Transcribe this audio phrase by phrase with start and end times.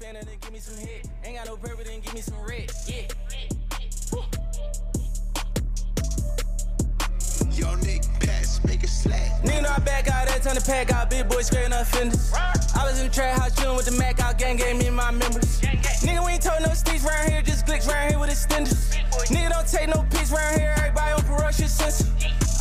[0.00, 1.06] fan and then give me some hit.
[1.24, 2.72] Ain't got no purple, then give me some red.
[2.86, 3.04] Yeah.
[7.52, 9.42] Yo, Nick, pass, make it slack.
[9.42, 12.32] Nigga know I back out that time to pack out, big boy scaring up fenders.
[12.32, 15.10] I was in the trap house chillin' with the Mac out, gang gave me my
[15.10, 15.60] members.
[15.60, 18.96] Nigga, we ain't told no sticks round here, just glicks round here with extenders.
[19.28, 22.08] Nigga don't take no pics round here, everybody on ferocious sensor.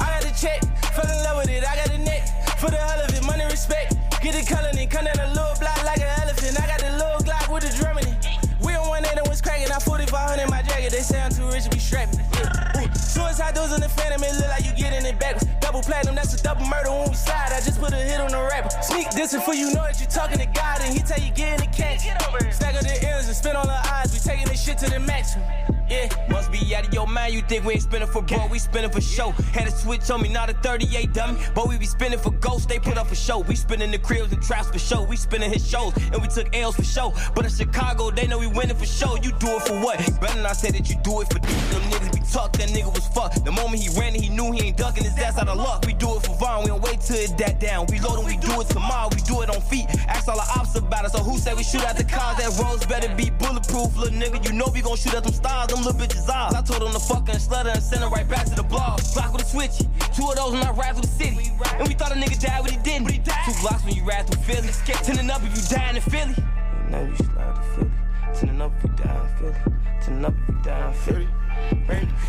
[0.03, 0.59] I got the check,
[0.91, 2.59] fell in love with it, I got the net.
[2.59, 3.95] For the hell of it, money respect.
[4.21, 6.59] Get the color and come down a little block like an elephant.
[6.59, 8.19] I got the little Glock with the drum in it.
[8.59, 11.47] We on one that was cracking, I 4500 in my jacket, they say I'm too
[11.47, 12.19] rich to be strapping.
[12.35, 12.83] Yeah.
[12.83, 12.91] Ooh.
[12.99, 15.47] Suicide doors in the phantom, it look like you getting it backwards.
[15.61, 17.55] Double platinum, that's a double murder when we slide.
[17.55, 18.69] I just put a hit on the rapper.
[18.83, 21.55] Sneak dissing for you know that you talking to God, and he tell you get
[21.55, 22.03] in the catch.
[22.51, 24.99] Stack up the ends and spin on the eyes, we taking this shit to the
[24.99, 25.47] maximum.
[25.89, 26.07] Yeah.
[26.29, 28.91] Must be out of your mind, you think we ain't spinning for bro, we spinning
[28.91, 29.31] for show.
[29.53, 32.67] Had a switch on me, not a 38 dummy, but we be spinning for ghosts,
[32.67, 33.39] they put up a show.
[33.39, 36.55] We spinning the cribs and traps for show, we spinning his shows, and we took
[36.55, 37.13] L's for show.
[37.33, 39.15] But in Chicago, they know we winning for show.
[39.15, 39.97] You do it for what?
[40.21, 43.07] Better not say that you do it for them niggas be talk, that nigga was
[43.07, 43.43] fucked.
[43.43, 45.85] The moment he ran it, he knew he ain't ducking his ass out of luck.
[45.85, 47.87] We do it for Vaughn, we don't wait till it that down.
[47.89, 49.87] We load and we do it tomorrow, we do it on feet.
[50.07, 52.37] Ask all the ops about it, so who said we shoot at the cars?
[52.37, 54.45] That roads better be bulletproof, little nigga.
[54.45, 56.53] You know we gon' shoot at them stars, them little bitches eyes.
[56.53, 59.01] I told him to fuck and slutter and send her right back to the blog.
[59.13, 59.77] Block with a switch,
[60.15, 61.51] two of those when I ride through the city.
[61.77, 63.07] And we thought a nigga died, but he didn't.
[63.09, 64.69] Two blocks when you ride through Philly.
[65.03, 66.35] Tending up if you dying in Philly.
[66.37, 67.91] And now you slide to Philly.
[68.33, 69.55] Tending up if you die in Philly.
[70.01, 71.27] Tending up if you die in Philly.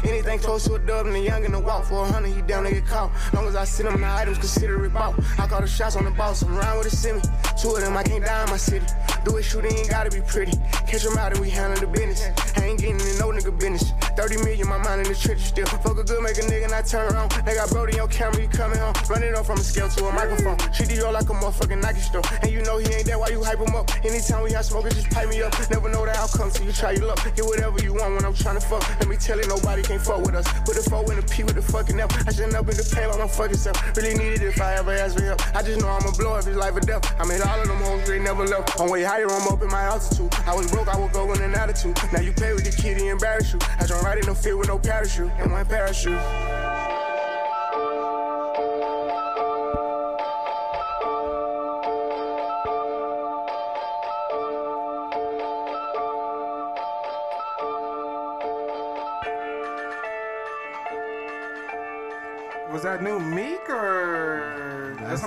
[0.04, 2.42] Anything close to a dub and a young and a walk for a hundred, he
[2.42, 3.10] down to get caught.
[3.34, 5.14] Long as I send him the items, consider it bought.
[5.38, 7.20] I call the shots on the boss, I'm round with a semi.
[7.60, 8.86] Two of them, I can't die in my city.
[9.24, 10.52] Do it, shoot, ain't gotta be pretty.
[10.86, 12.22] Catch him out and we handle the business.
[12.56, 13.92] I ain't getting in no nigga business.
[14.16, 15.66] 30 million, my mind in the trenches still.
[15.66, 17.30] Fuck a good, make a nigga not turn around.
[17.44, 18.94] They got Brody on camera, he coming home.
[19.08, 20.56] Run it off from a scale to a microphone.
[20.72, 22.22] Treat the yo like a motherfucking Nike store.
[22.42, 23.90] And you know he ain't there why you hype him up.
[24.04, 25.52] Anytime we have smoking, just pipe me up.
[25.70, 27.20] Never know the outcome till you try your luck.
[27.36, 27.89] Get whatever you
[28.30, 28.88] I'm fuck.
[29.00, 30.46] Let me tell you, nobody can't fuck with us.
[30.64, 32.28] Put a four in the P with the fucking F.
[32.28, 33.76] I shouldn't up in the pain by my fucking self.
[33.96, 35.40] Really need it if I ever ask for help.
[35.54, 37.02] I just know I'ma blow up his life or death.
[37.18, 38.78] I made all of them hoes, they never left.
[38.78, 40.32] On way higher, I'm up in my altitude.
[40.46, 41.96] I was broke, I would go in an attitude.
[42.12, 43.58] Now you play with the kitty, embarrass you.
[43.78, 45.30] I don't right in no field with no parachute.
[45.38, 46.20] And my parachute.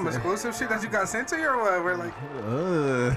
[0.04, 1.84] Some exclusive shit that you got sent to you or what?
[1.84, 3.16] We're like, Uh,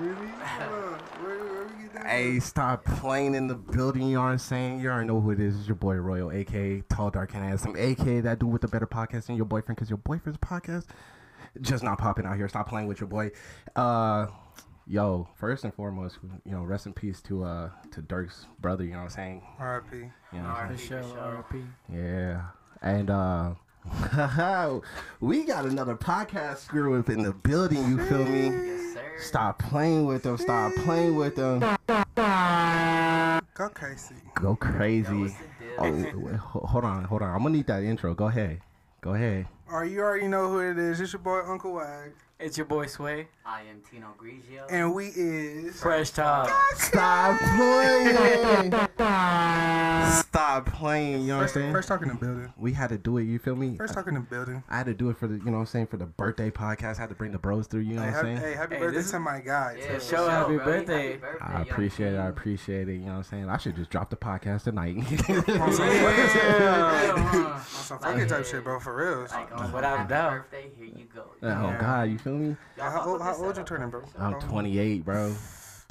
[0.00, 0.28] really?
[0.40, 1.00] Hold.
[1.20, 2.06] Where, where we get that?
[2.06, 4.08] hey, stop playing in the building.
[4.08, 4.80] You know what I'm saying?
[4.80, 5.58] You already know who it is.
[5.58, 8.86] It's your boy Royal, aka Tall Dark and Handsome, aka that dude with the better
[8.86, 10.86] podcast than your boyfriend, because your boyfriend's podcast
[11.60, 12.48] just not popping out here.
[12.48, 13.30] Stop playing with your boy.
[13.76, 14.28] Uh,
[14.86, 18.84] yo, first and foremost, you know, rest in peace to uh to Durk's brother.
[18.84, 19.42] You know what I'm saying?
[19.58, 19.96] R.I.P.
[19.98, 20.02] You
[20.32, 21.66] know what I'm For sure, RP.
[21.92, 22.42] Yeah.
[22.80, 23.50] And uh
[25.20, 28.46] we got another podcast crew up in the building, you feel me?
[28.46, 29.02] Yes, sir.
[29.18, 31.60] Stop playing with them, stop playing with them.
[33.54, 34.14] Go crazy.
[34.34, 35.22] Go crazy.
[35.22, 36.12] What's the deal?
[36.14, 37.34] Oh, wait, hold on, hold on.
[37.34, 38.14] I'm gonna need that intro.
[38.14, 38.60] Go ahead.
[39.00, 39.46] Go ahead.
[39.70, 41.00] Or you already know who it is.
[41.00, 42.12] It's your boy Uncle Wag.
[42.40, 43.26] It's your boy Sway.
[43.44, 44.66] I am Tino Grigio.
[44.70, 46.48] And we is Fresh Talk.
[46.76, 48.72] Stop playing.
[50.28, 51.22] Stop playing.
[51.22, 51.72] You know what I'm saying?
[51.72, 52.52] first talking in the building.
[52.58, 53.24] We had to do it.
[53.24, 53.76] You feel me?
[53.76, 54.62] First talking in the building.
[54.68, 56.50] I had to do it for the, you know what I'm saying, for the birthday
[56.50, 56.98] podcast.
[56.98, 57.80] I had to bring the bros through.
[57.80, 58.36] You know Hey, what I'm saying?
[58.36, 59.76] hey, happy Hey, birthday is- to my guy.
[59.78, 60.00] Yeah, too.
[60.00, 60.64] for happy bro.
[60.64, 61.06] birthday.
[61.12, 62.18] Happy birthday, I appreciate it.
[62.18, 62.92] I appreciate it.
[62.92, 63.48] You know what I'm saying?
[63.48, 64.96] I should just drop the podcast tonight.
[64.98, 65.04] On
[65.72, 67.12] some fucking- Yeah.
[67.54, 68.78] on some fucking type shit, bro.
[68.80, 69.20] For real.
[69.30, 70.30] Like on oh, Without a happy doubt.
[70.50, 71.24] birthday, here you go.
[71.42, 72.56] oh God, you feel me?
[72.78, 74.02] How, how, old- how old you turning, bro?
[74.18, 75.34] I'm 28, bro.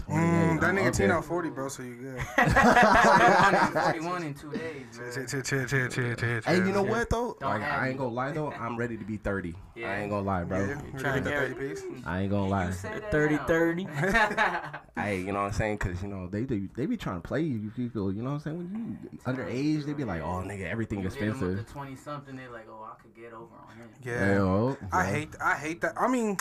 [0.07, 0.19] 28.
[0.19, 1.22] Mm, that nigga up Tino there.
[1.22, 2.22] 40, bro, so you good.
[3.73, 7.38] 41 in two days, Hey, you know what though?
[7.41, 8.51] Like, I ain't gonna lie though.
[8.51, 9.53] I'm ready to be 30.
[9.78, 10.59] I ain't gonna lie, bro.
[10.66, 11.84] Yeah, we Trying to the get 30 piece.
[12.05, 12.67] I ain't gonna lie.
[12.67, 13.87] You 30 30.
[14.97, 15.78] Hey, you know what I'm saying?
[15.78, 17.72] Cause you know they they, they be trying to play you.
[17.78, 18.58] You go, you know what I'm saying?
[18.58, 21.70] When you underage, they be like, oh nigga, everything You expensive.
[21.72, 23.90] 20 something, they like, oh, I could get over on him.
[24.03, 24.76] Yeah.
[24.91, 25.93] I hate I hate that.
[25.97, 26.37] I mean,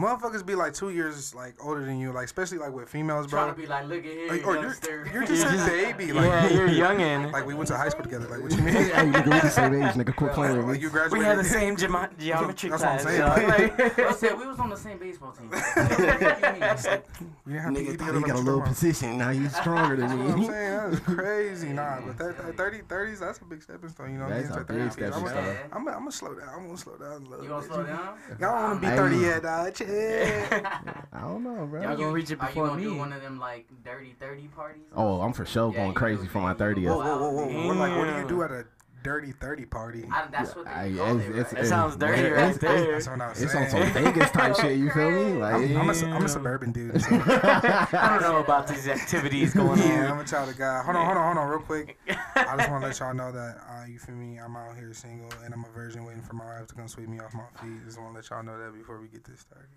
[0.00, 3.40] motherfuckers be like two years like older than you, like especially like with females, bro.
[3.44, 6.12] Trying to be like, look at here, Like, or you're, you're just a baby.
[6.12, 7.32] Like, Yeah, you're youngin'.
[7.32, 8.26] like we went to high school together.
[8.28, 8.74] Like what you mean?
[8.74, 10.14] Hey, nigga, we the same age, nigga.
[10.16, 10.80] Quit playing with like me.
[10.82, 11.18] you graduated.
[11.18, 13.20] We had the same gemo- geometry That's what I'm saying.
[13.20, 15.50] Like- I said we was on the same baseball team.
[15.52, 17.04] You like,
[17.46, 19.18] You didn't have to Nigga eat thought together he got a like little you position.
[19.18, 20.46] Now he's stronger than That's what I'm me.
[20.46, 20.70] saying.
[20.76, 21.68] That is crazy.
[21.70, 24.12] Nah, but that, that 30, 30s, that's a big stepping stone.
[24.12, 24.82] You know, That's getting a to 30.
[24.82, 25.44] big stepping I'm stone.
[25.44, 26.48] gonna- I'm gonna slow down.
[26.54, 27.72] I'm gonna slow down a little You gonna bit.
[27.72, 28.18] slow down?
[28.38, 29.74] Y'all don't want to be 30 yet, dog.
[29.90, 30.60] Chill.
[31.12, 31.82] I don't know, bro.
[31.82, 32.98] Y'all gonna reach it before Are you before gonna do me.
[32.98, 34.82] one of them like dirty thirty parties?
[34.94, 36.84] Oh, I'm for sure Yeah, going crazy for my 30th.
[36.84, 37.66] go Whoa, whoa, whoa, whoa.
[37.66, 38.44] What, like, what do you do mm.
[38.44, 38.64] at a
[39.02, 40.04] dirty 30 party?
[40.12, 41.62] I, that's what they I- call it's- it, it's- right?
[41.62, 42.92] That sounds dirty Yeah, right it's- there.
[42.92, 44.78] That's what I was It's on some Vegas type shit.
[44.78, 45.32] You feel me?
[45.34, 47.00] Like, I'm, I'm, a, I'm a suburban dude.
[47.00, 47.08] So.
[47.26, 49.78] I don't know about these activities going on.
[49.88, 50.24] yeah, I'm on.
[50.24, 50.84] a child of God.
[50.84, 51.96] Hold on, hold on, hold on, real quick.
[52.08, 54.38] I just want to let y'all know that uh, you feel me.
[54.38, 57.08] I'm out here single, and I'm a virgin, waiting for my wife to come sweep
[57.08, 57.84] me off my feet.
[57.84, 59.68] Just want to let y'all know that before we get this started.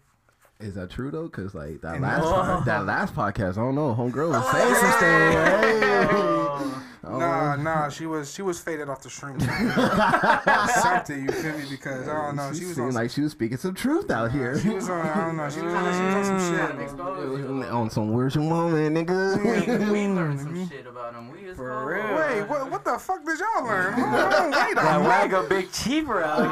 [0.64, 1.30] Is that true though?
[1.30, 2.32] Cause like that And- last Oh.
[2.34, 3.94] pod- that last podcast, I don't know.
[3.94, 5.36] Homegirl was oh, saying some things.
[5.36, 6.80] Hey.
[7.06, 7.20] Oh.
[7.20, 9.42] Nah, nah, she was she was faded off the shrooms.
[10.82, 11.66] Something, you feel me?
[11.70, 12.94] Because I don't know, she, she was seemed on.
[12.94, 14.58] like she was speaking some truth out here.
[14.58, 15.06] She was on.
[15.06, 15.50] I don't know.
[15.50, 15.84] She was on.
[15.84, 16.82] She was on some shit.
[16.82, 21.30] expose on some where's your woman, We, we learned some shit about him.
[21.30, 22.16] We was For real.
[22.16, 22.72] Wait, what?
[22.72, 23.94] What the fuck did y'all learn?
[23.94, 26.52] Hold on, wait That a wag a big cheaper out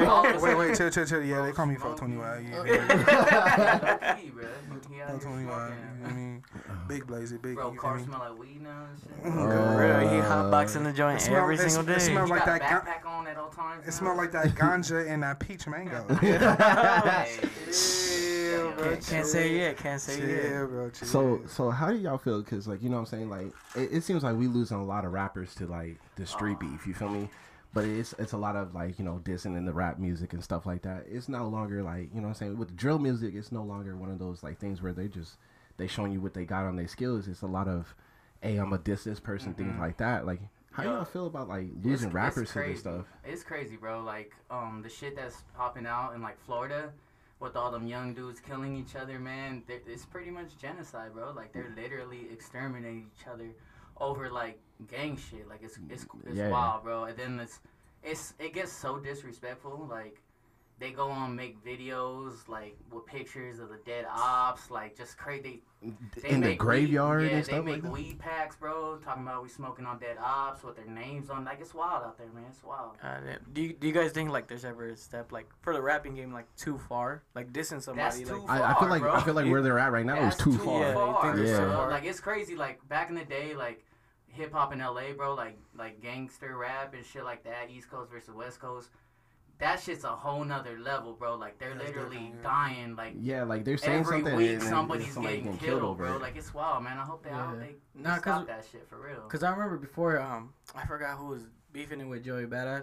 [0.00, 0.08] here.
[0.10, 1.22] all of us- Wait, wait, chill, chill, chill.
[1.22, 2.44] Yeah, they call me 421.
[2.44, 2.92] Yeah, yeah.
[2.92, 4.48] Low-key, bro.
[4.92, 5.44] He out here 421.
[5.44, 5.56] You know
[6.02, 6.42] what I mean?
[6.54, 6.74] Uh-huh.
[6.88, 7.54] Big blazy, big.
[7.54, 9.32] Bro, you car smell like weed now and shit.
[9.32, 11.98] For real, he uh, hotboxing the joint It smell- every it- single it day.
[12.00, 13.84] smell like that ga- backpack on at all times.
[13.84, 13.92] It now?
[13.92, 16.04] smelled like that ganja and that peach mango.
[16.20, 17.28] Hey,
[17.72, 18.84] Chill, bro.
[18.90, 19.76] Can't, can't say yet.
[19.78, 20.68] Can't say yet.
[20.68, 20.90] Bro.
[20.94, 22.42] So so how do y'all feel?
[22.42, 23.46] Cause like you know what I'm saying like
[23.76, 26.86] it, it seems like we losing a lot of rappers to like the street beef.
[26.86, 27.28] You feel me?
[27.74, 30.44] But it's it's a lot of like you know dissing in the rap music and
[30.44, 31.06] stuff like that.
[31.10, 33.34] It's no longer like you know what I'm saying with drill music.
[33.34, 35.36] It's no longer one of those like things where they just
[35.78, 37.28] they showing you what they got on their skills.
[37.28, 37.94] It's a lot of
[38.42, 40.26] hey I'm a diss this person things like that.
[40.26, 40.40] Like
[40.72, 43.04] how y'all feel about like losing it's rappers to this stuff?
[43.24, 44.02] It's crazy, bro.
[44.02, 46.90] Like, um, the shit that's popping out in like Florida,
[47.40, 49.62] with all them young dudes killing each other, man.
[49.68, 51.32] It's pretty much genocide, bro.
[51.32, 53.50] Like they're literally exterminating each other
[54.02, 54.58] over like
[54.90, 55.48] gang shit.
[55.48, 56.50] Like it's it's it's Yeah.
[56.50, 57.04] wild, bro.
[57.04, 57.60] And then it's
[58.02, 59.86] it's it gets so disrespectful.
[59.90, 60.20] Like
[60.80, 65.62] they go on make videos like with pictures of the dead ops, like just crazy.
[66.20, 67.92] They in the make graveyard weed, yeah, and they stuff make like that.
[67.92, 68.96] weed packs, bro.
[69.04, 71.44] Talking about we smoking on dead ops with their names on.
[71.44, 72.44] Like it's wild out there, man.
[72.50, 72.96] It's wild.
[73.02, 73.18] Uh,
[73.52, 76.14] do, you, do you guys think like there's ever a step like for the rapping
[76.16, 79.14] game like too far like dissing somebody That's like too I, I feel like bro.
[79.14, 80.80] I feel like where they're at right now is That's too far.
[80.80, 81.90] Yeah, you far, think it's too far?
[81.90, 82.56] Like it's crazy.
[82.56, 83.84] Like back in the day, like
[84.32, 85.34] hip hop in LA, bro.
[85.34, 87.70] Like like gangster rap and shit like that.
[87.70, 88.90] East Coast versus West Coast.
[89.58, 91.36] That shit's a whole nother level, bro.
[91.36, 92.96] Like they're That's literally dying.
[92.96, 96.04] Like Yeah, like they're saying every something week, and somebody's somebody getting getting killed, over
[96.04, 96.16] bro.
[96.16, 96.20] it.
[96.22, 96.98] Like it's wild, man.
[96.98, 97.66] I hope they, I hope Yeah.
[97.66, 99.20] they Nah, 'cause- stop that shit for real.
[99.28, 101.42] Cause I remember before, um, I forgot who was
[101.72, 102.82] beefing it with Joey Badass,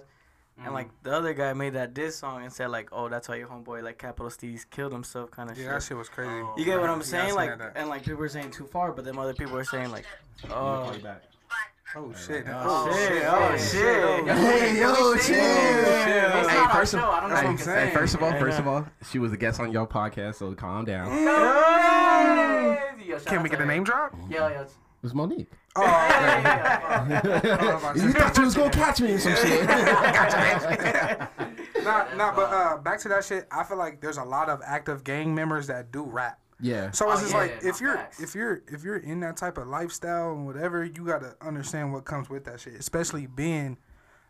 [0.64, 3.36] and like the other guy made that diss song and said like, "Oh, that's why
[3.36, 5.68] your homeboy like Capital Steez killed himself," kind of Yeah, shit.
[5.68, 6.32] Yeah, that shit was crazy.
[6.32, 6.54] Oh.
[6.58, 7.28] You get what I'm saying?
[7.30, 9.92] seen Like, and like people were saying too far, but then other people were saying
[9.92, 10.06] like,
[10.50, 10.96] "Oh,
[11.96, 12.46] Oh shit.
[12.48, 15.36] oh shit, oh shit." Hey, yo, chill.
[16.48, 18.60] Hey, first of all, I don't know hey, you can hey, first of all, first
[18.60, 21.12] of all, she was a guest on your podcast, so calm down.
[23.04, 24.14] Yo, Can we get a name drop?
[24.30, 24.62] Yeah, yo.
[24.62, 24.70] It
[25.02, 25.50] was Monique.
[25.76, 27.94] Oh, Yeah, yeah, yeah.
[28.04, 29.64] you thought you was gonna catch me in some shit.
[31.84, 33.48] nah, nah, but uh, back to that shit.
[33.52, 36.38] I feel like there's a lot of active gang members that do rap.
[36.60, 36.92] Yeah.
[36.92, 38.20] So it's Oh, just yeah, like no if you're facts.
[38.20, 42.06] if you're if you're in that type of lifestyle and whatever, you gotta understand what
[42.06, 42.74] comes with that shit.
[42.76, 43.78] Especially being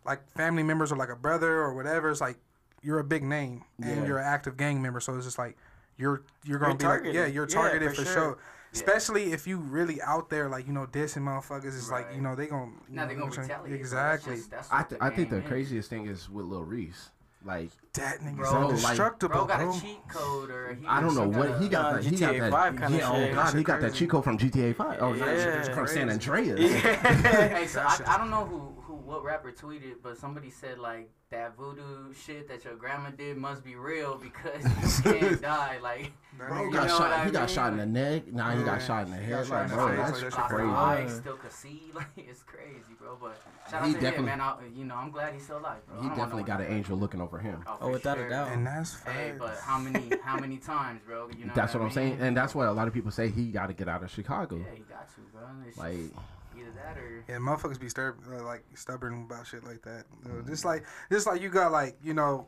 [0.05, 2.09] like family members or like a brother or whatever.
[2.09, 2.37] It's like
[2.81, 4.05] you're a big name and Yeah.
[4.07, 4.99] you're an active gang member.
[4.99, 5.57] So it's just like
[5.97, 8.13] you're you're gonna You're be like yeah you're Yeah, targeted for for, sure.
[8.13, 8.37] sure.
[8.71, 11.65] Especially if you really out there like you know dissing motherfuckers.
[11.75, 13.49] It's like you know they gonna you Now they gonna retaliate.
[13.49, 13.69] bro.
[13.69, 14.35] That's Exactly.
[14.37, 15.47] just- that's I, th- the I think the is.
[15.47, 17.09] craziest thing is with Lil Reese.
[17.45, 19.69] Like That nigga's Bro, so like- Bro got bro.
[19.73, 21.85] a cheat code or he I don't know what he got.
[21.85, 22.51] uh, that, he got GTA that.
[22.51, 23.33] 5 kinda yeah, oh shit.
[23.35, 24.97] god, he got that cheat code from GTA Five.
[25.01, 25.73] Oh yeah, Yeah.
[25.73, 26.59] from San Andreas.
[26.59, 27.49] Yeah.
[27.57, 28.78] Hey, so I, I don't know who
[29.09, 33.63] what rapper tweeted, but somebody said like that voodoo shit that your grandma did must
[33.63, 34.63] be real because
[35.05, 35.77] you can't die.
[35.81, 36.99] Like That Bro nigga- got know shot.
[37.01, 38.27] what I he got shot in the neck.
[38.33, 39.47] Now he got shot in the head.
[39.49, 40.67] Like, in the bro, face, that's like, that shit Lost crazy.
[40.69, 41.19] his eyes, Yeah.
[41.21, 41.81] still could see.
[41.95, 43.17] Like it's crazy, bro.
[43.21, 44.41] But shout He out to definitely- him, man.
[44.41, 46.01] I, you know, I'm glad he's still alive, bro.
[46.01, 47.63] He definitely got an to- angel looking over him.
[47.67, 48.51] Oh, Oh, for without a doubt.
[48.51, 49.15] And that's facts.
[49.17, 51.29] Hey, but how many how many times, bro?
[51.37, 53.29] You know That's what I I'm saying, and that's why a lot of people say
[53.29, 54.55] he got to get out of Chicago.
[54.57, 55.41] Yeah, you got to, bro.
[55.67, 56.13] It's Like, just
[56.57, 60.05] either that or Yeah, motherfuckers be stir- uh, like stubborn about shit like that.
[60.25, 62.47] Uh, just like just like you got like you know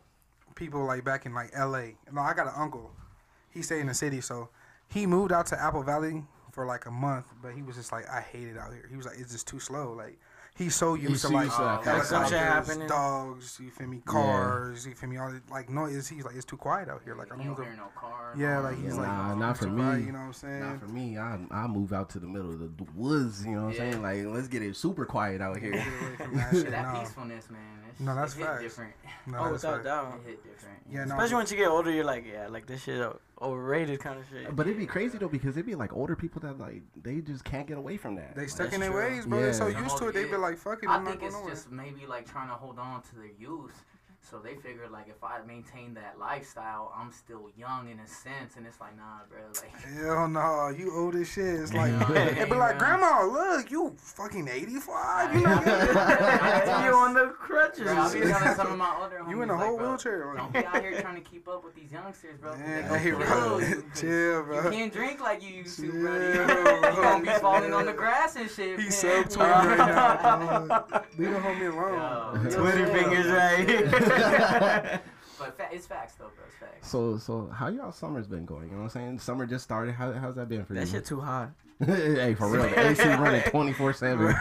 [0.55, 1.95] people like back in like L.A.
[2.11, 2.91] No, I got an uncle.
[3.49, 4.49] He stayed in the city, so
[4.87, 7.25] he moved out to Apple Valley for like a month.
[7.41, 8.85] But he was just like, I hate it out here.
[8.89, 9.93] He was like, it's just too slow.
[9.93, 10.19] Like
[10.61, 12.87] he's so used He's to like used to that Oh, some shit helicopters, happening.
[12.87, 13.59] dogs.
[13.61, 14.01] You feel me?
[14.05, 14.85] Cars.
[14.85, 15.17] You feel me?
[15.17, 16.07] All like noise.
[16.07, 17.15] He's like, it's too quiet out here.
[17.15, 17.75] Like I you don't don't go.
[17.75, 18.33] no car.
[18.37, 19.81] Yeah, like he's like, Nah, oh, not for me.
[19.81, 20.59] quiet, you know what I'm saying?
[20.61, 21.17] Not for me.
[21.17, 23.45] I I move out to the middle of the, the woods.
[23.45, 24.01] You know what I'm saying?
[24.01, 25.71] Like, let's get it super quiet out here.
[25.71, 26.71] Get away from that shit.
[26.71, 27.61] that No, peacefulness, man.
[27.91, 28.61] It's, No, that's it hit facts.
[28.63, 28.93] different.
[29.27, 29.85] no, Oh, that's without a facts.
[29.85, 30.19] doubt.
[30.25, 30.77] It hit different.
[30.89, 33.01] Yeah, no, Especially once you get older, you're like, yeah, like this shit
[33.41, 34.55] overrated kind of shit.
[34.55, 37.43] But it'd be crazy though because it'd be like older people that like they just
[37.43, 38.35] can't get away from that.
[38.35, 38.99] They stuck That's in their true.
[39.15, 39.41] ways, bro.
[39.41, 40.13] They're so used to it.
[40.13, 42.29] They be like, "Fuck it, I I'm not think going it's nowhere." just maybe like
[42.29, 43.83] trying to hold on to their youth.
[44.29, 48.55] So they figured like if I maintain that lifestyle, I'm still young in a sense,
[48.55, 49.39] and it's like nah, bro.
[49.61, 51.43] Like Hell no, you old as shit.
[51.59, 52.29] It's like, Yeah.
[52.35, 55.35] they be like, Grandma, look, you fucking 85.
[55.35, 55.49] You know,
[56.85, 57.81] you on the crutches.
[57.83, 59.87] Bro, I'll be telling some of my older homies, you in a like, whole bro,
[59.89, 60.33] wheelchair.
[60.37, 62.51] Don't be out here trying to keep up with these youngsters, bro.
[62.51, 63.57] 'cause they Man, gonna hey, bro.
[63.59, 63.83] you.
[63.95, 64.63] Chill, bro.
[64.65, 66.29] You can't drink like you used to, bro.
[66.29, 68.79] You gonna be falling on the grass and shit.
[68.79, 69.27] He's man.
[69.29, 70.85] sub 20 right now.
[71.17, 72.45] Leave the homie alone.
[72.45, 74.10] Yo, Twitter yo, fingers right right.
[75.39, 76.43] But fa- it's facts though, bro.
[76.45, 76.87] It's facts.
[76.87, 78.65] So so how y'all summer's been going?
[78.65, 79.19] You know what I'm saying?
[79.19, 79.95] Summer just started.
[79.95, 80.85] How how's that been for that you?
[80.85, 81.49] That shit too hot.
[81.85, 82.65] hey, for real.
[82.77, 84.35] AC running 24 seven.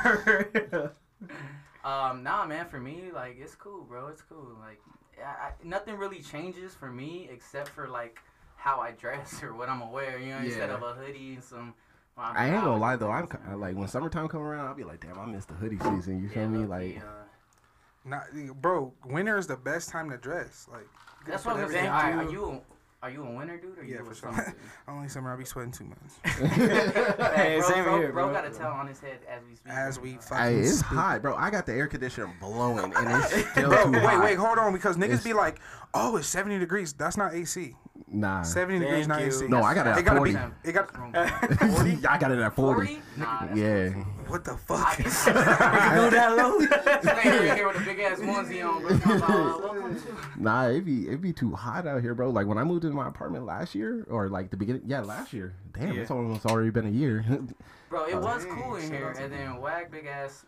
[1.83, 2.67] Um, nah, man.
[2.67, 4.09] For me, like it's cool, bro.
[4.09, 4.55] It's cool.
[4.61, 4.81] Like,
[5.19, 8.19] I, I, nothing really changes for me except for like
[8.57, 10.19] how I dress or what I'm aware.
[10.19, 11.73] You know, instead of a hoodie and some.
[12.17, 13.11] well, I ain't gonna lie though.
[13.11, 13.27] I'm
[13.59, 16.23] like when summertime come around, I'll be like, damn, I missed the hoodie season.
[16.23, 16.59] You feel Yeah, me?
[16.59, 17.25] low-key, Like uh,
[18.05, 18.25] Not,
[18.63, 20.67] bro, winter is the best time to dress.
[20.73, 20.87] Like,
[21.27, 21.87] that's what I'm saying.
[21.87, 22.61] everything- are you a,
[23.03, 24.31] are you a winter dude or Yeah, you for a sure.
[24.31, 24.55] summer dude?
[24.89, 25.99] Only summer I be sweating too much.
[27.35, 28.25] Hey, bro, same bro, here, bro.
[28.27, 28.33] bro.
[28.33, 29.73] got a towel on his head as we speak.
[29.73, 30.21] As we now.
[30.21, 30.85] fucking Hey, it's speak.
[30.87, 31.35] hot, bro.
[31.37, 34.21] I got the air conditioner blowing, and it's still Bro, too wait, hot.
[34.21, 35.61] wait, wait, hold on, because niggas It's- be like,
[35.95, 37.77] "Oh, it's 70 degrees." That's not AC.
[38.09, 39.21] Nah, 70 degrees, Thank not.
[39.23, 39.47] AC.
[39.49, 40.33] No, I got it at It gotta 40.
[40.33, 40.39] be.
[40.65, 40.91] It got.
[40.97, 42.87] I got it at 40.
[42.97, 43.03] 40?
[43.19, 43.89] Nah, that's Yeah.
[44.31, 44.97] What the fuck?
[44.99, 45.05] Go
[46.11, 46.61] that low.
[46.61, 48.97] Stay here with a big ass onesie on, bro.
[48.99, 52.31] Talking about, uh, welcome to- Nah, it be it be too hot out here, bro.
[52.31, 55.33] Like when I moved into my apartment last year, or like the beginning, yeah, last
[55.33, 55.53] year.
[55.73, 57.25] Damn, it's almost already been a year.
[57.91, 59.39] Bro, it was dang, cool in shout here, and you.
[59.39, 60.45] then wag big ass.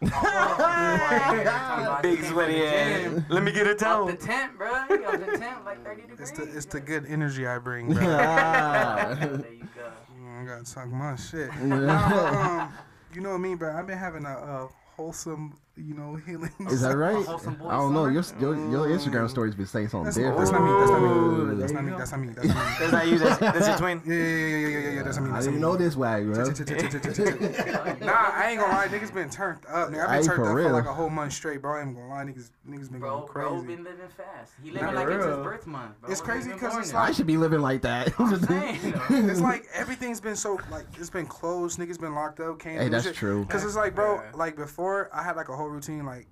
[2.03, 3.21] Big sweaty ass.
[3.29, 4.07] Let me get a Up towel.
[4.07, 4.71] the tent, bro.
[4.89, 6.21] You Up the tent, like 30 degrees.
[6.21, 8.01] It's the it's the good energy I bring, bro.
[8.05, 9.91] There you go.
[10.21, 11.51] Mm, I gotta talk my shit.
[11.51, 12.73] um,
[13.15, 13.75] you know what I mean, bro.
[13.77, 16.51] I've been having a, a wholesome, you know, healing.
[16.71, 17.17] Is that right?
[17.29, 18.07] I don't know.
[18.07, 19.31] Your, your your Instagram mm.
[19.31, 20.39] stories been saying something That's, different.
[20.39, 20.71] that's not me.
[20.79, 21.09] That's not me.
[21.09, 21.99] Ooh, That's there not me.
[21.99, 22.29] That's not me.
[22.35, 22.63] That's not me.
[22.79, 23.19] That's not you.
[23.19, 24.03] That's, that's your twin.
[24.05, 25.03] Yeah, yeah, yeah, yeah, yeah, yeah, yeah.
[25.03, 25.31] That's not me.
[25.33, 26.45] I didn't not know this wag, bro.
[26.45, 29.91] Nah, I ain't gonna lie, niggas been turned up.
[29.91, 30.69] Nigga, I've Hey, been turned for up real.
[30.69, 31.77] for like a whole month straight, bro.
[31.79, 34.53] I ain't gonna lie, niggas, niggas been Bro, going bro, been living fast.
[34.63, 35.45] He living like for it's his real.
[35.45, 36.11] birth month, bro.
[36.11, 37.01] It's crazy been 'cause born it's then.
[37.01, 38.13] I should be living like that.
[38.19, 39.29] I'm saying, though.
[39.29, 41.79] It's like everything's been so like it's been closed.
[41.79, 42.59] Niggas been locked up.
[42.59, 43.45] Can't Hey, that's true.
[43.47, 46.05] Cause it's like, bro, like before I had like a whole routine.
[46.07, 46.27] Like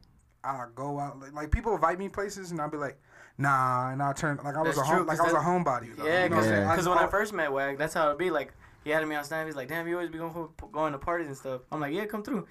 [0.45, 2.99] I go out, like, like people invite me places, and I'll be like,
[3.39, 5.33] nah, and I turn like I was That's a home, true, like 'cause I was
[5.33, 5.97] a that- homebody.
[5.97, 6.07] though.
[6.07, 6.63] Yeah, You know what I'm saying?
[6.63, 6.71] Yeah.
[6.73, 8.31] because when I I- first met Wag, that's how it'd be.
[8.31, 8.53] Like,
[8.85, 9.47] he had me on Snap.
[9.47, 11.93] He's like, "Damn, you always be going for, going to parties and stuff." I'm like,
[11.95, 12.47] "Yeah, come through."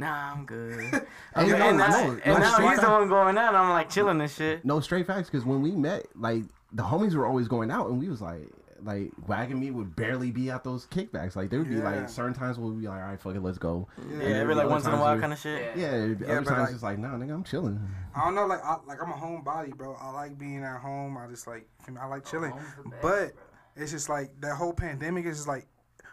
[0.00, 0.84] Nah, I'm good.
[1.34, 3.54] Hey, and, no, and now, no, and now he's the one going out.
[3.54, 4.64] I'm like chilling and shit.
[4.64, 6.42] No straight facts, because when we met, like
[6.72, 8.48] the homies were always going out, and we was like,
[8.82, 11.36] like wagging me would barely be at those kickbacks.
[11.36, 13.42] Like there would be like certain times where we'd be like, all right, fuck it,
[13.42, 13.88] let's go.
[13.98, 15.76] Yeah, And then every like once in a while kind of shit.
[15.76, 16.06] Yeah.
[16.06, 17.80] Yeah, other times like- it's like, nah, nigga, I'm chilling.
[18.14, 19.96] I don't know, like I, like I'm a homebody, bro.
[20.00, 21.16] I like being at home.
[21.16, 21.66] I just like
[22.00, 22.50] I like oh, chilling.
[22.52, 23.42] Home's best, But bro.
[23.76, 25.66] it's just like that whole pandemic is just like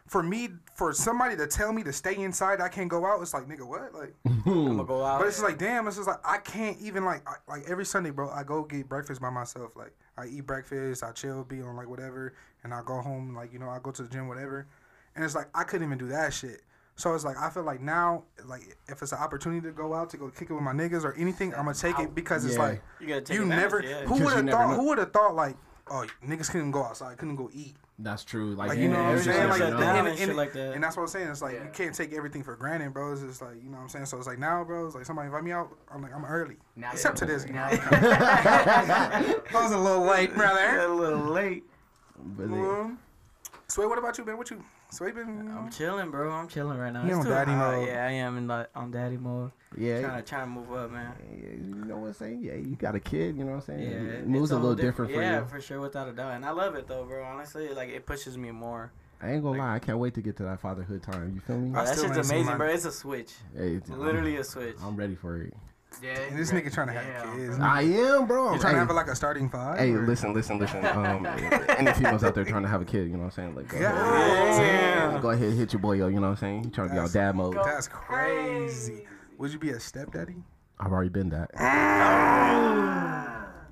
[0.07, 3.22] for me for somebody to tell me to stay inside, I can't go out.
[3.22, 3.93] It's like nigga, what?
[3.93, 5.19] Like, I'm gonna go out.
[5.19, 5.88] but it's just like damn.
[5.88, 8.29] It's just like I can't even like I, like every Sunday, bro.
[8.29, 9.72] I go get breakfast by myself.
[9.75, 13.34] Like I eat breakfast, I chill, be on like whatever, and I go home.
[13.34, 14.67] Like you know, I go to the gym, whatever.
[15.15, 16.62] And it's like I couldn't even do that shit.
[16.98, 20.10] So it's like I feel like now, like if it's an opportunity to go out
[20.10, 22.55] to go kick it with my niggas or anything, I'm gonna take it because it's
[22.55, 22.62] Yeah.
[22.63, 23.81] like you gotta take you advantage, never.
[23.84, 24.01] Yeah.
[24.05, 24.69] Who would have thought?
[24.72, 24.75] know.
[24.75, 25.55] Who would have thought like,
[25.89, 27.75] oh, niggas couldn't go outside, couldn't go eat.
[27.98, 28.55] That's true.
[28.55, 29.50] Like, Like, you know what I'm saying?
[29.50, 30.74] Like, down and, and and- like that.
[30.74, 31.29] and that's what I'm saying.
[31.29, 33.12] It's like you can't take everything for granted, bro.
[33.13, 34.05] It's just like you know what I'm saying.
[34.07, 34.86] So it's like now, bro.
[34.86, 35.69] It's like somebody invite me out.
[35.93, 36.57] I'm like I'm early.
[36.75, 37.45] Now Except to you're- this.
[37.50, 40.79] now I was a little late, brother.
[40.79, 41.63] a little late.
[42.17, 42.91] But it-
[43.67, 44.38] Sway, what about you, man?
[44.38, 44.63] What you?
[44.91, 45.51] Sway been?
[45.51, 46.31] I'm chilling, bro.
[46.31, 47.03] I'm chilling right now.
[47.05, 47.74] You on daddy hot.
[47.74, 47.88] mode.
[47.88, 49.51] Yeah, I am in like on daddy mode.
[49.75, 51.13] yeah, Trying to trying to move up, man.
[51.36, 52.43] yeah, you know what I'm saying?
[52.43, 53.36] Yeah, you got a kid.
[53.36, 53.81] You know what I'm saying?
[53.91, 55.45] Yeah, it moves a little diff- different for yeah, you.
[55.48, 56.34] for sure, without a doubt.
[56.36, 57.24] And I love it though, bro.
[57.24, 58.91] Honestly, like it pushes me more.
[59.22, 61.31] I ain't gonna lie, I can't wait to get to that fatherhood time.
[61.34, 61.69] You feel me?
[61.69, 62.67] I Bro, that still shit's ain't amazing, bro.
[62.67, 63.31] It's a switch.
[63.57, 64.75] Hey, it's- Literally a switch.
[64.84, 65.53] I'm ready for it.
[66.01, 67.35] Yeah, And this nigga trying to have Yeah.
[67.35, 67.59] kids.
[67.59, 68.53] I am, bro.
[68.53, 69.77] You trying hey, to have like a starting five?
[69.79, 70.83] hey, or- listen, listen, listen.
[70.85, 73.55] Um, any females out there trying to have a kid, you know what I'm saying?
[73.55, 75.21] Like, go, God ahead, damn.
[75.21, 76.07] go ahead, hit your boy, yo.
[76.07, 76.63] You know what I'm saying?
[76.65, 77.55] He trying to be on dad mode.
[77.63, 79.05] That's crazy.
[79.37, 80.35] Would you be a stepdaddy?
[80.79, 81.51] I've already been that.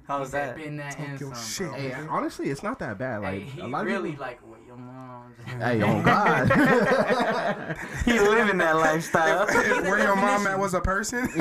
[0.05, 0.57] How's that?
[0.57, 1.71] Been that Talk in your shit.
[1.73, 3.21] Hey, honestly, it's not that bad.
[3.21, 4.25] Like Hey, he a lot of really people.
[4.25, 5.35] like what your mom.
[5.59, 6.49] Hey, on God.
[8.05, 9.45] He living that lifestyle.
[9.47, 11.29] Where your mom at was a person?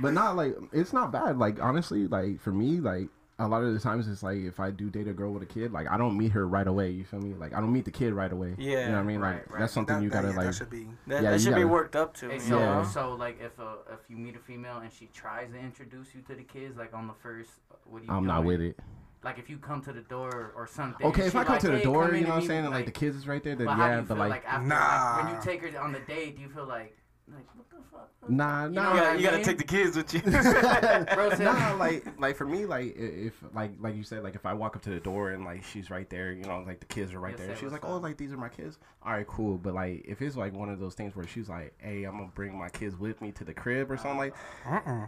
[0.00, 1.38] but not like it's not bad.
[1.38, 4.70] Like honestly, like for me, like a lot of the times it's like if I
[4.70, 6.90] do date a girl with a kid, like I don't meet her right away.
[6.90, 7.34] You feel me?
[7.34, 8.54] Like I don't meet the kid right away.
[8.58, 9.20] Yeah, you know what I mean?
[9.20, 9.60] right, like right.
[9.60, 10.46] that's something That- you gotta yeah, like.
[10.46, 10.86] That should be.
[11.06, 12.28] That, Yeah, that you should be gotta- worked up to.
[12.30, 12.58] Hey, so.
[12.58, 12.84] Yeah.
[12.84, 16.22] so like if a if you meet a female and she tries to introduce you
[16.22, 17.50] to the kids, like on the first,
[17.84, 18.12] what do you?
[18.12, 18.78] I'm not with it.
[19.24, 21.06] Like if you come to the door or something.
[21.06, 22.66] Okay, if I come like, to the "Hey, door, you know what I'm saying, meet,"
[22.66, 24.44] and like the kids is right there, then But how do yeah, but like, like,
[24.46, 25.16] after, Nah.
[25.16, 26.96] like when you take her on the date, do you feel like
[27.32, 28.10] like what the fuck?
[28.28, 28.82] nah, You nah.
[28.82, 29.44] know you gotta, you gotta mean?
[29.46, 30.20] take the kids with you.
[31.14, 34.44] Bro said- nah, like like for me, like if like like you said, like if
[34.44, 36.86] I walk up to the door and like she's right there, you know, like the
[36.86, 37.56] kids are right You'll there.
[37.56, 38.78] say, She's "What's like, oh, like these are my kids.
[39.02, 39.56] All right, cool.
[39.56, 42.30] But like if it's like one of those things where she's like, hey, I'm gonna
[42.34, 44.34] bring my kids with me to the crib or something like,
[44.66, 45.06] Uh-uh.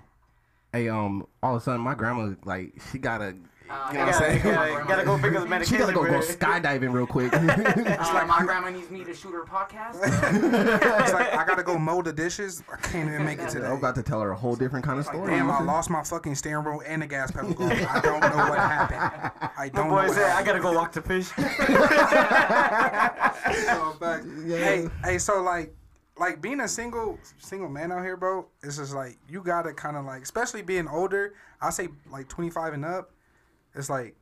[0.77, 3.35] Hey, um, all of a sudden my grandma like she gotta.
[3.69, 4.45] Uh, You know I what I'm saying?
[4.45, 7.33] my gotta, gotta go pick up the She gotta go go skydiving real quick.
[7.37, 9.97] Uh, my grandma needs me to shoot her podcast.
[11.03, 12.63] It's like I gotta go mow the dishes.
[12.73, 13.67] I can't even make it today.
[13.67, 15.33] I'm about to tell her a whole different kind of story.
[15.33, 17.51] Damn, I lost my fucking steering wheel and the gas pedal.
[17.61, 19.51] I don't know what happened.
[19.59, 21.27] I don't know boy what said, I gotta go walk the fish.
[23.67, 25.75] So, but, Hey, hey, so like,
[26.19, 28.47] like being a single single man out here, bro.
[28.63, 31.35] It's just like you gotta kind of like, especially being older.
[31.61, 33.11] I say like 25 and up.
[33.75, 34.15] It's like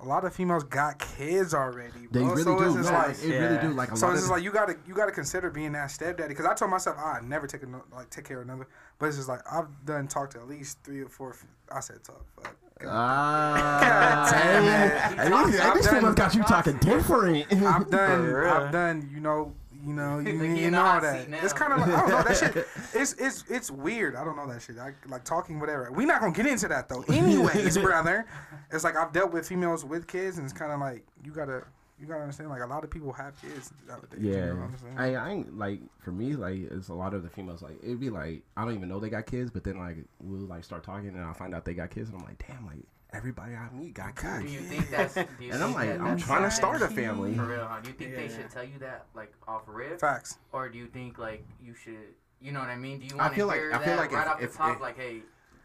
[0.00, 2.30] a lot of females got kids already, They bro.
[2.30, 2.64] really so do.
[2.64, 3.10] it's just no, like.
[3.10, 3.60] it really Yeah.
[3.62, 3.68] do.
[3.72, 5.90] Like a So lot it's of just like you gotta you gotta consider being that
[5.90, 8.48] stepdaddy because I told myself I would never take a no- like take care of
[8.48, 8.66] another,
[8.98, 11.36] but it's just like I've done talked to at least three or four.
[11.70, 12.56] I said talk, fuck.
[12.84, 14.64] Ah, damn
[15.16, 15.18] dang.
[15.18, 15.94] At least, at I'm least done.
[16.00, 17.52] females got you talking different.
[17.62, 19.52] I've done, I've done, you know,
[19.84, 21.28] you know, you, Like, you you know hot that.
[21.42, 22.66] It's kind of like I don't know that shit.
[22.94, 24.14] It's it's it's weird.
[24.16, 24.78] I don't know that shit.
[24.78, 25.90] I like talking whatever.
[25.92, 27.02] We're not gonna get into that though.
[27.08, 28.26] Anyways, brother,
[28.70, 31.64] it's like I've dealt with females with kids, and it's kind of like you gotta
[31.98, 32.50] you gotta understand.
[32.50, 34.20] Like a lot of people have kids nowadays.
[34.20, 34.98] you Yeah, know what I'm?
[34.98, 38.00] I, I ain't like for me like it's a lot of the females like it'd
[38.00, 40.84] be like I don't even know they got kids, but then like we'll like start
[40.84, 43.68] talking and I'll find out they got kids and I'm like damn like everybody I
[43.74, 45.14] meet got Do you think that's?
[45.14, 47.34] Do you And I'm like, that I'm trying to start a family.
[47.34, 47.80] For real, huh?
[47.82, 48.36] Do you think they Yeah.
[48.36, 50.38] should tell you that like off rip, Facts.
[50.52, 52.14] or do you think like you should?
[52.40, 52.98] You know what I mean?
[52.98, 54.44] Do you want to feel like- hear I feel that like right if- off the
[54.44, 54.74] if- top?
[54.76, 55.22] if- like, hey.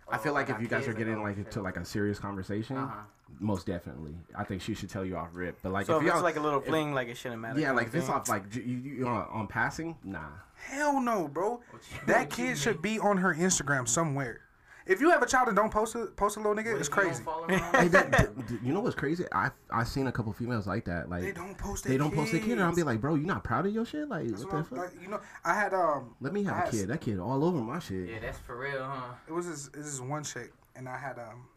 [0.10, 1.48] I feel oh, like if you guys are getting oh, like shit.
[1.48, 3.02] into like a serious conversation, Uh-huh.
[3.42, 5.58] most definitely, I think she should tell you off rip.
[5.62, 7.60] But like so if if you it's like a little fling, like it shouldn't matter.
[7.60, 10.22] yeah, like of if it's off like j- you, you on, on passing, nah.
[10.56, 11.60] Hell no, bro.
[12.06, 14.40] That kid should be on her Instagram somewhere.
[14.88, 16.90] If you have a child and don't post a post a little nigga, What it's
[16.90, 17.24] if you don't crazy.
[17.24, 18.48] follow her on Hey, Instagram?
[18.50, 19.26] that, you know what's crazy?
[19.32, 21.10] I I seen a couple females like that.
[21.10, 21.84] Like They don't post.
[21.84, 23.74] they their don't post their kid, and I'll be like, bro, you not proud of
[23.74, 24.08] your shit?
[24.10, 24.94] Like That's what what the I'm- fuck?
[24.96, 26.16] like, you know, I had um.
[26.22, 26.88] Let me I have a had- kid.
[26.88, 28.10] That kid all over my shit.
[28.10, 29.14] yeah, that's for real, huh?
[29.28, 31.48] It was this, this is one chick, and I had um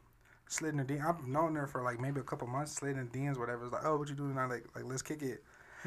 [0.49, 1.05] slid in her DM.
[1.05, 3.65] I've known her for like maybe a couple months, slid in DMs, whatever.
[3.65, 4.37] It's like, oh, what you doing?
[4.39, 5.43] I like, like let's kick it.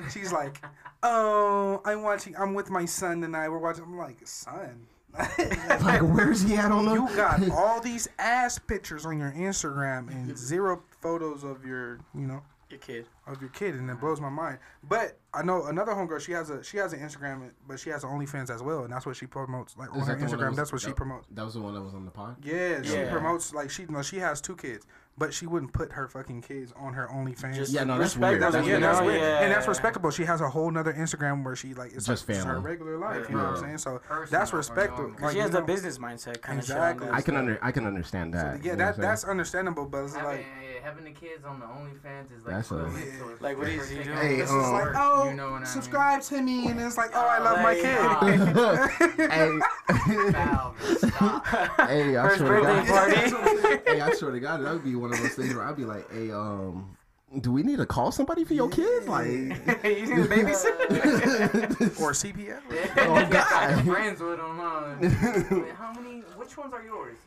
[0.10, 0.63] She's like,
[1.03, 2.36] oh, I'm watching.
[2.38, 3.49] I'm with my son tonight.
[3.49, 3.84] We're watching.
[3.84, 4.88] I'm like, son.
[5.84, 6.93] Like where's he at on the?
[6.93, 12.26] you got all these ass pictures on your Instagram and zero photos of your, you
[12.28, 13.06] know, your kid.
[13.28, 14.58] of your kid, and it blows my mind.
[14.88, 16.21] But I know another homegirl.
[16.21, 18.93] She has a she has an Instagram, but she has an OnlyFans as well, and
[18.93, 19.78] that's what she promotes.
[19.78, 21.28] Like on her that the that Instagram, was- that's what she promotes.
[21.32, 22.38] That was the one that was on the pod.
[22.43, 26.08] Yeah, she promotes like she no, she has two kids, but she wouldn't put her
[26.08, 27.54] fucking kids on her OnlyFans.
[27.56, 28.41] Just Yeah, no, that's respect weird.
[28.41, 28.84] them, That's yeah, weird.
[28.84, 29.06] that's know?
[29.06, 29.21] weird.
[29.21, 29.39] Yeah.
[29.41, 30.10] and that's respectable.
[30.12, 32.97] She has a whole nother Instagram where she like it's Just like, it's her regular
[32.97, 33.30] life.
[33.30, 33.43] You Yeah.
[33.43, 33.78] know what I'm saying?
[33.78, 35.12] So Personal that's respectable.
[35.12, 37.08] Cause Like, she has you the know, business mindset kind Exactly.
[37.10, 38.63] of I can under I can understand that.
[38.63, 42.36] yeah, that that's understandable, but it's Having, like yeah, having the kids on the OnlyFans
[42.36, 43.17] is like That's a- Yeah.
[43.19, 44.17] to a Like, what is stripper he doing?
[44.17, 45.65] Hey, the it's um, just like oh, you know what I mean?
[45.67, 49.30] subscribe to me, and it's like oh, I love my Like, kid.
[49.32, 51.45] hey, Val, stop.
[51.88, 53.62] hey, I First swear to birthday God.
[53.62, 53.82] party.
[53.91, 55.84] hey, I swear to God, that would be one of those things where I'd be
[55.84, 56.96] like, hey, um,
[57.42, 59.06] do we need to call somebody for your kids?
[59.06, 62.00] Like, you need a babysitter?
[62.00, 62.62] or CPS.
[63.00, 63.86] oh God.
[63.86, 64.96] friends with them, huh?
[65.02, 66.22] Wait, How many?
[66.38, 67.18] Which ones are yours?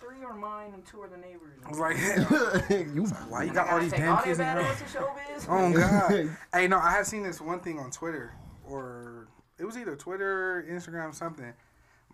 [0.00, 1.58] Three are mine and two are the neighbors.
[1.64, 1.96] I was like,
[2.94, 4.56] you, why you got all these damn all kids in that
[4.94, 5.46] your badass?
[5.48, 6.36] Oh God!
[6.54, 8.34] hey, no, I have seen this one thing on Twitter,
[8.64, 9.26] or
[9.58, 11.52] it was either Twitter, Instagram, something.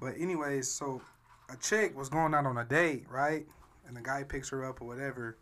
[0.01, 1.03] But anyways, so
[1.51, 3.47] a chick was going out on a date, right?
[3.87, 5.37] And the guy picks her up or whatever.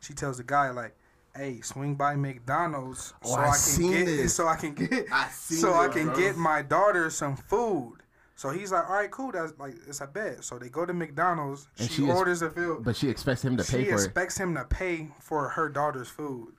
[0.00, 0.94] She tells the guy like,
[1.34, 5.28] "Hey, swing by McDonald's Oh, so I I can get so I can get I
[5.30, 6.16] so I can bro.
[6.16, 7.98] get my daughter some food."
[8.36, 9.32] So he's like, "All right, cool.
[9.32, 11.68] That's like it's a bet." So they go to McDonald's.
[11.78, 12.84] And she, she is- orders the food.
[12.84, 13.94] but she expects him to she pay for it.
[13.94, 16.52] expects him to pay for her daughter's food.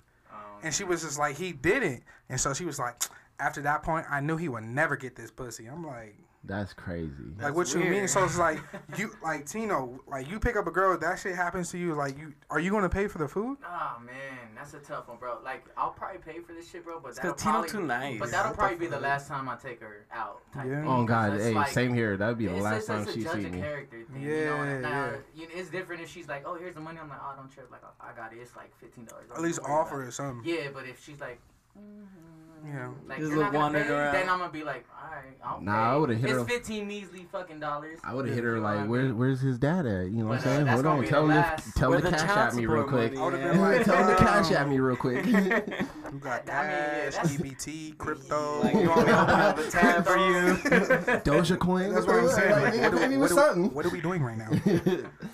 [0.64, 2.02] And she was just like, he didn't.
[2.30, 3.04] And so she was like,
[3.40, 5.68] after that point, I knew he would never get this pussy.
[5.68, 6.16] I'm like,
[6.48, 7.12] That's crazy.
[7.42, 8.08] Like what you mean?
[8.08, 8.60] So it's like
[8.98, 11.94] you like Tino, like you pick up a girl, that shit happens to you.
[11.96, 13.58] Like you, are you gonna pay for the food?
[13.68, 15.40] Oh man, that's a tough one, bro.
[15.44, 17.82] Like I'll probably pay for this shit, bro, but It's that'll 'cause Tino probably, too
[17.82, 18.20] nice.
[18.20, 20.42] But that'll probably be the last time I take her out.
[20.54, 20.82] Type Yeah.
[20.82, 22.16] thing, Oh God, hey, like- same here.
[22.16, 23.62] That'd be the it's, last it's, time it's a she judge see a me.
[23.62, 24.22] character thing.
[24.22, 25.12] you know, Yeah, and now, yeah.
[25.36, 27.00] you know, it's different if she's like, oh, here's the money.
[27.02, 27.70] I'm like, oh, don't trip.
[27.72, 28.38] Like, I I got it.
[28.40, 29.26] It's like fifteen dollars.
[29.36, 30.42] At least offer or something.
[30.48, 31.40] Yeah, but if she's like,
[31.78, 32.25] mm-hmm,
[32.68, 32.90] Yeah.
[33.08, 34.14] like Just you're look wandering around.
[34.14, 35.78] then I'm gonna be like, all right, I'll Nah, pay.
[35.78, 38.00] I would've hit it's her- fifteen measly fucking dollars.
[38.04, 38.90] I would have hit her know what I like, mean?
[38.90, 40.06] where, where's his dad at?
[40.06, 40.66] You know what I'm uh, saying?
[40.66, 42.66] that's Hold on, tell the him, to, tell Where him to the Cash App me
[42.66, 43.14] real quick.
[43.14, 43.52] money I would've at?
[43.54, 45.26] been like, tell him to Cash App me real quick.
[45.26, 48.62] You got I mean, yeah, cash, EBT, crypto.
[48.62, 50.24] Like, you want me to open up a tab for you?
[51.24, 51.94] Dogecoin.
[51.94, 52.52] That's what I'm saying.
[52.52, 53.74] Like, Like, nigga, what, are, me what, with are, something.
[53.74, 54.50] what are we doing right now?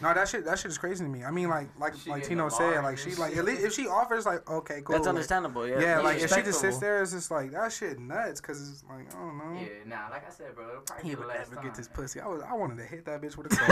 [0.01, 1.23] no, that shit, that shit is crazy to me.
[1.23, 4.25] I mean, like, like, like Tino said, like she, like, at least if she offers,
[4.25, 4.95] like, okay, cool.
[4.95, 5.67] That's understandable.
[5.67, 5.79] Yeah.
[5.79, 8.41] Yeah, like if she just sits there, it's just like that shit nuts.
[8.41, 9.53] Cause it's like I don't know.
[9.59, 11.65] Yeah, nah, like I said, bro, it'll probably He be the would last never time.
[11.65, 12.19] get this pussy.
[12.19, 13.67] I was, I wanted to hit that bitch with a car.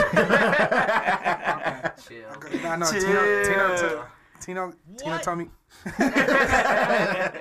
[2.06, 2.30] Chill.
[2.62, 3.44] nah, no, Tino, Tino,
[3.76, 4.06] Tino,
[4.40, 5.50] Tino, Tino told me.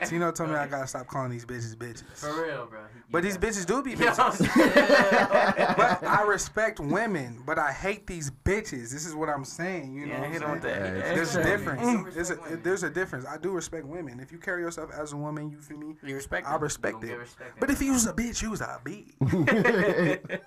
[0.05, 2.03] Tino told me I gotta stop calling these bitches bitches.
[2.13, 2.79] For real, bro.
[3.11, 4.39] But these bitches do be bitches.
[5.77, 8.91] but I respect women, but I hate these bitches.
[8.91, 9.95] This is what I'm saying.
[9.95, 10.83] You know, Yeah, what hit I'm him saying?
[10.99, 11.15] that.
[11.15, 11.81] There's a difference.
[11.81, 12.13] Mm.
[12.13, 13.25] There's a, there's a difference.
[13.25, 14.19] I do respect women.
[14.19, 15.95] If you carry yourself as a woman, you feel me?
[16.03, 17.17] You respect I respect Don't it.
[17.17, 19.09] respect But if you was a bitch, you was a bitch.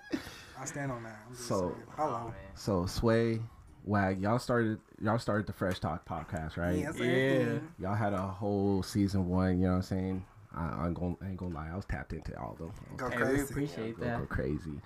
[0.61, 1.19] I stand on that.
[1.27, 1.83] I'm just So- saying.
[1.99, 2.25] Oh, hello.
[2.27, 2.35] man.
[2.55, 3.41] So Sway,
[3.85, 6.79] Wag, y'all started y'all started the Fresh Talk podcast, right?
[6.79, 7.15] Yes, I Yeah.
[7.29, 7.63] did.
[7.81, 9.59] Y'all had a whole season one.
[9.59, 10.25] You know what I'm saying?
[10.55, 12.73] I, I'm going I ain't gonna lie, I was tapped into all of them.
[12.97, 13.43] Go Hey, we crazy.
[13.53, 14.19] appreciate go, that.
[14.21, 14.81] go crazy.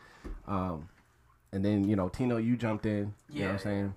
[0.46, 0.88] Um,
[1.52, 3.14] and then you know Tino, you jumped in.
[3.28, 3.94] You know what I'm saying?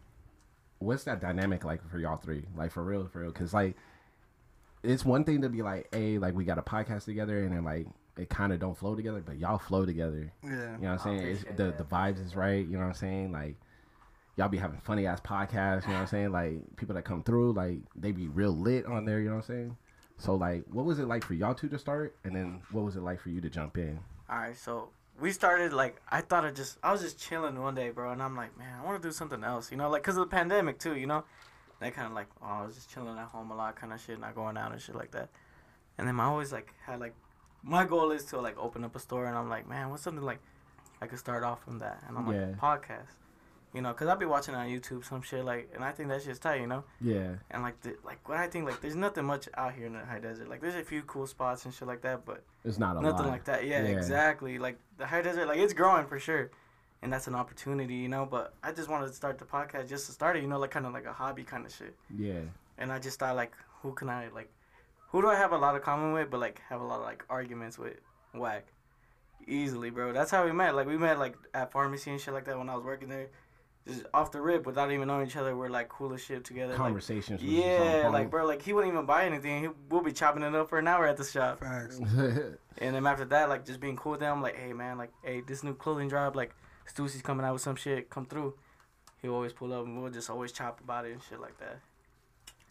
[0.79, 2.45] What's that dynamic like for y'all three?
[2.55, 3.31] Like for real, for real?
[3.31, 3.75] Because like,
[4.83, 7.63] it's one thing to be like, hey, like we got a podcast together, and then
[7.63, 10.31] like it kind of don't flow together, but y'all flow together.
[10.43, 10.49] Yeah.
[10.51, 11.25] You know what I'm saying?
[11.35, 11.77] It's, the that.
[11.77, 12.65] the vibes is right.
[12.65, 13.31] You know what I'm saying?
[13.31, 13.55] Like
[14.35, 15.83] y'all be having funny ass podcasts.
[15.83, 16.31] You know what I'm saying?
[16.31, 19.19] Like people that come through, like they be real lit on there.
[19.19, 19.77] You know what I'm saying?
[20.17, 22.95] So like, what was it like for y'all two to start, and then what was
[22.95, 23.99] it like for you to jump in?
[24.29, 24.89] All right, so
[25.19, 28.21] we started like I thought of just I was just chilling one day, bro, and
[28.21, 30.35] I'm like, man, I want to do something else, you know, like cause of the
[30.35, 31.23] pandemic too, you know.
[31.79, 34.01] That kind of like oh, I was just chilling at home a lot, kind of
[34.01, 35.29] shit, not going out and shit like that.
[35.97, 37.13] And then I always like had like
[37.63, 40.23] my goal is to like open up a store, and I'm like, man, what's something
[40.23, 40.39] like
[41.01, 43.15] I could start off from that, and I'm like podcast,
[43.73, 46.23] you know, cause I'll be watching on YouTube some shit like, and I think that
[46.23, 46.83] shit's tight, you know.
[47.01, 49.93] Yeah, And like, the, like what I think, like, there's nothing much out here in
[49.93, 50.49] the high desert.
[50.49, 53.25] Like, there's a few cool spots and shit like that, but it's not a nothing
[53.27, 53.31] lot.
[53.31, 53.65] like that.
[53.67, 53.89] Yeah, Yeah.
[53.89, 54.57] exactly.
[54.57, 56.49] Like the high desert, like it's growing for sure,
[57.03, 58.25] and that's an opportunity, you know.
[58.25, 60.71] But I just wanted to start the podcast just to start it, you know, like
[60.71, 61.95] kind of like a hobby kind of shit.
[62.17, 62.41] Yeah,
[62.79, 63.53] And I just thought, like,
[63.83, 64.49] who can I like,
[65.11, 67.05] who do I have a lot of common with, but like have a lot of
[67.05, 67.97] like arguments with?
[68.33, 68.63] Wag,
[69.47, 70.11] easily, bro.
[70.13, 70.75] That's how we met.
[70.75, 73.27] Like we met like at pharmacy and shit like that when I was working there.
[73.87, 76.75] Just off the rip, without even knowing each other, we're like cool as shit together.
[76.75, 77.41] conversations.
[77.41, 79.63] was just on yeah, like bro, like he wouldn't even buy anything.
[79.63, 81.59] He, we'll be chopping it up for an hour at the shop.
[81.59, 81.99] Facts.
[82.81, 85.41] And then after that, like just being cool with them, like, hey man, like, hey,
[85.41, 88.53] this new clothing drop, like, Stussy's coming out with some shit, come through.
[89.21, 91.79] He'll always pull up and we'll just always chop about it and shit like that.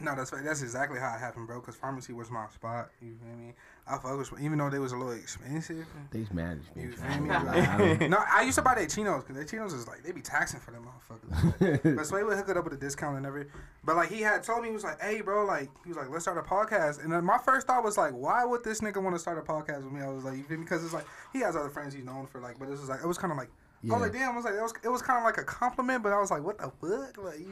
[0.01, 1.61] No, that's that's exactly how it happened, bro.
[1.61, 2.91] Cause pharmacy was my spot.
[3.03, 3.53] You feel me?
[3.87, 5.87] I fuck with even though they was a little expensive.
[6.11, 6.95] They's mad at You me.
[6.95, 7.29] feel me?
[7.31, 10.21] Like, no, I used to buy their chinos because their chinos is like they be
[10.21, 11.97] taxing for them motherfuckers.
[11.97, 13.51] but Sway would hook it up with a discount and everything.
[13.85, 16.11] But like he had told me he was like, "Hey, bro, like he was like,
[16.11, 19.03] let's start a podcast." And then my first thought was like, "Why would this nigga
[19.03, 20.95] want to start a podcast with me?" I was like, "You feel me?" Because it's
[20.95, 23.19] like he has other friends he's known for like, but it was like it was
[23.19, 23.49] kind of like.
[23.89, 24.33] I was like, damn.
[24.33, 26.33] I was like, it was, it was kind of like a compliment, but I was
[26.33, 27.17] like, what the fuck?
[27.17, 27.49] Like, you?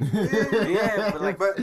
[0.75, 1.61] Yeah, but like, but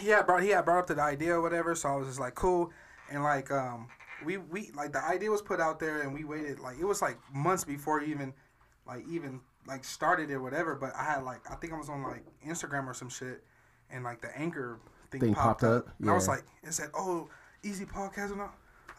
[0.00, 2.20] he had brought he had brought up the idea or whatever, so I was just
[2.20, 2.70] like cool,
[3.10, 3.88] and like um
[4.24, 7.02] we we like the idea was put out there and we waited like it was
[7.02, 8.32] like months before even
[8.86, 10.74] like even like started it or whatever.
[10.74, 13.42] But I had like I think I was on like Instagram or some shit,
[13.90, 14.78] and like the anchor
[15.10, 17.28] thing, Thing popped, popped up, up, and I was like it said oh
[17.62, 18.52] easy podcast and all.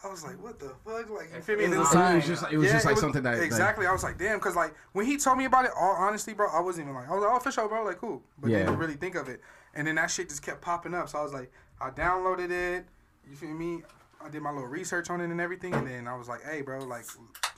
[0.04, 1.10] I was like, what the fuck?
[1.10, 1.64] Like, you feel me?
[1.64, 3.88] It's Then- a it was just it was just like something that like, exactly.
[3.88, 6.48] I was like, damn, because like when he told me about it, all honesty, bro,
[6.52, 8.60] I wasn't even like, I was like, oh, for sure, bro, like cool, but Yeah.
[8.60, 9.42] didn't really think of it.
[9.76, 12.86] And then that shit just kept popping up, so I was like, I downloaded it.
[13.30, 13.84] You feel me?
[14.24, 16.62] I did my little research on it and everything, and then I was like, hey,
[16.62, 17.04] bro, like,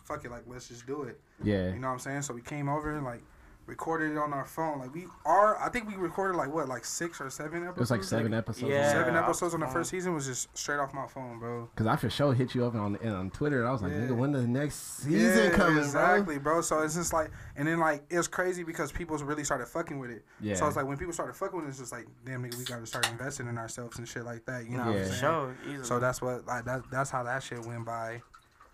[0.04, 1.20] fuck it, like, let's just do it.
[1.44, 1.68] yeah.
[1.74, 2.24] You know what I'm saying?
[2.24, 3.22] So we came over and like
[3.68, 4.80] recorded it on our phone.
[4.80, 7.78] Like we are, I think we recorded like what, like six or seven episodes.
[7.78, 8.72] It was like seven episodes.
[8.72, 8.90] Yeah.
[8.92, 11.70] Seven episodes on the first season was just straight off my phone, bro.
[11.76, 13.60] Cause I for sure hit you up on on Twitter.
[13.60, 14.00] and I was like, Yeah.
[14.00, 15.84] nigga, when the next season coming, bro?
[15.84, 16.62] exactly, bro.
[16.62, 20.00] So it's just like, and then like it was crazy because people really started fucking
[20.00, 20.24] with it.
[20.40, 20.56] Yeah.
[20.56, 22.64] So it's like when people started fucking with it, it's just like, damn nigga, we
[22.64, 24.64] got to start investing in ourselves and shit like that.
[24.66, 25.02] You know nah, what Yeah.
[25.02, 25.20] I'm saying?
[25.20, 25.84] sure, easily.
[25.86, 26.84] So that's what like that.
[26.90, 28.22] That's how that shit went by,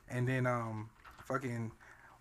[0.09, 0.89] and then um,
[1.25, 1.71] fucking,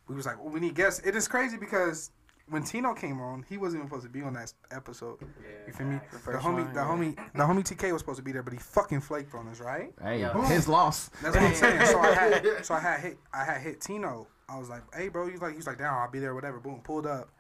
[0.09, 1.01] we was like, well, we need guests.
[1.07, 2.11] It is crazy because
[2.53, 5.19] when Tino came on, he wasn't even supposed to be on that episode.
[5.67, 6.01] you feel me?
[6.13, 6.87] The first homie, one, the yeah.
[6.87, 9.61] homie, the homie TK was supposed to be there, but he fucking flaked on us,
[9.61, 9.93] right?
[10.03, 10.47] Hey, Yeah.
[10.49, 11.09] his loss.
[11.23, 11.87] That's what I'm saying.
[11.87, 14.27] So I had, so I had hit, I had hit Tino.
[14.49, 16.61] I was like, hey, bro, he's like, he's like, down, I'll be there, whatever.
[16.61, 17.31] Boom, pulled up,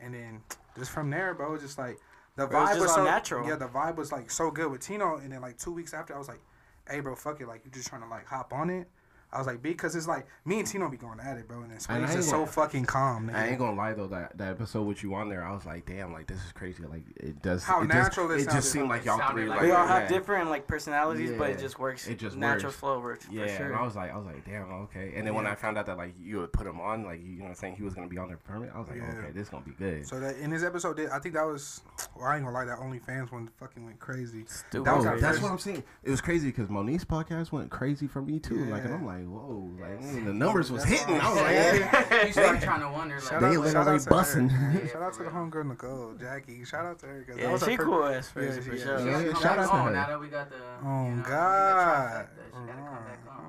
[0.00, 0.40] and then
[0.78, 1.98] just from there, bro, just like
[2.36, 3.48] the Bro, it's vibe just was so natural.
[3.48, 6.14] Yeah, the vibe was like so good with Tino, and then like two weeks after,
[6.14, 6.40] I was like,
[6.88, 8.88] hey, bro, fuck it, like you're just trying to like hop on it.
[9.32, 11.72] I was like, because it's like me and Tino be going at it, bro, and
[11.72, 13.28] it's And just so gonna- fucking calm.
[13.28, 13.34] Nigga.
[13.36, 15.86] I ain't gonna lie though, that that episode with you on there, I was like,
[15.86, 16.82] damn, like this is crazy.
[16.84, 17.62] Like it does.
[17.64, 19.46] How it natural just, it it just seemed like y'all three.
[19.46, 20.00] like Like, we all yeah.
[20.00, 22.08] have different like personalities, but it just works.
[22.08, 22.76] It just natural works.
[22.80, 23.26] flow works.
[23.30, 23.66] Yeah, for sure.
[23.66, 25.12] and I was like, I was like, damn, okay.
[25.14, 27.36] And then when I found out that like you would put him on, like you
[27.38, 29.12] know, what I'm saying he was gonna be on there permanent, I was like, Yeah.
[29.18, 30.06] okay, this gonna be good.
[30.06, 31.82] So that in this episode, did- I think that was.
[32.16, 34.44] Well, I ain't gonna lie, that OnlyFans one fucking went crazy.
[34.46, 34.86] Stupid.
[34.86, 35.82] That was oh, Bro, our that's what I'm saying.
[36.02, 38.64] It was crazy because Monique's podcast went crazy for me too.
[38.66, 41.16] Like, and I'm like, whoa, like mm, the numbers was hitting.
[41.16, 42.24] why I was like, yeah.
[42.26, 44.48] you start trying to wonder, like, They out, literally shout out to busting.
[44.48, 44.80] her.
[44.80, 45.32] Yeah, shout out to the real.
[45.34, 46.64] homegirl Nicole, Jackie.
[46.64, 47.22] Shout out to her.
[47.24, 48.62] 'cause that Yeah, was her she cool ass Yeah, for yeah, sure.
[48.62, 49.92] she- Yeah, yeah, shout out to on her.
[49.92, 50.56] Now that we got the.
[50.84, 52.26] Oh you know, God.
[52.26, 53.46] trifecta, She gotta come back on.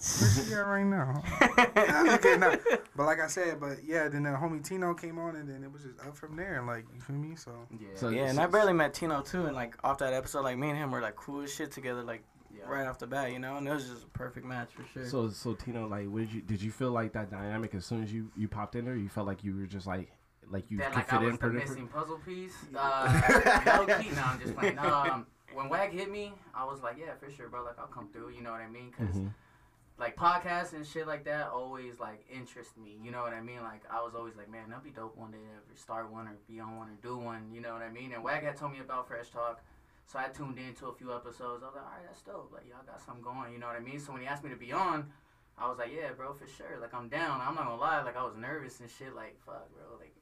[0.00, 2.14] Where she at right now?
[2.14, 2.56] okay, no.
[2.96, 5.70] But like I said, but yeah, then the homie Tino came on, and then it
[5.70, 6.62] was just up from there.
[6.66, 7.36] Like you feel me?
[7.36, 7.88] So Yeah.
[7.94, 10.70] So- Yeah, and I barely met Tino too, and like off that episode, like me
[10.70, 12.22] and him were like cool as shit together, like
[12.60, 12.68] yeah.
[12.68, 15.06] right off the bat, you know, and it was just a perfect match for sure.
[15.08, 18.02] So, so Tino, like, what did you did you feel like that dynamic as soon
[18.02, 18.96] as you you popped in there?
[18.96, 20.12] You felt like you were just like
[20.48, 21.58] like you that could like fit I in was the pretty.
[21.58, 22.54] missing puzzle piece.
[22.76, 24.78] Uh, low key, no, I'm just playing.
[24.78, 27.64] Um, when Wag hit me, I was like, yeah, for sure, bro.
[27.64, 28.30] Like I'll come through.
[28.30, 28.90] You know what I mean?
[28.96, 29.32] because Mhm.
[29.98, 32.98] like podcasts and shit like that always like interest me.
[33.02, 33.62] You know what I mean?
[33.62, 36.26] Like I was always like, man, that'd be dope one day to ever start one
[36.28, 37.50] or be on one or do one.
[37.52, 38.12] You know what I mean?
[38.12, 39.60] And Wag had told me about Fresh Talk.
[40.10, 41.62] So I tuned into a few episodes.
[41.62, 42.50] I was like, all right, that's dope.
[42.52, 43.52] Like, y'all got something going.
[43.52, 44.00] You know what I mean?
[44.00, 45.06] So when he asked me to be on,
[45.56, 46.78] I was like, yeah, bro, for sure.
[46.80, 47.40] Like, I'm down.
[47.40, 48.02] I'm not gonna lie.
[48.02, 49.14] Like, I was nervous and shit.
[49.14, 49.84] Like, fuck, bro.
[50.00, 50.12] Like,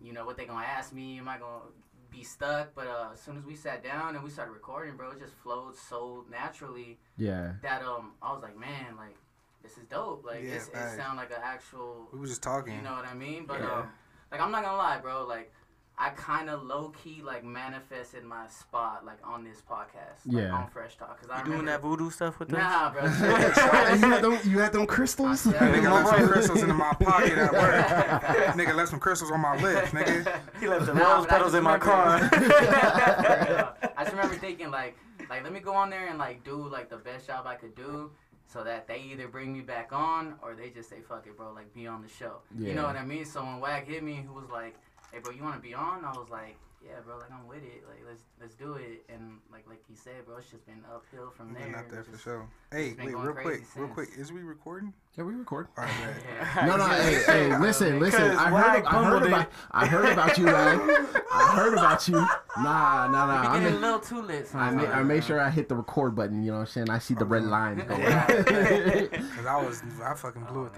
[0.00, 1.18] you know what they gonna ask me?
[1.18, 1.64] Am I gonna
[2.08, 2.72] be stuck?
[2.76, 5.34] But uh, as soon as we sat down and we started recording, bro, it just
[5.34, 7.54] flowed so naturally Yeah.
[7.62, 9.16] that um, I was like, man, like,
[9.60, 10.24] this is dope.
[10.24, 12.06] Like, Yeah, it's, it sound like an actual.
[12.12, 12.76] we was just talking.
[12.76, 13.44] You know what I mean?
[13.44, 13.72] But Yeah.
[13.80, 13.88] um,
[14.30, 15.26] like I'm not gonna lie, bro.
[15.26, 15.52] Like
[15.98, 20.52] I kind of low key like manifested my spot like on this podcast, like, Yeah.
[20.52, 22.58] on Fresh Talk, because I you doing that voodoo stuff with us?
[22.58, 23.02] Nah, bro.
[23.04, 25.46] you, had them, you had them crystals.
[25.46, 27.86] I That said- nigga left some crystals in my pocket at work.
[28.56, 30.40] Nigga left some crystals on my lips, nigga.
[30.60, 32.18] He left the Nah, rose petals in my car.
[32.22, 34.96] I just remember thinking like,
[35.30, 37.74] like let me go on there and like do like the best job I could
[37.74, 38.10] do,
[38.46, 41.52] so that they either bring me back on or they just say fuck it, bro,
[41.52, 42.40] like be on the show.
[42.56, 42.68] Yeah.
[42.68, 43.24] You know what I mean?
[43.24, 44.76] So when Wag hit me, who was like,
[45.12, 46.04] hey, bro, you want to be on?
[46.04, 46.56] I was like.
[46.84, 47.82] Yeah, bro, like I'm with it.
[47.88, 49.02] Like let's let's do it.
[49.08, 51.64] And like like he said, bro, it's just been uphill from there.
[51.64, 52.48] Been out there It's for just- sure.
[52.70, 54.08] Hey, wait, real crazy quick, real quick.
[54.16, 54.92] Is we recording?
[55.16, 55.66] Yeah, we record.
[55.76, 56.14] All right, man.
[56.56, 56.66] Yeah.
[56.66, 58.22] No, no, hey, hey, listen, listen.
[58.22, 61.06] I heard, I heard about, I heard about you, man.
[61.32, 62.24] I heard about you.
[62.58, 63.42] Nah, nah, nah.
[63.42, 64.44] We I getting a little too lit.
[64.44, 66.42] I sometimes, made, I made sure I hit the record button.
[66.42, 66.88] You know what I'm saying?
[66.88, 68.00] I see the oh, red lines going.
[68.02, 70.72] Cause I was, I fucking blew it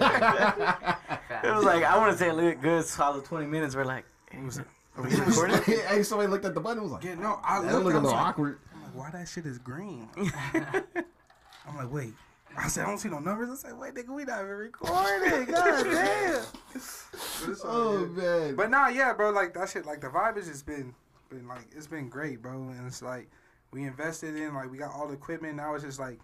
[0.00, 0.97] oh,
[1.42, 1.52] though.
[1.52, 3.74] It was like I want to say a li- good So solid twenty minutes.
[3.76, 4.66] We're like, It was, it?
[4.96, 5.60] are we recording?
[5.88, 6.78] hey, somebody looked at the button.
[6.78, 7.84] and Was like, yeah, no, I that looked.
[7.86, 8.58] look I a was little like, awkward.
[8.74, 10.08] I'm like, why that shit is green?
[10.16, 12.14] I'm like, wait.
[12.56, 13.50] I said, I don't see no numbers.
[13.50, 15.44] I said, wait, nigga, we not even recording.
[15.52, 16.42] God damn.
[16.72, 18.16] But Oh good.
[18.16, 18.56] man.
[18.56, 19.30] But nah, yeah, bro.
[19.30, 19.86] Like that shit.
[19.86, 20.94] Like the vibe has just been,
[21.30, 22.52] been like it's been great, bro.
[22.54, 23.30] And it's like
[23.70, 25.56] we invested in, like we got all the equipment.
[25.56, 26.18] Now it's just like,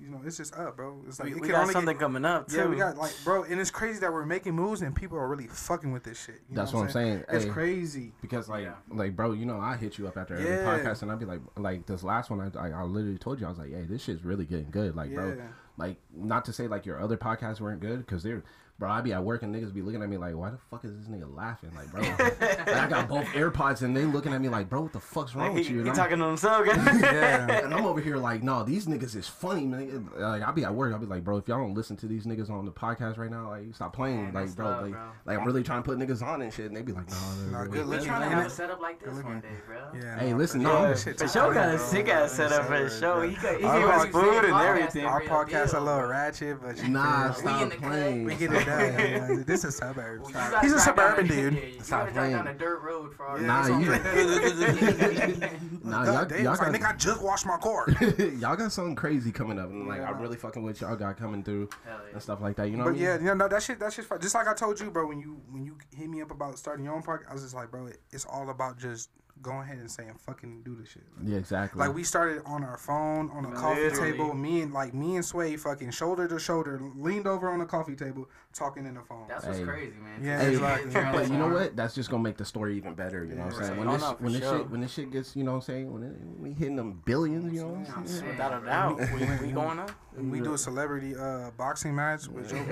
[0.00, 1.02] you know, it's just up, bro.
[1.06, 2.56] It's like we it we got only something Get, coming up too.
[2.56, 3.44] yeah, we got like, bro.
[3.44, 6.40] And it's crazy that we're making moves and people are really fucking with this shit.
[6.48, 7.24] You That's know what I'm saying.
[7.30, 8.12] It's Hey, crazy.
[8.20, 8.74] Because like, Yeah.
[8.90, 11.40] like, bro, you know, I hit you up after every podcast, and I'd be like,
[11.56, 14.02] like this last one, I, I, I literally told you, I was like, hey, this
[14.02, 15.36] shit's really getting good, like, bro.
[15.78, 18.42] Like, not to say like your other podcasts weren't good, because they're,
[18.78, 20.84] bro, I'd be at work and niggas be looking at me like, why the fuck
[20.84, 22.02] is this nigga laughing, like, bro?
[22.26, 25.34] like, I got both AirPods and they looking at me like, bro, what the fuck's
[25.34, 25.82] wrong Like, with he, you?
[25.82, 26.66] he And I'm- talking to himself.
[26.66, 27.60] Yeah.
[27.64, 30.08] and I'm over here like, no, these niggas is funny, man.
[30.16, 32.24] Like, I'll be at work, I'll be like, bro, if y'all don't listen to these
[32.26, 35.00] niggas on the podcast right now, like, stop playing, Man, like, bro, love, like, bro.
[35.24, 37.16] like, I'm really trying to put niggas on and shit, and they be like, no,
[37.50, 38.06] Nah, no, good We're looking.
[38.06, 39.78] trying to And have a it- setup like this one day, bro.
[40.00, 40.18] Yeah.
[40.18, 40.88] Hey, listen, for no, sure.
[40.88, 43.20] this Shit For tight, sure, got a sick ass Yeah, setup for the show.
[43.22, 45.04] He got, he Our gave us podcast- food and everything.
[45.06, 47.46] Our real podcast a deal, little ratchet, but you Nah, feel me?
[47.46, 47.84] We stop in the cut.
[47.88, 48.24] playing.
[48.24, 49.44] we get it done.
[49.46, 50.30] this is suburbs.
[50.34, 51.54] Well, He's a drive down suburban dude.
[51.54, 53.90] Yeah, you Stop gotta drive down a dirt road for all Yeah, Nah, you-
[55.84, 57.86] Nah, y'all, God damn, y'all it's like, got, nigga, I just washed my car.
[58.38, 60.08] y'all got something crazy coming up, and like Yeah.
[60.10, 62.12] I really fucking with y'all got coming through Hell yeah.
[62.14, 62.68] and stuff like that.
[62.70, 63.26] You know, But what I yeah, mean?
[63.26, 64.20] yeah, no, that shit, that shit's fun.
[64.20, 66.84] Just like I told you, bro, when you when you hit me up about starting
[66.84, 69.10] your own park, I was just like, bro, it, it's all about just
[69.42, 71.04] go ahead and say and fucking do the shit.
[71.24, 71.78] Yeah, exactly.
[71.78, 74.34] Like we started on our phone on a coffee table.
[74.34, 77.94] Me and like me and Sway fucking shoulder to shoulder leaned over on the coffee
[77.94, 79.26] table talking in the phone.
[79.28, 79.64] That's what's Hey.
[79.64, 80.20] crazy, man.
[80.24, 80.90] Yeah, Hey, exactly.
[81.12, 81.76] but you know what?
[81.76, 83.24] That's just gonna make the story even better.
[83.24, 83.78] You know what I'm saying?
[83.78, 84.58] When Oh, this, no, for when this sure.
[84.58, 85.92] shit, when this shit gets, you know what I'm saying?
[85.92, 88.28] When, it, when we hitting them billions, you know what I'm saying?
[88.28, 89.90] Without a doubt, we, we going up.
[90.18, 92.64] we do a celebrity uh, boxing match with Joe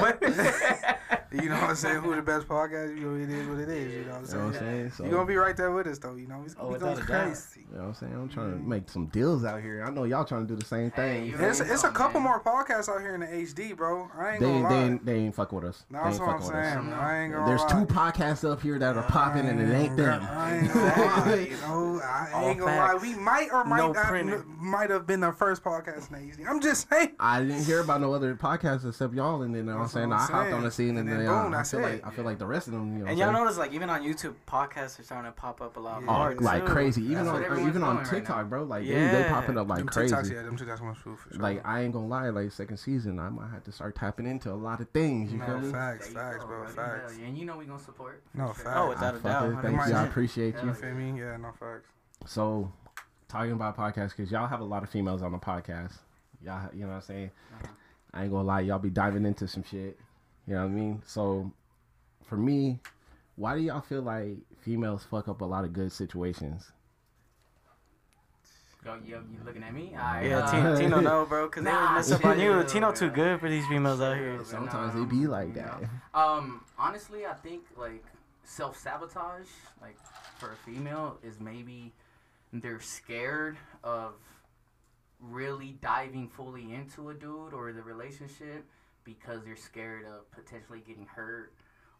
[0.00, 0.34] Budden.
[1.32, 2.00] you know what I'm saying?
[2.02, 2.96] Who the best podcast?
[2.98, 3.92] You know, it is what it is.
[3.92, 4.40] You know what I'm You saying?
[4.40, 4.90] know what I'm saying?
[4.92, 6.14] So, You gonna be right there with us though.
[6.14, 7.06] You know, it's Oh, going without a doubt.
[7.26, 7.66] crazy.
[7.70, 8.12] you know what I'm saying?
[8.14, 9.84] I'm trying to make some deals out here.
[9.86, 11.26] I know y'all trying to do the same thing.
[11.26, 12.30] you It's, it's a couple man.
[12.30, 14.08] more podcasts out here in the HD, bro.
[14.16, 14.68] I ain't They, gonna ain't- lie.
[14.70, 15.84] they, ain't, they ain't fuck with us.
[15.90, 16.72] No, that's what I'm fuck us.
[16.74, 16.92] saying.
[16.92, 17.68] I ain't gonna There's lie.
[17.68, 20.22] two podcasts up here that are popping, and it ain't them.
[20.30, 21.34] I ain't gonna lie.
[21.50, 22.94] You know, I ain't gonna lie.
[23.00, 24.44] We might or might No not printer.
[24.58, 26.48] might have been the first podcast in the HD.
[26.48, 27.12] I'm just saying.
[27.20, 29.88] I didn't hear about no other podcasts except y'all, and then you know what I'm
[29.88, 31.82] saying I hopped on the scene, and, And then then uh, boom, I feel it.
[31.82, 33.44] like I feel like the rest of them, You know, and y'all saying?
[33.44, 36.34] notice, like, even on YouTube, podcasts are starting to pop up a lot Oh, more.
[36.40, 36.72] like too.
[36.72, 37.02] crazy.
[37.02, 38.62] Even That's on what or everyone's even on doing right TikTok, bro.
[38.64, 40.14] Like they, they popping up like them crazy.
[40.14, 41.42] TikToks, yeah, them TikToks was food for sure.
[41.42, 44.50] Like I ain't gonna lie, like second season, I might have to start tapping into
[44.50, 45.32] a lot of things.
[45.32, 45.72] You feel no me?
[45.72, 47.14] facts, facts, bro, facts.
[47.24, 48.22] And you know we gonna support.
[48.34, 48.76] No For facts.
[48.78, 49.62] Oh, without a fuck doubt, it.
[49.62, 49.94] Thank you.
[49.94, 50.68] I appreciate you.
[50.68, 51.18] You feel me?
[51.20, 51.88] Yeah, no facts.
[52.26, 52.72] So,
[53.28, 55.92] talking about podcasts, because y'all have a lot of females on the podcast.
[56.44, 57.30] Y'all, you know what I'm saying?
[58.14, 59.98] I ain't gonna lie, y'all be diving into some shit.
[60.46, 61.02] You know what I mean?
[61.06, 61.50] So,
[62.24, 62.78] for me,
[63.36, 66.70] why do y'all feel like females fuck up a lot of good situations?
[68.84, 69.90] Yo, yo, you looking at me?
[69.94, 72.52] Alright, Yeah, uh, Tino, Tino know, bro, because they Nah, would mess up on you.
[72.52, 74.36] chill, Tino too good for these females out here.
[74.36, 74.44] Chill.
[74.44, 75.80] Sometimes no, they be like you that.
[75.82, 75.88] know.
[76.14, 78.04] Um, honestly, I think like
[78.44, 79.48] self sabotage,
[79.82, 79.96] like
[80.38, 81.92] for a female, is maybe
[82.52, 84.12] they're scared of
[85.20, 88.64] really diving fully into a dude or the relationship
[89.06, 91.52] because they're scared of potentially getting hurt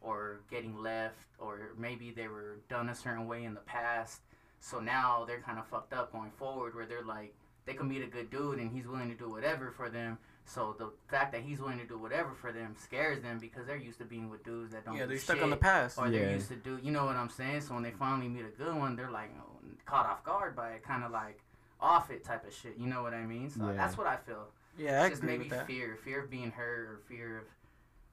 [0.03, 4.21] or getting left or maybe they were done a certain way in the past.
[4.61, 8.03] So now they're kind of fucked up going forward where they're like they can meet
[8.03, 10.19] a good dude and he's willing to do whatever for them.
[10.45, 13.77] So the fact that he's willing to do whatever for them scares them because they're
[13.77, 15.99] used to being with dudes that don't Yeah, they're stuck shit, on the past.
[15.99, 17.63] or they're used to do you know what I'm saying?
[17.63, 20.71] So when they finally meet a good one, they're like oh, caught off guard by
[20.71, 21.41] it, kind of like
[21.81, 22.77] off it type of shit.
[22.79, 23.51] You know what I mean?
[23.51, 23.73] So Yeah.
[23.73, 24.47] that's what I feel.
[24.79, 25.67] Yeah, I It's just agree maybe with that.
[25.67, 27.45] fear, fear of being hurt or fear of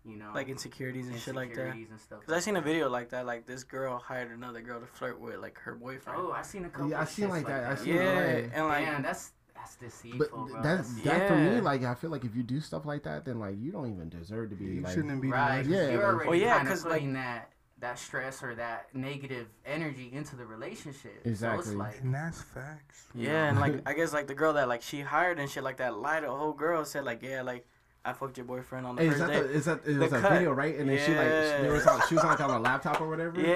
[0.05, 1.61] you know Like insecurities and shit like that.
[1.61, 2.19] insecurities and stuff.
[2.21, 3.25] Because I seen a video like that.
[3.25, 6.19] Like this girl hired another girl to flirt with, like her boyfriend.
[6.21, 6.89] Oh, I seen a couple.
[6.89, 7.63] Yeah, I of seen shits like that.
[7.63, 7.79] I that.
[7.79, 8.01] seen yeah,
[8.43, 10.61] like- and like Man, that's that's deceitful, But bro.
[10.61, 11.61] that's That's- that for me.
[11.61, 14.09] Like I feel like if you do stuff like that, then like you don't even
[14.09, 14.93] deserve to be You like.
[14.93, 15.65] shouldn't be right.
[15.65, 17.52] Yeah, Yeah, you're like- already Well, yeah, kind of 'cause, like- that
[17.83, 21.21] that stress or that negative energy into the relationship.
[21.23, 21.59] So Exactly.
[21.59, 23.05] it's like, And that's facts.
[23.13, 25.77] Yeah, and like I guess like the girl that like she hired and shit like
[25.77, 27.67] that lied to a whole girl said like yeah like
[28.05, 29.39] I fucked your boyfriend on the Hey, is first that day.
[29.47, 30.31] the, is that it The was a cut.
[30.33, 30.77] video right?
[30.77, 31.61] And then she like Yeah.
[31.63, 33.39] she was on, she was like on a laptop or whatever.
[33.39, 33.47] yeah,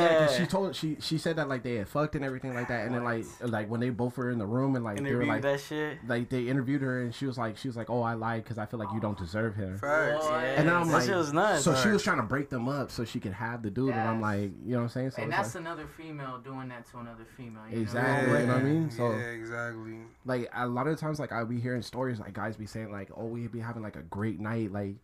[0.00, 2.68] Yeah, 'cause she told she she said that like they had fucked and everything like
[2.68, 5.02] that, and then like like when they both were in the room and like they
[5.04, 5.98] they were like that shit.
[6.08, 8.56] like they interviewed her and she was like she was like oh I lied because
[8.56, 9.76] I feel like you don't deserve him.
[9.76, 10.26] Facts.
[10.26, 11.62] boy, And then I'm that like, shit was nuts.
[11.62, 14.00] so she was trying to break them up so she could have the dude, and
[14.00, 15.10] I'm like, you know what I'm saying?
[15.10, 17.62] So and that's like, another female doing that to another female.
[17.70, 18.38] You Exactly, Know?
[18.38, 18.90] you know what I mean?
[18.90, 19.98] So- yeah, exactly.
[20.24, 23.10] like a lot of times, like I'll be hearing stories like guys be saying like,
[23.14, 24.94] oh, we'd be having like a great night, like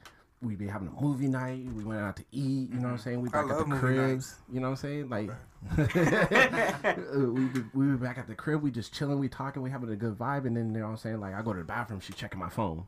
[0.40, 2.98] we'd be having a movie night, we went out to eat, you know what I'm
[2.98, 3.20] saying?
[3.20, 4.36] We back at the movie crib, nights.
[4.52, 5.08] you know what I'm saying?
[5.08, 5.30] Like
[5.76, 9.90] we be, we were back at the crib, we just chilling, we talking, we having
[9.90, 11.20] a good vibe, and then you know what I'm saying?
[11.20, 12.84] Like I go to the bathroom, she checking my phone,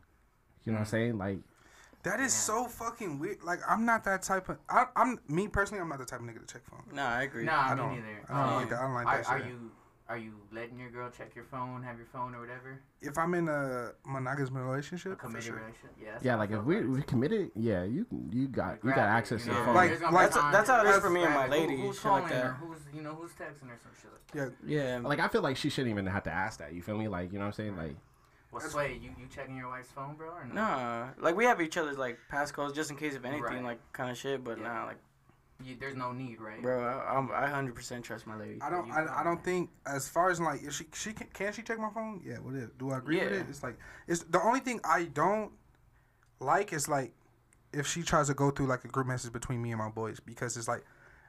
[0.64, 1.18] you know what I'm saying?
[1.18, 1.38] Like
[2.04, 3.42] That is so fucking weird.
[3.42, 4.58] Like I'm not that type of.
[4.68, 5.80] I, I'm me personally.
[5.82, 6.82] I'm not the type of nigga to check phone.
[6.94, 7.44] Nah, I agree.
[7.44, 8.06] Nah, I me don't- neither.
[8.28, 8.78] I don't Um, like that.
[8.78, 9.48] I don't like are, that Are shit.
[9.48, 9.70] you
[10.10, 12.80] are you letting your girl check your phone, have your phone or whatever?
[13.00, 15.54] If I'm in a monogamous relationship, for committed sure.
[15.54, 15.90] relationship?
[16.02, 16.18] Yeah.
[16.20, 19.46] yeah, like if we about we committed, yeah, you you got you grab got access
[19.46, 19.58] you to know?
[19.60, 19.74] the phone.
[19.76, 21.60] Like- There's like- times that's how it is for me and my grab it.
[21.62, 22.52] Who- lady, Who's shit like calling her?
[22.60, 24.10] Who's you know who's texting her some shit?
[24.34, 26.74] Like, Yeah, Yeah, like I feel like she shouldn't even have to ask that.
[26.74, 27.06] You feel me?
[27.06, 27.76] Like you know what I'm saying?
[27.76, 27.96] Like
[28.52, 30.54] well, Sway, you you checking your wife's phone, bro, or no?
[30.54, 33.62] nah, like we have each other's like passcodes just in case of anything Right.
[33.62, 34.42] like kind of shit.
[34.42, 34.64] But Yeah.
[34.72, 34.98] nah, like
[35.64, 36.62] You, there's no need, right?
[36.62, 38.58] bro, I, I'm I hundred percent trust my lady.
[38.62, 38.90] I don't.
[38.90, 41.78] I, I don't think as far as like if she she can, can she check
[41.78, 42.20] my phone?
[42.24, 42.36] Yeah.
[42.38, 42.70] What is?
[42.78, 43.38] Do I agree with Yeah.
[43.40, 43.46] it?
[43.48, 45.52] It's like it's the only thing I don't
[46.40, 47.12] like is like
[47.72, 50.18] if she tries to go through like a group message between me and my boys
[50.20, 50.84] because it's like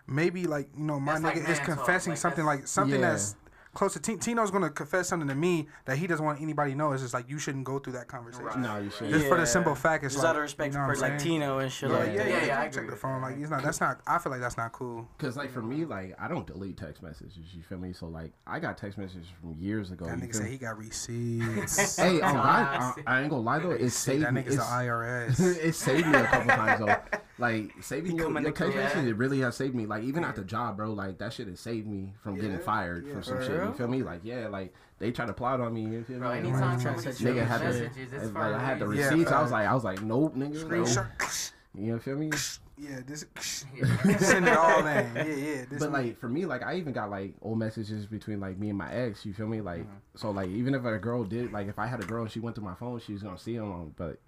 [0.08, 3.12] maybe like you know my That's like nigga is confessing like, something like something Yeah.
[3.12, 3.36] that's
[3.74, 4.18] close to Tino.
[4.20, 6.92] Tino's gonna confess something to me that he doesn't want anybody to know.
[6.92, 8.62] It's just like you shouldn't go through that conversation.
[8.62, 9.12] No, you shouldn't.
[9.12, 11.12] Just for the simple fact, it's Just like out of respect you know for I'm
[11.12, 11.20] like?
[11.20, 12.28] Tino and shit Yeah, like yeah, that.
[12.28, 12.38] yeah.
[12.42, 13.22] Yeah, yeah, I check agree the phone.
[13.22, 13.64] Like, it's not.
[13.64, 14.02] That's not.
[14.08, 15.08] I feel like that's not cool.
[15.18, 17.54] Cause like for me, like I don't delete text messages.
[17.54, 17.94] You feel me?
[17.94, 20.06] So like I got text messages from years ago.
[20.06, 21.98] That you nigga feel said he got receipts.
[22.02, 23.72] Hey, oh, I, I, I ain't gonna lie though.
[23.72, 24.42] It saved that me.
[24.42, 25.40] nigga's the IRS.
[25.64, 27.20] it saved me a couple times though.
[27.38, 28.86] Like saving your, coming your text court.
[28.86, 29.86] message, it really has saved me.
[29.86, 30.94] Like even at the job, bro.
[30.94, 33.16] Like that shit has saved me from getting fired yeah.
[33.16, 33.70] for some For shit.
[33.70, 34.04] You feel me?
[34.04, 35.82] Like yeah, like they try to plot on me.
[35.84, 36.38] You feel Bro, me?
[36.40, 36.82] anytime Right.
[36.82, 39.32] somebody Nigga sends had the- messages, it's Like, I had the a Yeah, receipts.
[39.32, 40.54] I was like, I was like, nope, nigga.
[40.54, 40.84] no.
[40.84, 41.52] Screenshot.
[41.74, 42.30] You feel me?
[42.78, 43.26] Yeah, this.
[43.40, 44.86] Send it all in.
[45.16, 45.66] Yeah, yeah.
[45.70, 48.70] This But like for me, like I even got like old messages between like me
[48.70, 49.26] and my ex.
[49.26, 49.62] You feel me?
[49.62, 50.18] Like mm-hmm.
[50.18, 52.40] so, like even if a girl did, like if I had a girl and she
[52.40, 53.72] went to my phone, she was gonna see them.
[53.72, 54.20] Um, but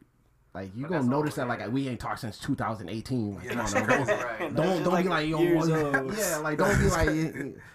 [0.54, 3.36] like you But gonna notice that like we ain't talked since 2018.
[3.36, 3.74] Like, Yeah, come on, that's
[4.08, 4.39] don't, Right.
[4.56, 5.70] don't don't be like like yo, what-
[6.18, 7.10] yeah, like don't be like,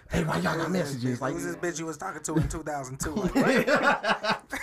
[0.09, 1.21] hey, why y'all got messages?
[1.21, 3.09] Like Who's this bitch you was talking to in 2002?
[3.15, 3.67] Like,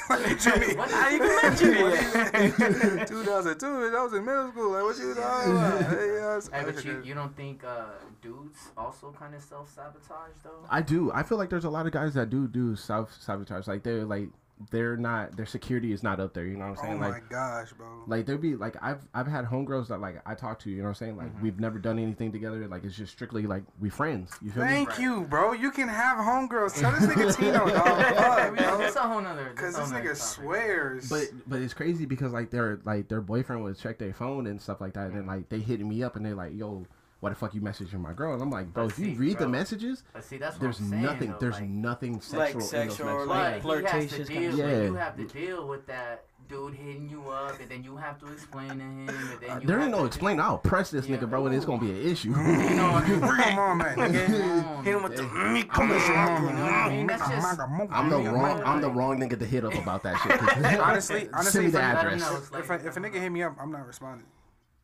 [0.09, 0.21] what?
[0.21, 0.79] what you mean?
[0.79, 3.09] How you mention it?
[3.09, 4.71] 2002, I was in middle school.
[4.73, 5.83] Like, what you talking about?
[5.83, 7.87] Hey, yeah, Hey, but you, you don't think uh,
[8.23, 10.65] dudes also kind of self sabotage though?
[10.71, 11.11] I do.
[11.13, 13.67] I feel like there's a lot of guys that do do self sabotage.
[13.67, 14.29] Like they're like
[14.71, 16.47] they're not their security is not up there.
[16.47, 16.95] You know what I'm saying?
[16.95, 17.87] Oh my like gosh, bro.
[18.07, 20.85] like there be like I've I've had homegirls that like I talk to, you know
[20.85, 21.17] what I'm saying?
[21.17, 21.43] Like mm-hmm.
[21.43, 22.67] we've never done anything together.
[22.67, 24.33] Like it's just strictly like we friends.
[24.41, 24.69] You feel me?
[24.69, 25.53] Thank you, bro.
[25.53, 26.79] You can have homegirls.
[26.81, 27.85] Tell this nigga Tino, dog.
[27.85, 28.79] Fuck, bro.
[28.79, 29.51] That's a whole nother.
[29.51, 30.23] Because this a whole nother nigga topic.
[30.23, 31.09] swears.
[31.09, 34.61] But but it's crazy because like their like their boyfriend would check their phone and
[34.61, 36.87] stuff like that, and then like they hitting me up and they're like, "Yo,
[37.21, 39.15] why the fuck you messaging my girl?" And I'm like, "Bro, But if you see,
[39.15, 42.21] read the messages, But see, that's what there's I'm saying, nothing though, there's like, nothing
[42.21, 44.83] sexual Like in those sexual or, messages." like, But he has flirtatious kind of- Yeah.
[44.83, 48.27] you have to deal with that dude hitting you up, and then you have to
[48.33, 50.39] explain to him, and then Uh, there ain't no to- explain.
[50.39, 51.17] I'll press this Yeah.
[51.17, 52.31] nigga, bro, and it's gonna be an issue.
[52.37, 53.97] You know, Bring him on, man.
[53.97, 54.85] Nigga.
[54.85, 57.07] Hit him with the me I'm the come wrong, you know what I mean?
[57.09, 57.59] That's just-
[57.91, 58.63] I'm the wrong.
[58.65, 60.81] I'm the wrong nigga to hit up about that shit.
[60.81, 62.21] Honestly, honestly, the if I- address.
[62.21, 62.37] know.
[62.37, 64.27] It's like- If a, if a nigga hit me up, I'm not responding.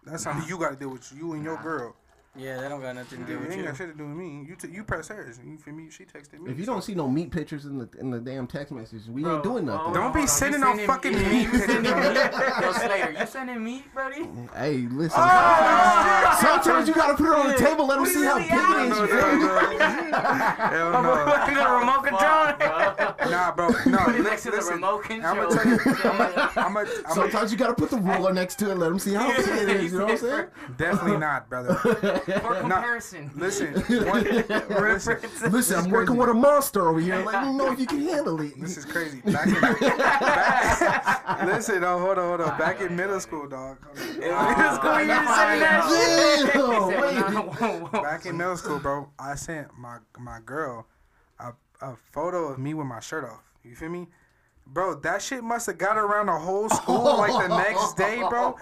[0.04, 1.94] That's something you gotta deal with you and your girl.
[2.34, 4.16] Yeah, that don't got nothing to do It with ain't got shit to do with
[4.16, 4.42] me.
[4.48, 5.38] You t- you press hers.
[5.44, 5.90] You feel me?
[5.90, 6.50] She texted me.
[6.50, 9.10] If you so- don't see no meat pictures in the in the damn text messages,
[9.10, 9.92] we Bro, ain't doing oh, nothing.
[9.92, 12.14] Don't hold be on, sending no sending- fucking yeah, meat you sending pictures.
[12.14, 12.32] meat?
[12.62, 14.26] Yo, Slater, you sending meat, buddy?
[14.56, 15.20] Hey, listen.
[15.22, 17.86] Oh, Sometimes you gotta put it on the table.
[17.86, 18.98] Let them see how big it is.
[18.98, 19.18] you feel?
[20.72, 21.12] Hell no.
[21.52, 23.11] You got remote control?
[23.30, 23.68] Nah, bro.
[23.86, 24.74] No, Put it next to the listen.
[24.74, 25.50] remote I'm control.
[25.50, 25.78] gonna tell you.
[26.04, 26.50] I'm gonna.
[26.56, 26.90] I'm gonna.
[27.06, 28.78] I'm Sometimes you gotta put the ruler next to it.
[28.78, 29.92] Let them see how big it is.
[29.92, 30.46] You know what I'm saying?
[30.76, 31.74] definitely not, brother.
[31.74, 33.30] For comparison.
[33.36, 33.74] Listen.
[34.06, 35.18] One, listen.
[35.50, 37.22] Listen, I'm working with a monster over here.
[37.24, 38.58] Let me know if you can handle it.
[38.60, 39.20] This is crazy.
[39.22, 42.58] Back in, back, listen, oh, hold on, hold on.
[42.58, 43.78] Back in middle school, dog.
[43.94, 46.54] Middle school, you just saying that shit?
[46.54, 47.14] Yeah, He said, wait.
[47.14, 50.86] "Nah, whoa, whoa." Back in middle school, bro, I sent my my girl
[51.82, 53.42] a, photo of me with my shirt off.
[53.64, 54.08] You feel me?
[54.64, 58.56] Bro, that shit must have got around the whole school like the next day, bro.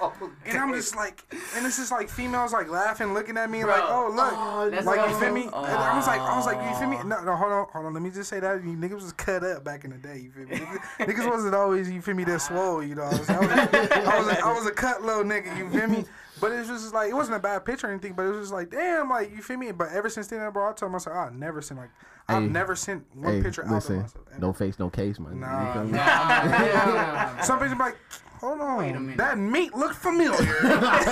[0.47, 1.23] And I'm just like,
[1.55, 3.71] and it's just like females like laughing, looking at me Bro.
[3.71, 5.43] like, oh look, Let's like you feel me?
[5.43, 6.97] And I was like, I was like, you feel me?
[7.07, 7.95] No, no, hold on, hold on.
[7.95, 10.19] Let me just say that you niggas was cut up back in the day.
[10.19, 10.57] You feel me?
[11.01, 12.83] Niggas, wasn't always, you feel me, that swole.
[12.83, 15.57] You know, I was, I was, I was, a, I was a cut little nigga.
[15.57, 16.05] You feel me?
[16.41, 18.15] But it was just like it wasn't a bad picture or anything.
[18.15, 19.71] But it was just like, damn, like you feel me?
[19.73, 21.91] But ever since then, bro, I told myself, I'll never send like,
[22.31, 22.49] I've Hey.
[22.49, 24.25] never sent one Hey, picture out of listen, myself.
[24.33, 24.41] ever.
[24.41, 25.35] no face, no case, man.
[25.35, 25.85] You Nah, feel?
[25.85, 27.97] Nah, I'm like, yeah, yeah, Some people like,
[28.41, 29.19] hold Wait a on, minute.
[29.19, 30.39] that meat looked familiar.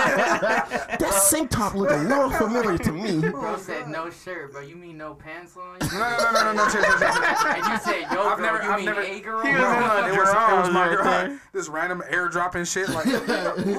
[0.01, 3.21] That sink top look a little familiar to me.
[3.31, 4.61] Bro said no shirt, bro.
[4.63, 5.79] You mean no pants on?
[5.81, 8.47] no, no, no, no, no, no, and you said yo, I've girl.
[8.47, 9.41] never- you I've mean never- a girl?
[9.41, 11.05] He was No, in it like was, it was my girl.
[11.05, 11.41] there.
[11.53, 13.07] This random airdropping shit, like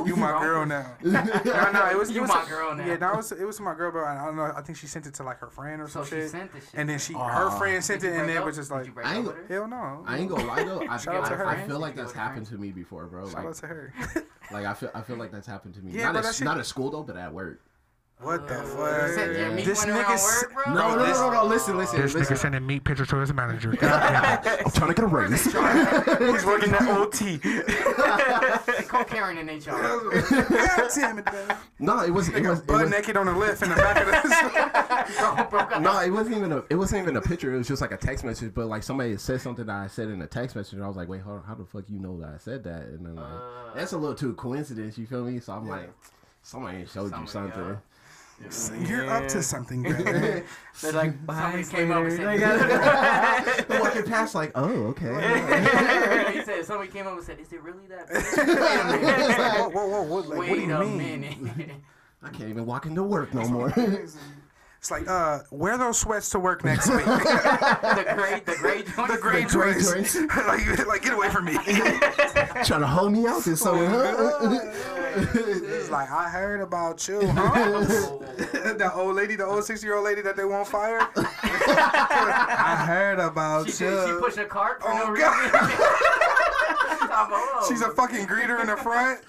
[0.08, 0.86] you my girl now.
[1.02, 2.86] No, no, it was You my girl now.
[2.86, 4.52] Yeah, no, it was it was my girl, but I don't know.
[4.56, 6.70] I think she sent it to like her friend or So she sent the shit.
[6.74, 7.50] And then she, Aw.
[7.50, 9.68] her friend sent it, you and break then it was just like, I ain't hell
[9.68, 10.04] no.
[10.06, 10.82] I ain't gonna lie though.
[10.88, 11.46] I, Shout out to her.
[11.48, 13.26] I feel like that's happened to me before, bro.
[13.26, 13.94] Shout Like, out to her.
[14.52, 15.92] like I feel I feel like that's happened to me.
[15.94, 17.62] Yeah, not but at that not at school though, but at work.
[18.22, 19.10] What the fuck?
[19.12, 20.22] said your meat This nigga,
[20.54, 20.68] work.
[20.68, 21.46] No, no, no, no, no.
[21.46, 22.36] Listen, listen, this listen.
[22.36, 23.72] nigga sending meat pictures to his manager.
[23.80, 24.62] God damn it.
[24.66, 25.46] I'm trying to get a raise.
[25.46, 27.38] He's working at OT.
[28.90, 29.62] Call Karen in HR.
[29.72, 31.58] God damn it, man.
[31.80, 34.02] no, it was it was it Butt was naked on the lift in the back
[34.02, 35.14] of the.
[35.18, 35.82] Bro, broke up.
[35.82, 37.54] no, it wasn't even a it wasn't even a picture.
[37.54, 38.54] It was just like a text message.
[38.54, 40.98] But like somebody said something that I said in a text message, and I was
[40.98, 42.82] like, wait, hold on, how the fuck you know that I said that?
[42.82, 43.74] And then like Uh.
[43.76, 44.98] that's a little too coincidence.
[44.98, 45.40] You feel me?
[45.40, 45.90] So I'm like,
[46.42, 47.78] somebody ain't showed you Somebody,
[48.50, 48.86] something.
[48.86, 50.46] You're up to something, brother.
[50.82, 52.40] They're like, bye, Somebody came up and Slater.
[52.40, 56.34] said, They got- Walking past, like, oh, okay.
[56.34, 59.30] he said somebody came up and said, "Is it really that?" bad?" Wait a minute.
[59.30, 61.22] It's like, whoa, whoa, whoa, what, like, Wait what do you a mean?
[61.22, 61.72] minute.
[62.24, 63.74] I can't even walk into work no more.
[64.82, 67.04] It's like, uh, wear those sweats to work next week.
[67.06, 68.96] the gray, the gray joints.
[69.12, 69.92] the gray gray joints.
[70.14, 70.16] joints.
[70.16, 71.54] like, like, get away from me.
[72.64, 74.99] Trying to hold me out this summer, huh?
[75.16, 77.84] It's like, I heard about you, huh?
[78.78, 81.00] the old lady, the old 60 year old lady that they won't fire.
[81.16, 83.90] I heard about She, you.
[83.92, 85.54] did, she pushed a cart for Oh, no God.
[85.54, 85.78] reason.
[87.68, 89.20] She's a fucking greeter in the front.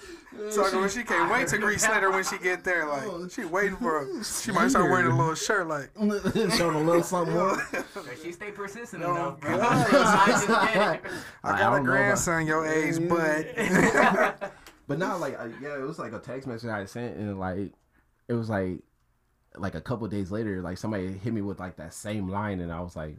[0.51, 3.45] So when she can't wait to greet Slater when she get there, like oh, she
[3.45, 4.22] waiting for her.
[4.24, 5.91] She might start wearing a little shirt, like
[6.57, 7.61] Showing a little something more.
[7.72, 9.59] If she stay persistent Oh, enough, bro.
[9.61, 10.49] I just.
[10.49, 11.01] I
[11.43, 14.53] I got a don't about- grandson your age, but
[14.91, 17.70] But not like, I, yeah, it was like a text message I sent, and like,
[18.26, 18.80] it was like,
[19.55, 22.72] like a couple days later, like somebody hit me with like that same line, and
[22.72, 23.16] I was like,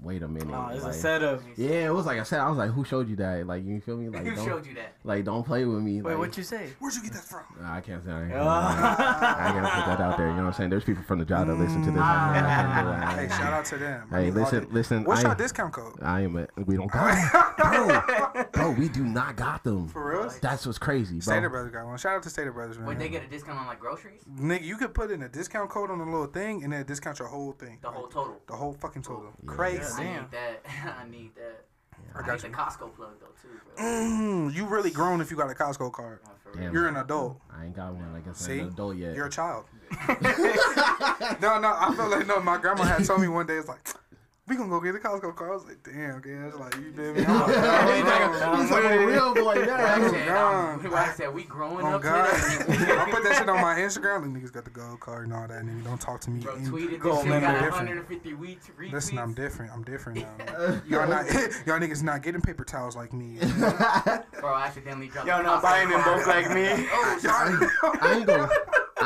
[0.00, 0.54] wait a minute.
[0.54, 1.42] Oh, it's like, a setup.
[1.56, 2.40] Yeah, it was like I said.
[2.40, 3.46] I was like, who showed you that?
[3.46, 4.08] Like, you feel me?
[4.08, 4.94] Like, Who don't, showed you that?
[5.04, 6.02] like, don't play with me.
[6.02, 6.70] Wait, like, what you say?
[6.78, 7.44] where'd you get that from?
[7.60, 8.10] Nah, I can't say.
[8.10, 10.28] I ain't, gonna, I ain't gonna put that out there.
[10.28, 10.70] You know what I'm saying?
[10.70, 12.00] There's people from the job that listen to this.
[12.00, 13.18] I can't do.
[13.18, 14.08] Hey, shout out to them.
[14.10, 15.04] Hey, listen, listen.
[15.04, 15.94] What's I, your discount code?
[16.02, 16.36] I am.
[16.36, 18.44] A, we don't got them, bro.
[18.52, 19.88] Bro, we do not got them.
[19.88, 20.32] For real?
[20.40, 21.48] That's what's crazy, Stater.
[21.48, 21.98] Brothers got one.
[21.98, 22.86] Shout out to Stater Brothers, man.
[22.86, 24.22] Would they get a discount on like groceries?
[24.38, 27.18] Nigga, you could put in a discount code on the little thing and then discount
[27.18, 27.78] your whole thing.
[27.82, 28.40] The whole total.
[28.46, 29.32] The whole fucking total.
[29.42, 29.50] Yeah.
[29.52, 29.87] Crazy.
[29.96, 30.22] I Damn.
[30.22, 30.62] need that.
[31.00, 31.64] I need that.
[32.14, 32.50] I I, got need you.
[32.50, 33.84] the Costco plug though too, bro.
[33.84, 36.20] Mm, you really grown if you got a Costco card.
[36.54, 36.72] Damn.
[36.72, 37.40] You're an adult.
[37.50, 38.14] I ain't got one.
[38.14, 38.54] I guess See?
[38.54, 39.14] I'm an adult yet.
[39.14, 39.64] You're a child.
[40.08, 42.40] no, no, I feel like no.
[42.40, 43.80] My grandma had told me one day, it's like,
[44.48, 45.50] we gonna go get a Costco card.
[45.50, 46.30] I was like, damn, okay.
[46.30, 47.24] It's like you feel me?
[47.28, 50.08] I'm like, oh, He's like a real boy I now.
[50.10, 50.84] said, God.
[50.86, 52.28] um, I said we growing Oh up God!
[52.30, 54.22] I put that shit on my Instagram.
[54.22, 55.62] The niggas got the gold card and all that.
[55.62, 56.40] Nigga, don't talk to me.
[56.40, 58.08] Bro, tweeted Go, this shit, man, got I'm different.
[58.08, 58.58] 150 retweets.
[58.78, 58.92] retweets.
[58.92, 59.72] Listen, I'm different.
[59.72, 60.80] I'm different now.
[60.88, 61.26] y'all not,
[61.66, 63.38] y'all niggas not getting paper towels like me.
[63.40, 66.66] Bro, I accidentally dropped Y'all not buying them both like me.
[66.90, 67.54] Oh, sorry.
[68.00, 68.48] I ain't gonna.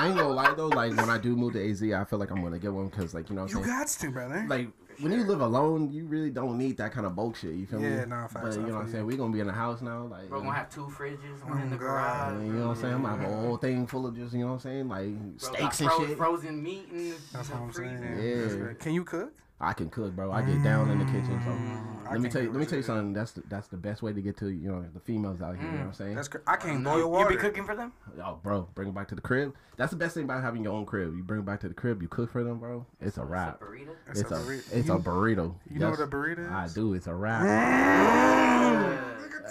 [0.02, 0.68] I ain't gonna lie though.
[0.68, 3.14] Like when I do move to AZ, I feel like I'm gonna get one because,
[3.14, 3.78] like, you know, what You I'm saying?
[3.78, 4.46] got to, brother.
[4.48, 4.68] like
[5.00, 7.54] when you live alone, you really don't need that kind of bulk shit.
[7.54, 7.88] You feel me?
[7.88, 9.04] Yeah, nah, facts, But you I know what I'm saying?
[9.04, 9.06] you.
[9.06, 10.28] We gonna be in the house now, like.
[10.28, 12.32] Bro, gonna have two fridges, one oh in the Oh, God.
[12.34, 12.46] garage.
[12.46, 12.94] you know what I'm saying?
[12.94, 15.38] I'm gonna have a whole thing full of just, you know what I'm saying, like
[15.40, 16.16] Bro, steaks and fro- shit.
[16.16, 18.02] Frozen meat and That's what I'm saying.
[18.02, 18.64] Yeah.
[18.66, 18.82] That's.
[18.82, 19.32] Can you cook?
[19.60, 20.32] I can cook, bro.
[20.32, 21.40] I get down in the kitchen.
[21.44, 21.91] So mm.
[22.04, 23.12] Mm, let me tell you, let me tell you something.
[23.12, 25.64] That's the, that's the best way to get to you know the females out here.
[25.64, 26.14] You know what I'm saying?
[26.16, 26.44] That's great.
[26.46, 27.92] I can't boil You be cooking for them?
[28.22, 29.54] Oh, bro, bring it back to the crib.
[29.76, 31.14] That's the best thing about having your own crib.
[31.16, 32.84] You bring it back to the crib, you cook for them, bro.
[33.00, 33.60] It's a wrap.
[33.60, 33.94] burrito.
[34.10, 34.72] It's It's a a burrito.
[34.72, 35.54] it's You- a burrito.
[35.70, 36.94] You know what a burrito I do.
[36.94, 37.42] It's a wrap.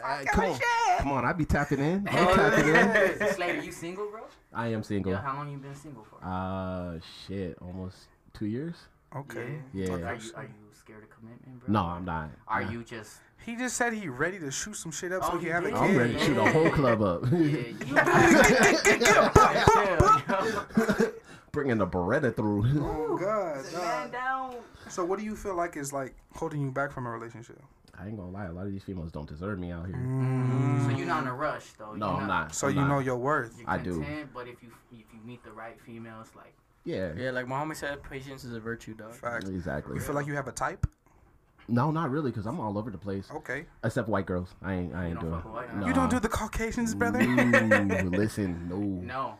[0.04, 0.60] Uh, come on,
[1.00, 1.26] come on.
[1.26, 2.08] I be tapping in.
[2.08, 3.28] I be tapping in.
[3.34, 4.22] Slater, you single, bro?
[4.54, 5.12] I am single.
[5.12, 6.18] Yeah, how long you been single for?
[6.26, 7.98] Uh, shit, almost
[8.34, 8.76] two years.
[9.16, 9.60] Okay.
[9.74, 9.90] Yeah.
[9.92, 10.50] Are you, are you
[10.82, 11.72] scared of commitment, bro?
[11.72, 12.30] No, I'm not.
[12.48, 12.72] Are Nah.
[12.72, 13.20] you just?
[13.46, 15.66] He just said he ready to shoot some shit up Oh, so he he have
[15.66, 15.78] a kid.
[15.78, 17.24] I'm ready to shoot a whole club up.
[21.52, 22.64] Bringing the Beretta through.
[22.82, 23.66] Oh God.
[23.74, 24.56] Man down.
[24.90, 27.62] So what do you feel like is like holding you back from a relationship?
[28.00, 28.46] I ain't gonna lie.
[28.46, 29.96] A lot of these females don't deserve me out here.
[29.96, 30.86] Mm.
[30.90, 31.94] So you're not in a rush, though.
[31.94, 32.56] No, you're I'm not.
[32.56, 32.88] So I'm you not.
[32.88, 33.58] know your worth.
[33.60, 34.04] You're I do.
[34.34, 36.54] But if you if you meet the right females, like
[36.84, 37.12] Yeah.
[37.16, 39.14] Yeah, like my homie said, patience is a virtue, dog.
[39.14, 39.48] Fact.
[39.48, 39.96] Exactly.
[39.96, 40.88] You feel like you have a type?
[41.68, 43.30] No, not really, cause I'm all over the place.
[43.34, 43.66] Okay.
[43.84, 44.50] Except white girls.
[44.64, 44.96] I ain't.
[44.96, 45.36] I ain't don't doing.
[45.42, 45.88] fuck with white Nah.
[45.88, 47.22] You don't do the Caucasians, brother.
[47.24, 48.78] No, listen, no.
[48.78, 49.40] no.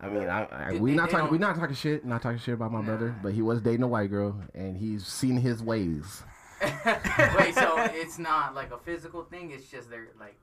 [0.00, 1.24] I mean, I, I, They- we they- not they talking.
[1.24, 2.04] don't- We not talking shit.
[2.04, 3.14] Not talking shit about my brother.
[3.22, 6.22] But he was dating a white girl, and he's seen his ways.
[6.62, 9.50] Wait, so it's not like a physical thing.
[9.52, 10.36] It's just they're like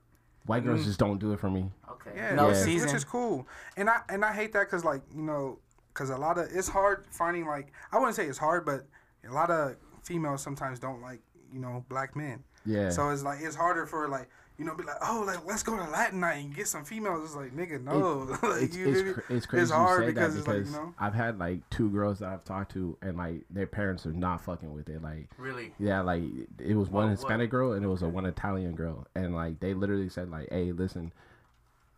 [0.45, 0.65] White Mm.
[0.65, 1.71] girls just don't do it for me.
[1.91, 2.11] okay.
[2.15, 2.87] Yeah, No which is- season.
[2.89, 3.47] which is cool.
[3.77, 5.59] And I and I hate that because like you know
[5.93, 8.85] because a lot of it's hard finding like I wouldn't say it's hard, but
[9.27, 11.21] a lot of females sometimes don't like
[11.51, 12.43] you know black men.
[12.65, 12.89] Yeah.
[12.89, 15.75] So it's like it's harder for like you know be like oh like let's go
[15.75, 17.23] to Latin night and get some females.
[17.25, 20.13] It's like nigga no, like, it's, you it's, feel cr- it's crazy hard you say
[20.13, 22.71] because that it's like because you know I've had like two girls that I've talked
[22.73, 25.01] to, and like their parents are not fucking with it.
[25.01, 25.73] Like, Really?
[25.79, 26.23] yeah, like
[26.59, 29.59] it was one What- Hispanic girl and it was a one Italian girl, and like
[29.59, 31.11] they literally said like, "Hey, listen,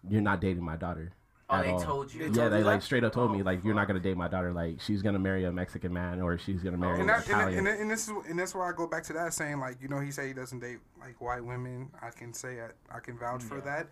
[0.09, 1.11] you're not dating my daughter."
[1.49, 2.31] Oh, they all." told you.
[2.33, 2.85] yeah, they you like that?
[2.85, 4.51] straight up told me Oh, like, "You're not gonna date my daughter.
[4.51, 7.29] Like, she's gonna marry a Mexican man or she's gonna marry and an that, and,
[7.29, 9.77] Italian." and, and this is and that's why I go back to that saying like
[9.81, 11.91] you know he say he doesn't date like white women.
[12.01, 13.87] I can say I, I can vouch for that,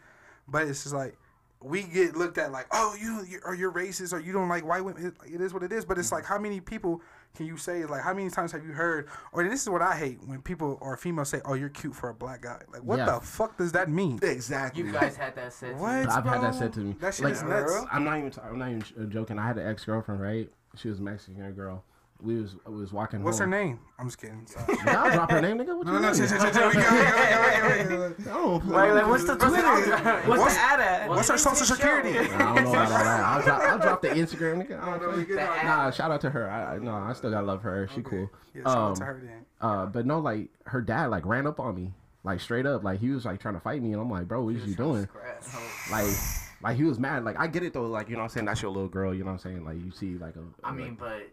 [0.48, 1.16] but it's just like
[1.62, 4.66] we get looked at like oh you you- or you're racist or you don't like
[4.66, 5.06] white women.
[5.06, 5.86] It, it is what it is.
[5.86, 6.16] But it's mm-hmm.
[6.16, 7.02] like how many people
[7.36, 9.96] can you say like how many times have you heard or this is what I
[9.96, 12.62] hate when people or females say oh you're cute for a black guy.
[12.72, 13.06] Like what Yeah.
[13.06, 14.20] the fuck does that mean?
[14.22, 14.84] exactly.
[14.84, 15.72] You guys had that said.
[15.76, 16.04] to What?
[16.04, 16.10] you.
[16.10, 16.96] I've had that said to me.
[17.00, 17.74] That shit like, is nuts.
[17.92, 18.34] I'm not even.
[18.44, 19.40] I'm not even uh, joking.
[19.40, 20.50] I had an ex girlfriend, right?
[20.76, 21.84] She was a Mexican girl.
[22.24, 23.22] We was we was walking.
[23.24, 23.80] What's her name?
[24.00, 24.46] I'm just kidding.
[24.48, 24.76] Sorry.
[24.86, 25.78] Nah, I'll drop her name, nigga.
[25.78, 26.16] What No, you no, mean?
[26.16, 26.32] shit.
[26.32, 28.30] We.
[28.32, 29.62] Oh, Like, like, what's the Twitter?
[30.28, 31.10] What's, What's- the ad at?
[31.10, 32.18] What's her social security?
[32.18, 33.20] I don't know about all that.
[33.24, 34.82] I'll drop, I'll drop the Instagram, nigga.
[34.82, 35.36] I don't know.
[35.64, 36.50] Nah, shout out to her.
[36.50, 37.88] I, I no, I still gotta love her.
[37.94, 38.30] She cool.
[38.56, 39.46] Yeah, shout out to Um, her then.
[39.62, 41.94] Uh, but no, like her dad like ran up on me,
[42.24, 44.44] like straight up, like he was like trying to fight me, and I'm like, bro,
[44.44, 45.08] what is you doing?
[45.92, 46.06] Like,
[46.62, 47.24] like he was mad.
[47.26, 47.86] Like I get it though.
[47.88, 48.46] Like you know what I'm saying.
[48.46, 49.14] That's your little girl.
[49.14, 49.66] You know what I'm saying.
[49.66, 50.44] Like you see like a.
[50.64, 51.30] I like- mean, but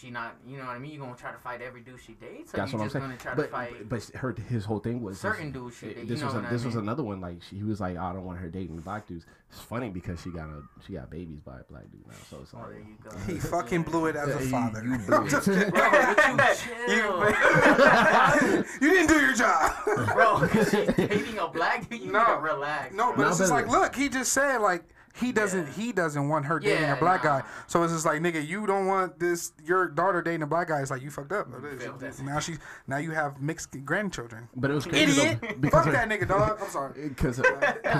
[0.00, 0.36] she not.
[0.46, 0.92] You know what I mean?
[0.92, 2.54] You gonna try to fight every dude she dates?
[2.54, 3.04] Or That's you what I'm just saying.
[3.06, 3.88] gonna try But, to fight?
[3.88, 6.34] but her his whole thing was Certain this, dudes she it- date, This you was
[6.34, 7.20] a, what I this was another one.
[7.20, 9.26] Like she, he was like, I don't want her dating black dudes.
[9.50, 12.14] It's funny because she got a she got babies by a black dude now.
[12.30, 12.68] So it's Oh, like.
[12.70, 13.16] there you go.
[13.32, 14.84] He fucking blew it as a father.
[14.84, 15.30] you blew it.
[16.86, 19.72] Chill, You didn't do your job.
[20.14, 20.40] bro.
[20.40, 22.00] Because she's dating a black dude.
[22.02, 22.20] You No.
[22.20, 22.94] need to relax.
[22.94, 24.84] No, but No, it's just like, look, he just said like
[25.18, 25.72] he doesn't Yeah.
[25.72, 27.40] he doesn't want her dating Yeah, a black nah.
[27.40, 27.46] guy.
[27.66, 30.80] So it's just like, nigga, you don't want this your daughter dating a black guy.
[30.80, 31.48] It's like you fucked up.
[31.78, 32.18] feel that.
[32.22, 34.48] Now she's now you have mixed grandchildren.
[34.56, 35.38] But it was crazy Idiot.
[35.40, 36.58] though, because Fuck her, that nigga, dog.
[36.62, 37.08] I'm sorry.
[37.08, 37.36] Because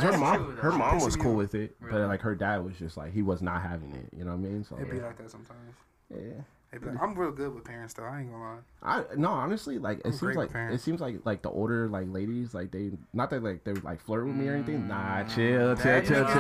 [0.02, 3.12] her mom, her mom was cool with it, but like her dad was just like
[3.12, 4.08] he was not having it.
[4.16, 4.64] You know what I mean?
[4.64, 5.06] So It be yeah.
[5.06, 5.74] like that sometimes.
[6.10, 6.42] yeah.
[6.70, 8.04] It be like, I'm real good with parents though.
[8.04, 8.58] I ain't gonna lie.
[8.82, 12.06] I no honestly like it I'm seems like it seems like like the older like
[12.10, 14.86] ladies like they not that like they would like flirt with me or anything.
[14.86, 16.32] Nah, mm, chill, chill, chill, nigga-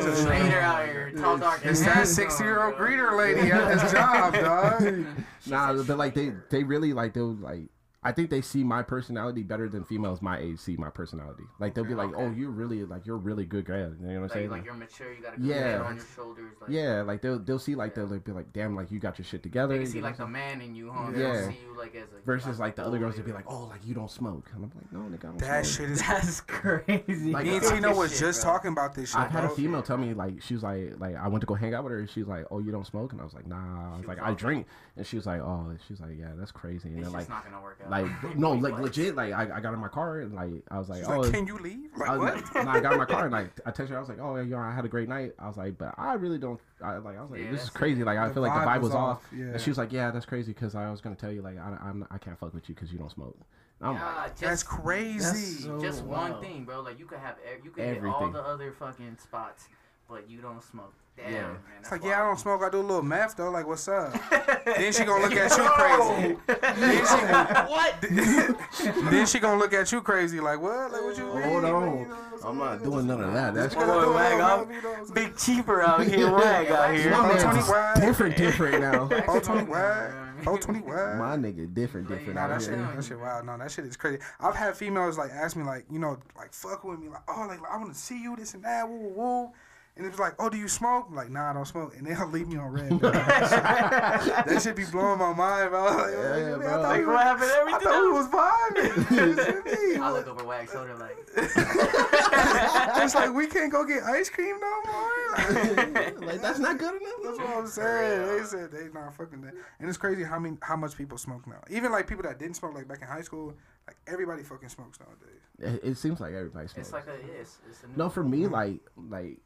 [0.00, 0.10] chill.
[0.10, 1.60] He's a Later out here, tall, dark.
[1.64, 5.04] It's that sixty year old greeter lady at his job, dog.
[5.48, 7.68] Nah, but like they they really like they'll like
[8.06, 11.42] I think they see my personality better than females my age see my personality.
[11.58, 12.24] Like they'll be like, oh, Okay.
[12.26, 13.78] oh, you're really like you're a really good guy.
[13.78, 14.50] You know what I'm Like, saying?
[14.50, 15.82] like Like, you're mature, you got a good Yeah.
[15.82, 16.52] on your shoulders.
[16.60, 19.24] Like, yeah, like they'll they'll see like they'll be like, damn, like you got your
[19.26, 19.76] shit together.
[19.76, 21.10] They see like what the man in you, huh?
[21.10, 21.16] Yeah.
[21.16, 23.44] They don't see you like as a Versus like the other girls, they'd be like,
[23.48, 25.90] "Oh, like you don't smoke," and I'm like, "No, nigga, I don't That smoke." shit
[25.90, 26.00] is.
[26.06, 27.32] That's crazy.
[27.32, 28.52] Like, Me and I- Tino was shit, just bro.
[28.52, 29.18] talking about this shit.
[29.20, 31.54] I've had a female tell me like she was like like I went to go
[31.54, 33.46] hang out with her and she's like, "Oh, you don't smoke?" and I was like,
[33.46, 36.52] "Nah." I was like, "I drink," and she was like, "Oh," she's like, "Yeah, that's
[36.52, 37.90] crazy." And It's then just like not gonna work out.
[38.02, 38.82] Like no Wait, like what?
[38.82, 41.20] legit like I, I got in my car and like I was like, She's "Oh."
[41.20, 41.90] like, can you leave?
[41.96, 42.54] Like I was what?
[42.54, 43.96] like, nah, I got in my car and like I texted her.
[43.96, 45.94] I was like, "Oh, yeah, yo, I had a great night." I was like, "But
[45.98, 48.42] I really don't." I like I was like, Yeah, "This is crazy." Like I feel
[48.42, 49.16] like the vibe vibe was was off.
[49.18, 49.44] off, yeah.
[49.46, 51.76] And she was like, "Yeah, that's crazy because I was gonna tell you like I
[51.82, 53.36] I'm, I can't fuck with you because you don't smoke."
[53.80, 55.62] And I'm like, just, That's crazy.
[55.62, 56.80] so Just one thing, bro.
[56.80, 59.68] Like you could have, ev- you could hit all the other fucking spots,
[60.08, 60.94] but you don't smoke.
[61.16, 61.40] Damn, Yeah.
[61.42, 61.56] man.
[61.80, 62.62] It's like, yeah, I don't smoke.
[62.62, 63.50] I do a little meth though.
[63.50, 64.12] Like, what's up?
[64.64, 66.36] then she gonna look at you crazy.
[66.46, 67.16] then she
[67.70, 69.10] What?
[69.10, 70.40] then she gonna look at you crazy.
[70.40, 70.90] Like, what?
[70.92, 71.42] Like, what you mean?
[71.44, 71.98] Hold Like, on.
[72.00, 73.54] you know I'm I'm not doing none of that.
[73.54, 74.58] That's What Boy, I do, wag I up.
[74.60, 75.14] don't know, you know what I'm?
[75.14, 77.10] Big cheaper out here, wag out here.
[77.10, 77.94] My Oh, 20 is wide.
[78.00, 79.08] different, different now.
[79.28, 80.12] Oh, 20 wide.
[80.46, 81.18] Oh, 20 wide.
[81.18, 82.92] My nigga, different, different Nah, out that shit, here.
[82.94, 83.46] that shit wild.
[83.46, 84.18] No, that shit is crazy.
[84.40, 87.46] I've had females like ask me like, you know, like fuck with me, like, oh,
[87.48, 89.50] like I want to see you, this and that, woo, woo, woo.
[89.96, 91.06] And it was like, oh, do you smoke?
[91.08, 91.96] I'm like, nah, I don't smoke.
[91.96, 92.88] And they'll leave me on red.
[93.00, 93.10] bro.
[93.12, 95.84] that shit be blowing my mind, bro.
[95.86, 96.68] Like, Yeah, man, I bro.
[96.68, 99.98] thought Like, we what was- I thought we was vibing.
[100.02, 101.16] I look over wax soda like.
[101.36, 106.26] it's like we can't go get ice cream no more.
[106.26, 107.12] like that's not good enough.
[107.24, 108.26] That's what I'm saying.
[108.38, 109.54] They said they not fucking that.
[109.80, 111.62] And it's crazy how many how much people smoke now.
[111.70, 113.54] Even like people that didn't smoke like back in high school,
[113.86, 115.40] like everybody fucking smokes nowadays.
[115.82, 116.88] It, it seems like everybody smokes.
[116.88, 117.58] It's like a yes.
[117.68, 118.80] It's a no, for me, like
[119.10, 119.38] like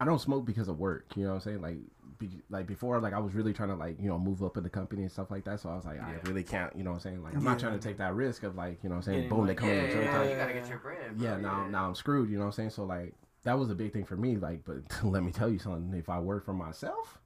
[0.00, 1.04] I don't smoke because of work.
[1.14, 1.60] You know what I'm saying?
[1.60, 1.76] Like
[2.18, 4.62] be, like before, like I was really trying to like you know move up in
[4.62, 5.60] the company and stuff like that.
[5.60, 6.74] So I was like, I really can't.
[6.74, 7.22] You know what I'm saying?
[7.22, 9.18] Like I'm not trying to take that risk of like you know what I'm saying.
[9.24, 9.80] Getting, Boom, they come Yeah, in.
[9.80, 11.16] yeah, and yeah, yeah, you gotta get your bread.
[11.18, 11.24] Bro.
[11.28, 12.30] yeah, now now I'm screwed.
[12.30, 12.70] You know what I'm saying?
[12.70, 14.36] So like that was a big thing for me.
[14.36, 15.92] Like, but let me tell you something.
[15.98, 17.18] If I work for myself,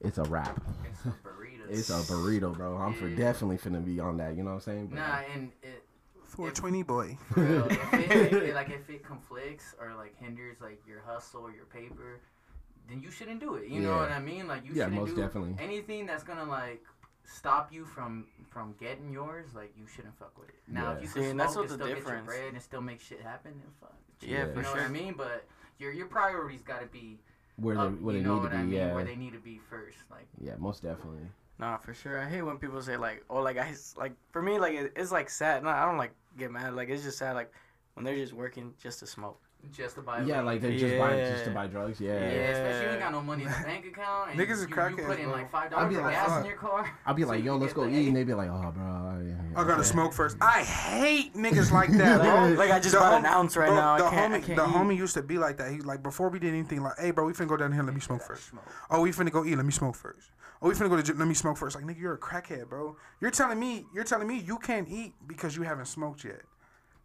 [0.00, 0.60] it's a wrap.
[0.88, 1.16] It's a burrito.
[1.68, 2.76] It's a burrito, bro.
[2.76, 3.16] I'm for Yeah.
[3.16, 4.36] definitely finna be on that.
[4.36, 4.86] You know what I'm saying?
[4.88, 5.84] But, Nah, and it,
[6.30, 7.16] 420 boy.
[7.32, 11.00] for real, if it, if it, like if it conflicts or like hinders like your
[11.00, 12.20] hustle or your paper,
[12.88, 13.68] then you shouldn't do it.
[13.68, 14.46] You know what I mean?
[14.48, 15.56] Like you Yeah, shouldn't most do definitely.
[15.62, 16.82] anything that's gonna like
[17.24, 19.48] stop you from from getting yours.
[19.54, 20.54] Like you shouldn't fuck with it.
[20.68, 20.96] Now Yeah.
[20.96, 22.62] if you See, can and smoke that's what and the still get your bread and
[22.62, 23.94] still make shit happen, then fuck.
[24.20, 24.44] Yeah, Yeah.
[24.44, 24.76] for You know sure.
[24.82, 25.14] what I mean?
[25.16, 25.44] But
[25.78, 27.18] your your priorities gotta be
[27.56, 28.66] where they up, where they need what to I be.
[28.68, 28.72] mean?
[28.76, 29.98] Yeah, Where they need to be first.
[30.10, 31.26] Like yeah, most definitely.
[31.60, 32.18] Nah, for sure.
[32.18, 35.12] I hate when people say like, oh, like I like for me like it, it's
[35.12, 35.62] like sad.
[35.62, 36.74] No, I don't like get mad.
[36.74, 37.34] Like it's just sad.
[37.34, 37.52] Like
[37.94, 39.38] when they're just working just to smoke.
[39.72, 40.22] Just to buy.
[40.22, 40.46] Yeah, weed.
[40.46, 42.00] like they just buy just to buy drugs.
[42.00, 42.18] Yeah, Yeah.
[42.50, 44.30] especially you ain't got no money in the bank account.
[44.32, 45.32] And Niggas is you, you crackheads, put in bro.
[45.32, 46.40] like five I'd dollars be for like, gas fuck.
[46.40, 46.98] in your car.
[47.06, 48.84] I'll be so like, yo, let's go eat, and they be like, oh, bro.
[48.84, 50.36] I, I gotta smoke first.
[50.40, 52.48] I hate niggas like that, bro.
[52.50, 53.98] Like, like I just The bought hom- an ounce right bro, now.
[53.98, 54.74] The I can't, homie, I can't the eat.
[54.74, 55.70] homie used to be like that.
[55.72, 57.82] He's like, before we did anything, like, hey, bro, we finna go down here.
[57.82, 58.50] Let me smoke first.
[58.90, 59.56] Oh, we finna go eat.
[59.56, 60.30] Let me smoke first.
[60.62, 61.18] Oh, we finna go to gym.
[61.18, 61.74] Let me smoke first.
[61.74, 62.96] Like, nigga, you're a crackhead, bro.
[63.20, 66.42] You're telling me, you're telling me you can't eat because you haven't smoked yet.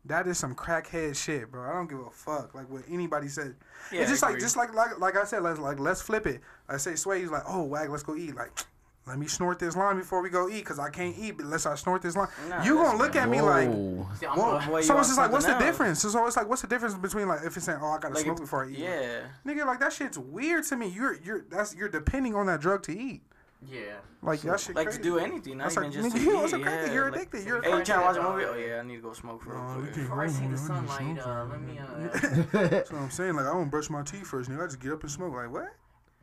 [0.08, 1.68] That is some crackhead shit, bro.
[1.68, 3.56] I don't give a fuck like what anybody said.
[3.92, 6.42] Yeah, it's just like just like like like I said, let's like let's flip it.
[6.70, 8.36] I say Sway, he's like, oh wag, let's go eat.
[8.36, 8.52] Like,
[9.08, 11.72] let me snort this line before we go eat because I can't eat unless I
[11.72, 12.28] uh, snort this line.
[12.50, 14.08] Nah, you that's gonna look at me like, Whoa.
[14.20, 14.44] See, I'm whoa.
[14.58, 16.02] a- Well, you so it's just like, what's the something difference?
[16.02, 18.26] So it's like, what's the difference between like if it's saying, oh, I gotta Like,
[18.26, 18.78] smoke if- before I eat?
[18.78, 19.22] yeah.
[19.46, 20.88] Nigga, like that shit's weird to me.
[20.88, 23.24] You're you're that's you're depending on that drug to eat.
[23.70, 23.80] Yeah.
[24.22, 24.76] Like that shit.
[24.76, 24.98] Like crazy.
[25.00, 26.64] to do anything, not That's even like, just to nigga, you also eat.
[26.64, 26.88] crazy.
[26.88, 27.46] Yeah, You're like- addicted.
[27.48, 27.92] You're Hey, you crazy.
[27.92, 28.46] trying to watch a movie?
[28.46, 29.96] Oh yeah, I need to go smoke for No, real quick.
[29.96, 30.58] Before I see the man.
[30.58, 31.80] sunlight, Smoke uh, for let me.
[31.80, 33.36] Uh, That's what I'm saying.
[33.36, 34.64] Like I don't brush my teeth first, nigga.
[34.64, 35.34] I just get up and smoke.
[35.34, 35.74] Like what?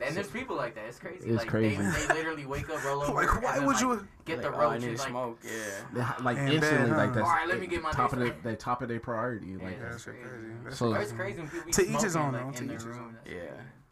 [0.01, 0.83] and there's people like that.
[0.85, 1.29] It's crazy.
[1.29, 1.77] It's like crazy.
[1.77, 3.13] They, they literally wake up, roll over.
[3.13, 4.07] Like why would like, you?
[4.25, 5.07] get the Like, oh, I need and like?
[5.07, 5.39] smoke.
[5.45, 6.13] Yeah.
[6.21, 8.55] Like And instantly, bad, like that's Alright, let me get my top of face the,
[8.57, 9.55] top of their priority.
[9.55, 9.89] Like, Yeah.
[9.91, 10.19] That's crazy.
[10.21, 10.47] crazy.
[10.65, 11.03] That's So- crazy.
[11.03, 12.85] it's crazy when people be To each his own, like, in To their each his
[12.85, 12.99] room.
[12.99, 13.17] own.
[13.33, 13.41] Yeah.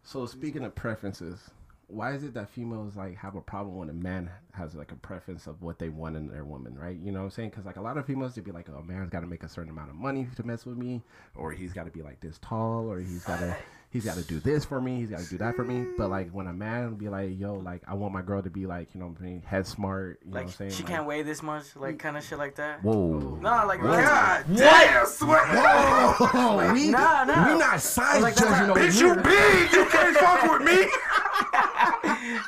[0.03, 1.49] So speaking of preferences,
[1.91, 4.95] why is it that females like have a problem when a man has like a
[4.95, 6.97] preference of what they want in their woman, right?
[6.97, 7.49] You know what I'm saying?
[7.51, 9.43] Because like a lot of females, they'd be like, "Oh, a man's got to make
[9.43, 11.01] a certain amount of money to mess with me,
[11.35, 13.55] or he's got to be like this tall, or he's got to
[13.91, 16.09] he's got to do this for me, he's got to do that for me." But
[16.09, 18.89] like when a man be like, "Yo, like I want my girl to be like,
[18.93, 20.71] you know, what I'm saying, head smart," you know Like what I'm saying?
[20.71, 22.83] she Like, can't weigh this much, like kind of shit like that.
[22.83, 23.37] Whoa.
[23.41, 25.39] No, like God damn, swear.
[25.47, 27.53] Whoa, we, Nah, nah.
[27.53, 29.71] we not size Like, judging over Bitch, you big.
[29.71, 30.87] You can't fuck with me.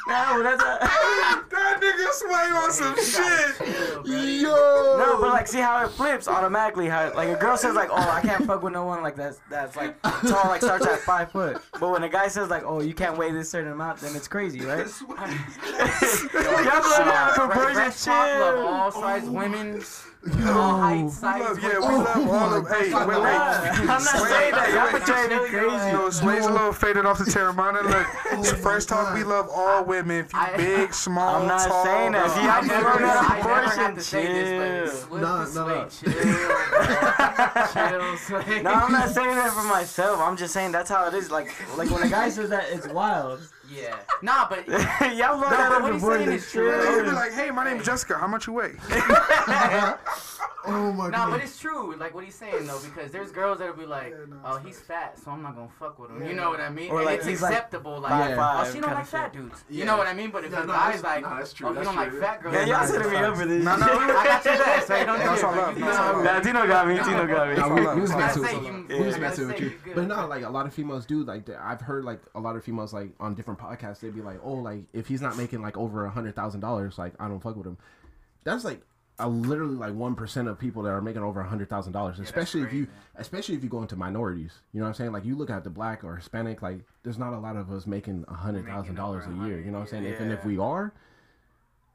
[0.08, 0.80] No, that's a,
[1.54, 4.42] That nigga swing on some shit.
[4.42, 4.98] Yo.
[4.98, 6.88] no, but like see how it flips automatically.
[6.88, 9.40] How like a girl says like, oh, I can't fuck with no one like that's
[9.50, 11.62] that's like tall, like starts at five foot.
[11.80, 14.28] But when a guy says like, oh, you can't weigh this certain amount, then it's
[14.28, 14.88] crazy, right?
[15.08, 15.12] Y'all
[16.82, 17.74] blow me out of proportion.
[17.74, 20.13] Breast love all size women, oh.
[20.26, 21.62] All heights, sizes.
[21.62, 22.68] Yeah, we love all of.
[22.70, 23.18] Hey, wait, wait.
[23.18, 24.70] I'm not saying that.
[24.74, 25.92] Y'all portraying me crazy.
[25.92, 27.84] Yo, Sway's a little faded off the Teremana.
[27.84, 30.24] Look, Fresh Talk, we love all women.
[30.26, 31.84] If you I- big, small, I'm not tall.
[31.84, 32.32] saying that.
[32.32, 33.96] See, I I'm never, blown out of I never have proportion.
[33.96, 35.10] to say this, Chill.
[35.12, 36.22] but Nah, Swift nah, and Sway, chill,
[37.74, 38.62] chill, Sway.
[38.64, 40.20] No, I'm not saying that for myself.
[40.22, 41.32] I'm just saying that's how it is.
[41.32, 43.42] Like, like when a guy says that, it's wild.
[43.72, 44.68] Yeah, nah, but
[45.16, 46.98] Y'all blow No, out but what he's saying is true.
[46.98, 48.18] He'd be like, "Hey, my name's Jessica.
[48.18, 48.74] How much you weigh?"
[50.66, 51.12] Oh my god.
[51.12, 51.94] Nah, but it's true.
[51.98, 54.80] Like what he's saying though, because there's girls that'll be like, Yeah, no, "Oh, he's
[54.80, 56.90] fat, so I'm not gonna fuck with him." You know what I mean?
[56.90, 58.00] Or and like it's he's like acceptable.
[58.00, 59.42] Like, five, oh, five she don't kinda like fat shit.
[59.42, 59.66] dudes.
[59.70, 59.80] Yeah.
[59.80, 60.32] You know what I mean?
[60.32, 62.14] But if Yeah, a no, guy's that's- like, no, that's true, "Oh, you don't like
[62.14, 63.64] fat girls," Yeah, y'all setting me up for this.
[63.66, 65.78] No, no, I got your back, so you don't That's do all love.
[65.78, 66.24] You That's all know, love.
[66.24, 66.96] Nah, Tino got me.
[66.96, 67.56] Tino got me.
[67.56, 69.66] Nah, we, we was I meant you- We was I meant with you.
[69.86, 69.92] you.
[69.96, 71.24] But no, like a lot of females do.
[71.26, 74.00] Like I've heard like a lot of females like on different podcasts.
[74.00, 76.98] They'd be like, "Oh, like if he's not making like over a hundred thousand dollars,
[76.98, 77.78] like I don't fuck with him."
[78.44, 78.82] That's like
[79.20, 82.20] a literally like one percent of people that are making over a hundred thousand dollars.
[82.20, 84.54] Especially if you, especially if you go into minorities.
[84.74, 85.12] You know what I'm saying?
[85.12, 86.62] Like you look at the black or Hispanic.
[86.62, 89.60] Like there's not a lot of us making a hundred thousand dollars a year.
[89.60, 90.06] You know what I'm saying?
[90.06, 90.94] If, and if we are,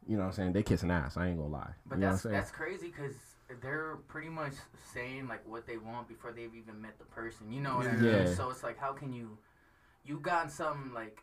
[0.07, 0.53] you know what I'm saying?
[0.53, 1.17] They kissing ass.
[1.17, 1.71] I ain't gonna lie.
[1.87, 2.41] But you know that's what I'm saying?
[2.41, 3.15] that's crazy because
[3.63, 4.53] they're pretty much
[4.93, 7.51] saying like what they want before they've even met the person.
[7.51, 8.05] You know what I mean?
[8.05, 8.35] Yeah.
[8.35, 9.39] So it's like, how can you,
[10.05, 11.19] you got something like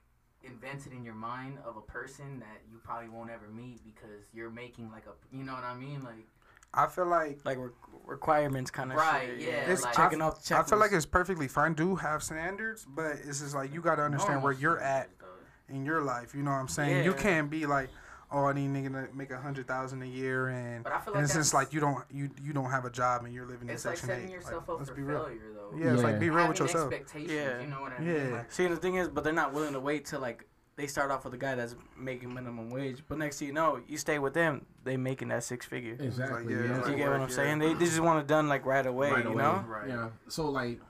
[0.46, 4.50] invented in your mind of a person that you probably won't ever meet because you're
[4.50, 6.04] making like a, you know what I mean?
[6.04, 6.28] Like,
[6.74, 7.70] I feel like Like re-
[8.06, 9.48] requirements kind of Right, shit.
[9.48, 11.74] yeah, it's like- checking off the I feel like it's perfectly fine.
[11.74, 15.26] Do have standards, but it's just like you got to understand where you're at though.
[15.74, 16.36] in your life.
[16.36, 17.06] You know what I'm saying?
[17.06, 17.90] You can't be like,
[18.32, 21.14] "Oh, I need nigga to make a hundred thousand a year," and But I feel
[21.14, 23.34] and like it's just that's- like you don't you you don't have a job and
[23.34, 24.32] you're living in It's like Section Eight.
[24.32, 25.24] yourself Like, up let's for be real.
[25.24, 25.78] failure, though.
[25.78, 26.92] Yeah, it's like be real with yourself.
[26.94, 27.62] Expectations, Yeah.
[27.62, 28.24] you know what I Yeah.
[28.24, 28.32] mean?
[28.34, 30.48] Like, See, the thing is, but they're not willing to wait till like
[30.78, 33.80] they start off with a guy that's making minimum wage, but next thing you know,
[33.88, 35.96] you stay with them, they making that six figure.
[36.00, 36.54] exactly.
[36.54, 36.66] yeah, yeah.
[36.66, 37.36] it's You like get what I'm yeah.
[37.36, 37.60] saying?
[37.60, 39.42] They, they just want it done like right away, right you away.
[39.44, 39.64] know?
[39.68, 39.88] Right.
[39.88, 40.10] Yeah.
[40.28, 40.82] So like,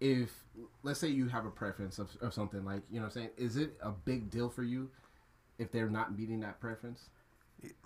[0.00, 0.32] if
[0.82, 3.30] let's say you have a preference of, of something like you know, what I'm saying,
[3.36, 4.90] is it a big deal for you
[5.58, 7.08] if they're not meeting that preference?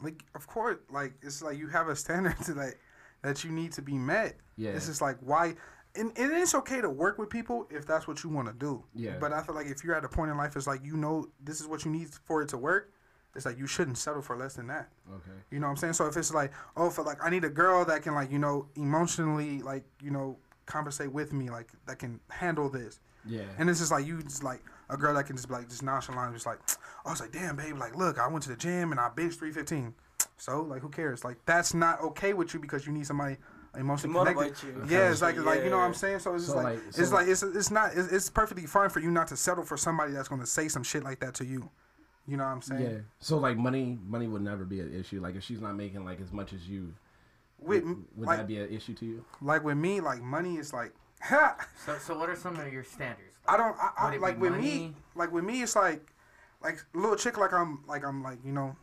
[0.02, 2.74] like of course like it's like you have a standard to that
[3.22, 4.70] that you need to be met Yeah.
[4.70, 5.54] it's just like why
[5.94, 8.82] and, and it's okay to work with people if that's what you want to do
[8.94, 9.16] Yeah.
[9.20, 11.28] but i feel like if you're at a point in life it's like you know
[11.44, 12.90] this is what you need for it to work
[13.36, 15.30] it's like you shouldn't settle for less than that Okay.
[15.52, 17.50] you know what i'm saying so if it's like oh for like i need a
[17.50, 22.00] girl that can like you know emotionally like you know compensate with me like that
[22.00, 23.42] can handle this Yeah.
[23.58, 24.60] and it's just like you just like
[24.90, 26.58] a girl that can just be like just nonchalant, just like
[27.04, 29.34] I was like, damn babe, like look, I went to the gym and I bench
[29.34, 29.94] three fifteen.
[30.40, 31.24] So like who cares?
[31.24, 33.36] Like that's not okay with you because you need somebody
[33.76, 34.62] emotionally To connected.
[34.66, 34.84] you.
[34.88, 36.20] Yeah, it's like like you know what I'm saying.
[36.20, 38.88] So it's just So, like, like, it's like it's it's not it's, it's perfectly fine
[38.88, 41.44] for you not to settle for somebody that's gonna say some shit like that to
[41.44, 41.70] you.
[42.26, 42.90] You know what I'm saying?
[42.90, 42.98] Yeah.
[43.20, 45.20] So like money, money would never be an issue.
[45.20, 46.94] Like if she's not making like as much as you,
[47.58, 49.24] With would like that be an issue to you?
[49.40, 50.92] like with me, like money is like.
[51.22, 51.56] Ha!
[51.84, 53.27] So, so what are some of your standards?
[53.48, 53.76] I don't.
[53.78, 54.62] I, I like with money?
[54.62, 54.94] me.
[55.14, 56.12] Like with me, it's like,
[56.62, 57.38] like little chick.
[57.38, 57.82] Like I'm.
[57.86, 58.22] Like I'm.
[58.22, 58.76] Like you know,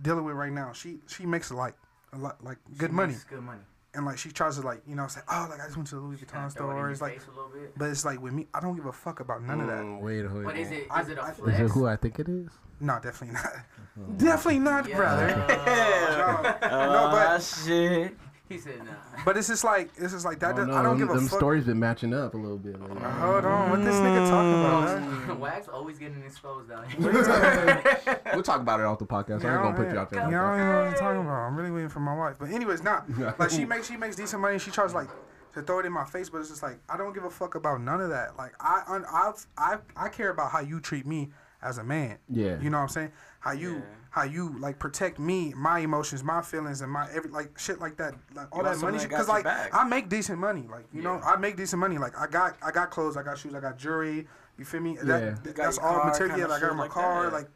[0.00, 0.72] dealing with right now.
[0.72, 1.74] She she makes like
[2.12, 3.60] a lot like good She money, makes Good money.
[3.94, 5.96] and like she tries to like you know say oh like I just went to
[5.96, 6.90] the Louis Vuitton store.
[6.90, 7.76] It's like, a little bit.
[7.76, 9.82] but it's like with me, I don't give a fuck about none of that.
[9.84, 10.44] Mm, Wait, wait.
[10.44, 12.48] But is it I- is it a I- Is it who I think it is?
[12.80, 14.18] No, definitely not.
[14.18, 14.96] definitely not, Yeah.
[14.96, 15.28] brother.
[16.62, 18.14] No, Oh, but shit.
[18.48, 18.92] He said nah.
[19.24, 20.56] but it's just like it's just like that.
[20.56, 21.38] Oh, I no, don't give a them fuck.
[21.38, 22.80] stories been matching up a little bit.
[22.80, 24.88] Like, Hold on, what this nigga talking about?
[24.88, 25.26] Mm.
[25.28, 25.40] man?
[25.40, 27.00] Wax always getting exposed out here.
[28.34, 29.44] we'll talk about it off the podcast.
[29.44, 30.30] I ain't gonna put you out there.
[30.30, 31.46] Yeah, like I don't know what I'm talking about.
[31.46, 32.36] I'm really waiting for my wife.
[32.38, 34.58] But anyways, not like she makes she makes decent money.
[34.60, 35.08] She tries like
[35.54, 37.56] to throw it in my face, but it's just like I don't give a fuck
[37.56, 38.36] about none of that.
[38.36, 41.30] Like I I I I care about how you treat me
[41.62, 42.18] as a man.
[42.28, 42.60] Yeah.
[42.60, 43.12] You know what I'm saying?
[43.40, 43.82] How you
[44.16, 47.98] how you like protect me, my emotions, my feelings, and my every like shit like
[47.98, 48.14] that.
[48.34, 49.68] Like all You that money, someone because like back.
[49.74, 50.66] I make decent money.
[50.70, 51.98] Like you know, I make decent money.
[51.98, 54.26] Like I got I got clothes, I got shoes, I got jewelry.
[54.58, 54.94] You feel me?
[54.96, 55.02] Yeah.
[55.04, 56.36] That, You that's all car, material.
[56.36, 57.24] kinda Like, I got shit my like that, car.
[57.24, 57.30] yeah.
[57.30, 57.48] Like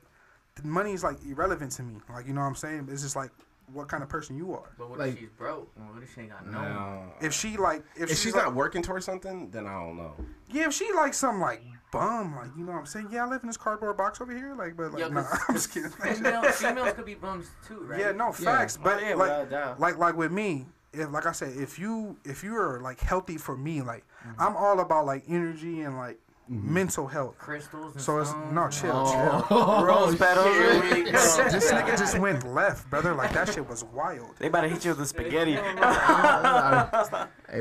[0.57, 1.97] the money is like irrelevant to me.
[2.13, 2.89] Like you know what I'm saying?
[2.93, 3.31] It's just like
[3.73, 4.69] what kind of person you are.
[4.77, 5.71] But what Like- if she's broke?
[5.77, 6.61] What if she ain't got no?
[6.61, 7.03] No.
[7.23, 9.97] If she like, if, If she's, she's like, not working towards something, then I don't
[9.97, 10.15] know.
[10.51, 11.63] yeah, if she like some like
[11.93, 13.09] bum, like you know what I'm saying?
[13.11, 14.55] Yeah, I live in this cardboard box over here.
[14.55, 15.91] Like, but like, Yo, nah, 'cause- I'm just kidding.
[16.15, 17.99] Females, females could be bums too, right?
[18.01, 18.77] Yeah, no facts.
[18.77, 19.81] But Oh, yeah, like, without a doubt.
[19.81, 23.37] like, like with me, if like I said, if you if you are like healthy
[23.37, 24.41] for me, like Mm-hmm.
[24.43, 26.19] I'm all about like energy and like
[26.51, 26.75] Mm-hmm.
[26.75, 27.39] mental health.
[27.39, 27.95] Crystals.
[27.95, 29.45] And So it's stones no chill, Oh.
[29.49, 29.85] chill.
[29.87, 30.47] Rose petals.
[30.47, 33.15] this, this nigga just went left, brother.
[33.15, 34.35] Like that shit was wild.
[34.41, 35.53] They about to hit you with the spaghetti.
[35.55, 35.63] hey,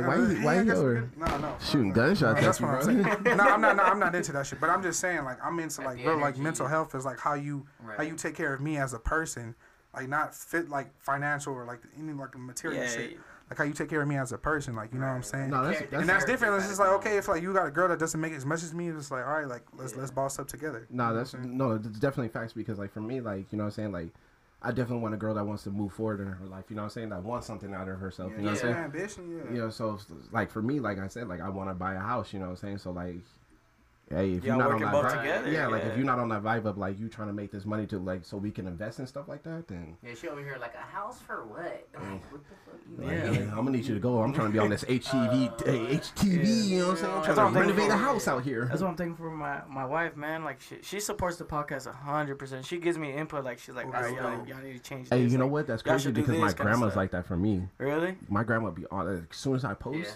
[0.01, 1.55] why you why Yeah, you over No, no.
[1.61, 3.13] shooting gunshots That's at you, what I'm bro?
[3.23, 3.23] saying.
[3.37, 3.75] no, I'm not.
[3.77, 4.59] No, I'm not into that shit.
[4.59, 7.19] But I'm just saying, like, I'm into like the real, like mental health is like
[7.19, 7.65] how you
[7.97, 9.55] how you take care of me as a person,
[9.93, 13.19] like not fit like financial or like any like material Yeah, shit.
[13.49, 13.53] Yeah.
[13.53, 15.23] Like how you take care of me as a person, like you know what I'm
[15.23, 15.49] saying.
[15.49, 16.55] No, that's, that's and that's character different.
[16.57, 18.63] It's just like okay, if like you got a girl that doesn't make as much
[18.63, 20.87] as me, it's like all right, like let's let's boss up together.
[20.89, 23.71] No, that's no, it's definitely facts because like for me, like you know what I'm
[23.71, 24.09] saying, like
[24.61, 26.65] I definitely want a girl that wants to move forward in her life.
[26.69, 27.09] You know what I'm saying?
[27.09, 28.31] That wants something out of herself.
[28.31, 28.75] You know what I'm saying?
[28.75, 29.53] ambition, yeah.
[29.53, 29.97] You know, so
[30.31, 32.33] like for me, like I said, like I want to buy a house.
[32.33, 32.77] You know what I'm saying?
[32.79, 33.15] So like,
[34.09, 35.89] hey, if Y'all you're not on working that both vibe, together, yeah, like yeah.
[35.89, 37.99] if you're not on that vibe of like you trying to make this money to
[37.99, 40.73] like so we can invest in stuff like that, then Yeah, she over here like
[40.75, 41.87] a house for what?
[41.97, 44.19] I'm like, what the fuck you like, yeah, I'm gonna need you to go.
[44.21, 46.65] I'm trying to be on this HGTV, Uh, hey, HGTV.
[46.69, 47.13] You know what I'm saying?
[47.13, 48.65] I'm trying I'm to renovate a house out here.
[48.65, 50.43] That's what I'm thinking for my, my wife, man.
[50.43, 52.65] Like she she supports the podcast hundred percent.
[52.65, 53.43] She gives me input.
[53.43, 55.09] Like she's like, all right, y'all, y'all need to change.
[55.09, 55.31] Hey, this.
[55.31, 55.67] you know Like, what?
[55.67, 57.63] That's crazy because my grandma's like that for me.
[57.77, 58.17] Really?
[58.27, 60.11] my grandma be on it as soon as I post Yeah.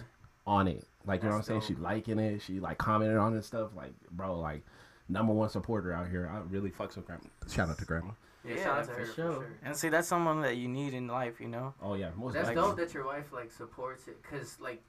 [0.47, 0.83] on it.
[1.05, 1.61] Like you know what I'm saying?
[1.61, 2.41] She liking it.
[2.41, 3.71] She like commented on it and stuff.
[3.75, 4.63] Like bro, like
[5.09, 6.29] number one supporter out here.
[6.33, 7.23] I really fucks with grandma.
[7.49, 8.11] Shout out to grandma.
[8.45, 9.33] Yeah, Yeah, shout out to for her for sure.
[9.33, 9.47] sure.
[9.63, 11.73] And see, that's someone that you need in life, you know.
[11.81, 12.61] Oh yeah, most That's likely.
[12.63, 14.81] dope that your wife like supports it, cause like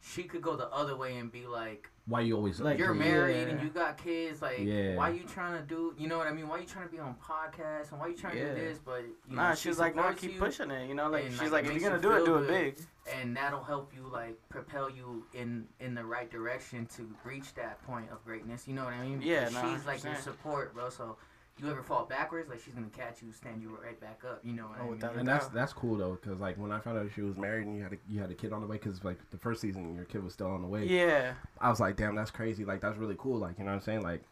[0.00, 2.98] she could go the other way and be like, Why you always Like, you're yeah.
[3.04, 4.94] married and you got kids, like Yeah.
[4.96, 6.48] why you trying to do, you know what I mean?
[6.48, 8.78] Why you trying to be on podcasts and why you trying to do this?
[8.78, 10.88] But you Nah, know, she she like, no, keep you, pushing it.
[10.88, 12.48] You know, like and, she's like, like, if you're gonna you do it, do it
[12.48, 12.78] big.
[13.12, 17.82] and that'll help you like propel you in in the right direction to reach that
[17.86, 18.68] point of greatness.
[18.68, 19.20] You know what I mean?
[19.20, 20.90] Yeah, nah, she's like your support, bro.
[20.90, 21.16] So
[21.60, 24.40] you ever fall backwards, like she's gonna catch you, stand you right back up.
[24.44, 24.90] You know what Oh, I mean?
[24.92, 27.36] without a And that's that's cool though, cause like when I found out she was
[27.36, 29.38] married and you had a you had a kid on the way, cause like the
[29.38, 30.84] first season your kid was still on the way.
[30.86, 31.34] Yeah.
[31.60, 32.64] I was like, damn, that's crazy.
[32.64, 33.38] Like that's really cool.
[33.38, 34.02] Like you know what I'm saying?
[34.02, 34.22] Like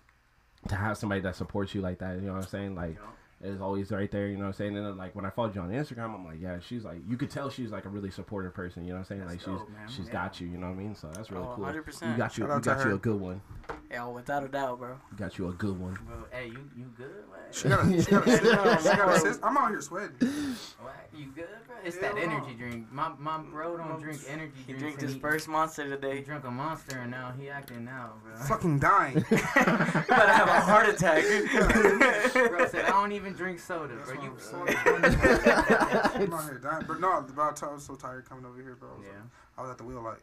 [0.69, 2.17] to have somebody that supports you like that.
[2.17, 2.75] You know what I'm saying?
[2.75, 3.01] Like You know?
[3.43, 4.29] Is always right there.
[4.29, 4.77] You know what I'm saying?
[4.77, 7.17] And then like when I followed you on Instagram, I'm like, yeah, she's like, you
[7.17, 8.83] could tell she's like a really supportive person.
[8.85, 9.21] You know what I'm saying?
[9.27, 9.89] That's like dope, she's man.
[9.89, 10.13] she's Yeah.
[10.13, 10.49] got you.
[10.49, 10.95] You know what I mean?
[10.95, 11.65] So that's really Oh, cool.
[11.67, 12.11] 100%.
[12.13, 12.47] You got you.
[12.47, 13.41] You out to got you a good one.
[13.91, 14.97] Yeah, without a doubt, bro.
[15.13, 15.95] You got you a good one.
[16.07, 17.25] Bro, hey, you you good?
[17.29, 17.55] What?
[17.55, 20.17] She got a, she got a, she got a sis- I'm out here sweating.
[20.81, 20.95] What?
[21.15, 21.77] You good, bro?
[21.85, 22.37] It's Hell that no.
[22.37, 22.91] energy drink.
[22.93, 24.81] My my bro don't drink energy He drinks.
[24.83, 26.09] drinks and his he- first monster today.
[26.09, 26.25] He today.
[26.27, 28.35] drunk a monster and now he acting now, bro.
[28.47, 29.17] Fucking dying.
[29.31, 31.23] About to have a heart attack.
[32.51, 34.15] bro said I don't even drink soda, bro.
[34.23, 34.71] You what
[36.17, 36.85] I'm out here dying.
[36.87, 38.91] But no, about I was so tired coming over here, bro.
[38.95, 39.13] I was, Yeah.
[39.13, 39.23] like-
[39.59, 40.23] I was at the wheel like,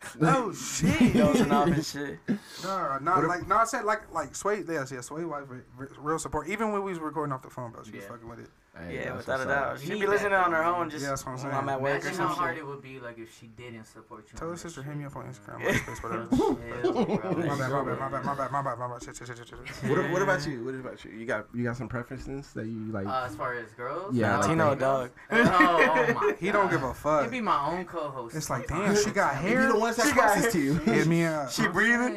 [0.22, 1.14] oh shit.
[1.14, 2.18] Dozing off and shit.
[2.62, 3.56] No, not like no.
[3.56, 4.62] I said like like Sway.
[4.68, 5.00] Yes, yeah.
[5.00, 6.48] Sway wife, re- re- real support.
[6.48, 8.48] Even when we was recording off the phone, bro, she was fucking with it.
[8.86, 9.80] Hey, Yeah, without a doubt.
[9.80, 11.54] She'd be listening that, on her own just Yeah, that's what I'm when saying.
[11.54, 12.62] I'm at work or Imagine some how hard shit.
[12.64, 14.38] it would be like if she didn't support you.
[14.38, 16.28] Tell on her sister hit me up on Instagram, MySpace, whatever.
[17.48, 19.02] My bad, my bad, my bad, my bad, my bad, my bad.
[19.02, 19.90] Shit, shit, shit, shit, shit.
[19.90, 20.64] What, what about you?
[20.64, 21.10] What about you?
[21.12, 23.06] You got you got some preferences that you like?
[23.06, 24.78] Uh, as far as girls, Yeah, like Latino that.
[24.78, 25.10] dog.
[25.30, 27.22] Oh, oh my He don't give a fuck.
[27.24, 28.36] He'd be my own co-host.
[28.36, 29.72] It's like, damn, she got you hair.
[29.72, 30.74] the ones that She got- closest to you.
[30.74, 31.50] Hit me up.
[31.50, 32.16] She breathing?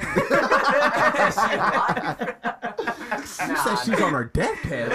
[3.47, 4.91] You said she's on her deathbed.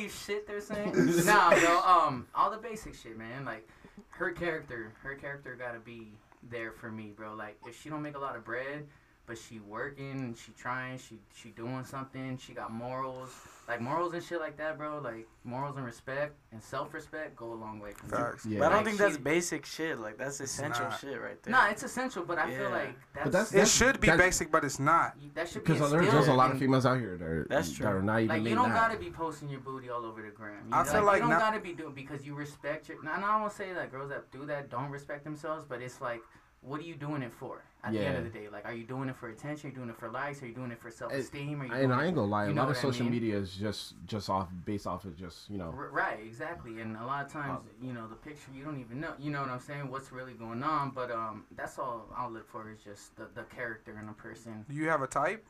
[0.00, 0.08] Man.
[0.08, 1.24] believe shit they're saying.
[1.26, 1.80] nah, bro.
[1.80, 3.44] Um, all the basic shit, man.
[3.44, 3.68] Like
[4.10, 6.12] her character, her character gotta be
[6.50, 7.34] there for me, bro.
[7.34, 8.86] Like if she don't make a lot of bread,
[9.30, 13.30] but she working, she trying, she she doing something, she got morals,
[13.68, 14.98] like morals and shit like that, bro.
[14.98, 17.92] Like morals and respect and self respect go a long way.
[18.08, 18.44] Facts.
[18.44, 18.58] Yeah.
[18.58, 20.00] But I don't Like, think that's she- basic shit.
[20.00, 20.98] Like that's essential not.
[20.98, 21.52] shit right there.
[21.52, 24.50] Nah, it's essential, but I feel like that's, But that's- It should be That's- basic,
[24.50, 25.14] but it's not.
[25.34, 27.72] that should be Because there's, there's a lot of females out here that are, That's
[27.72, 27.84] true.
[27.86, 28.88] that are not even Like you don't that.
[28.88, 30.54] gotta be posting your booty all over the gram.
[30.66, 33.00] You, I like, feel like you don't now- gotta be doing because you respect your.
[33.04, 36.00] Now, I don't wanna say that girls that do that don't respect themselves, but it's
[36.00, 36.20] like,
[36.62, 37.62] what are you doing it for?
[37.82, 39.68] At the end of the day, like, are you doing it for attention?
[39.68, 40.42] Are you doing it for likes?
[40.42, 41.62] Are you doing it for self esteem?
[41.62, 43.12] Are And I ain't gonna lie, a lot of what I social mean?
[43.12, 45.72] media is just just off based off of just you know.
[45.74, 49.00] R- Right, exactly, and a lot of times, you know, the picture you don't even
[49.00, 49.14] know.
[49.18, 49.90] You know what I'm saying?
[49.90, 50.90] What's really going on?
[50.90, 54.66] But um, that's all I'll look for is just the, the character in a person.
[54.68, 55.46] Do you have a type?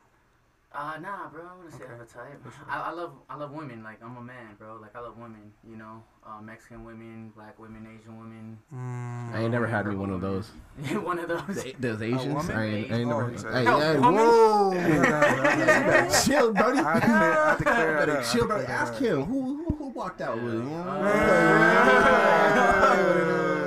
[0.72, 1.42] Uh, nah, bro.
[1.42, 2.40] I wouldn't say I have a type.
[2.44, 2.52] sure.
[2.68, 3.82] I, I love I love women.
[3.82, 4.78] Like I'm a man, bro.
[4.80, 5.50] Like I love women.
[5.68, 8.56] You know, uh, Mexican women, black women, Asian women.
[8.72, 10.52] Mm, I ain't never had me one of those.
[11.02, 11.42] One of those.
[11.64, 12.56] The- Those Asians, woman?
[12.56, 13.52] I ain't, I ain't Oh, never.
[13.52, 14.72] Hey, No, hey, whoa!
[14.72, 16.78] Yeah, that- that- You better chill, buddy.
[16.78, 17.18] I had to clear, I
[17.50, 18.24] had to clear that Better up.
[18.32, 18.64] chill, I buddy.
[18.66, 20.70] had Ask him who who, who walked out with him.
[20.70, 20.80] You Uh,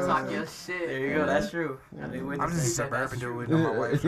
[0.24, 0.88] Talk your shit.
[0.88, 1.26] There you go.
[1.26, 1.78] That's true.
[1.95, 2.08] Yeah.
[2.08, 3.41] They I'm just a suburban true.
[3.41, 3.49] dude.
[3.49, 4.01] You know, my wife.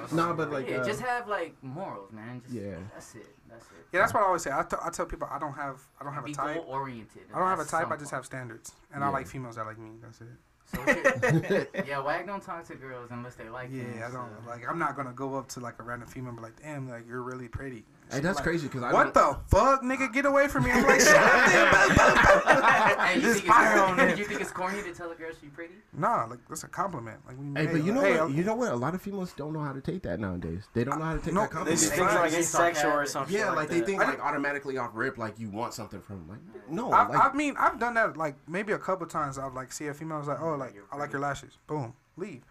[0.00, 0.26] Don't give me that.
[0.28, 2.40] Nah, but like, yeah, uh, just have like morals, man.
[2.42, 2.74] Just, Yeah.
[2.94, 3.26] That's it.
[3.48, 3.86] That's it.
[3.92, 4.50] Yeah, that's what I always say.
[4.52, 6.56] I, t- I tell people I don't have I don't have a Be type.
[6.56, 7.22] goal oriented.
[7.34, 7.90] I don't have a type.
[7.90, 9.90] I just have standards, and I like females that like me.
[10.02, 10.28] That's it.
[10.72, 13.82] So yeah, Wag don't talk to girls unless they like you.
[13.82, 14.12] Yeah, them.
[14.12, 14.68] I don't so- like.
[14.68, 17.06] I'm not gonna go up to like a random female and be like, "Damn, like
[17.08, 20.12] you're really pretty." Hey, that's Like, crazy because I What don't- the fuck, nigga?
[20.12, 20.70] Get away from me!
[20.70, 21.16] I'm like, shit.
[21.16, 24.18] hey, you think, fire on it's, it.
[24.18, 25.74] you think it's corny to tell a girl she's pretty?
[25.92, 27.18] Nah, like that's a compliment.
[27.26, 27.44] Like we.
[27.46, 28.30] Hey, made, but you know hey, what?
[28.32, 28.72] You know what?
[28.72, 30.64] A lot of females don't know how to take that nowadays.
[30.74, 31.80] They don't know how to take No, that they compliment.
[31.80, 33.34] They think like She's it's sexual or something.
[33.34, 36.28] yeah, like, they think I like automatically off rip, like you want something from.
[36.28, 36.38] Like
[36.68, 39.38] no, I, like I mean, I've done that like maybe a couple times.
[39.38, 41.58] I've like see a female, I was like, oh, like I like your lashes.
[41.66, 42.42] Boom, leave.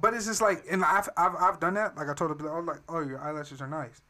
[0.00, 1.96] But it's just like, and I've I've, I've done that.
[1.96, 4.00] Like I told her, oh, like oh, your eyelashes are nice.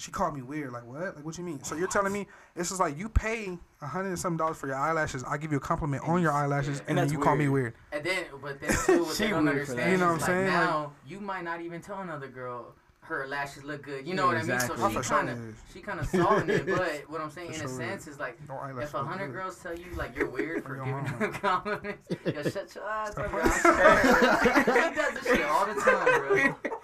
[0.00, 0.72] She called me weird.
[0.72, 1.14] Like what?
[1.16, 1.62] Like what you mean?
[1.62, 2.26] So you're telling me
[2.56, 5.22] it's just like you pay a hundred and some dollars for your eyelashes.
[5.24, 7.48] I give you a compliment on your eyelashes, And and, then that's you call me
[7.48, 7.74] weird.
[7.92, 8.04] weird.
[8.04, 9.82] And then, but then too, what She they don't weird for that.
[9.82, 10.46] understand You know what I'm like saying?
[10.46, 14.06] Like- now you might not even tell another girl her lashes look good.
[14.06, 14.60] You know Yeah, what I mean?
[14.60, 15.38] So Oh, she kind of
[15.74, 16.64] she kind of sawing it.
[16.66, 19.58] But what I'm saying For in a sense is like No if a hundred girls
[19.58, 21.18] tell you like you're weird for Your giving mama.
[21.18, 23.42] them compliments, yo, shut your ass up, bro.
[23.42, 26.79] He does this shit all the time, bro.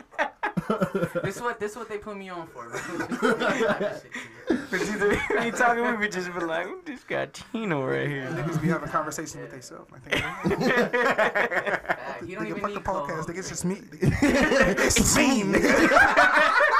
[1.22, 2.70] This what this what they put me on for.
[4.48, 8.26] But you, you talking, we be just be like, "Who this got Tino right here.
[8.26, 9.90] Niggas be having conversations with themselves.
[10.08, 10.46] They, Fact.
[12.24, 13.08] He don't nigga, even fuck the podcast.
[13.08, 13.28] co-host.
[13.28, 13.82] Nigga, it's just me.
[13.92, 16.72] it's me, nigga.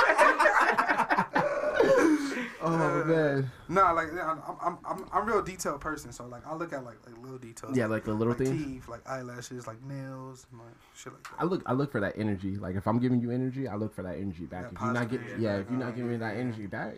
[2.63, 6.47] Oh man, Nah, like yeah, I'm, I'm, I'm, I'm a real detailed person, so like
[6.47, 7.77] I look at like like little details.
[7.77, 8.65] yeah, like the little like things.
[8.65, 11.33] teeth, like eyelashes, like nails, and like shit like that.
[11.39, 12.57] I look, I look for that energy.
[12.57, 14.63] Like if I'm giving you energy, I look for that energy back.
[14.65, 15.63] That if you're not positive getting, yeah, energy.
[15.65, 16.97] if you're not giving me that energy back,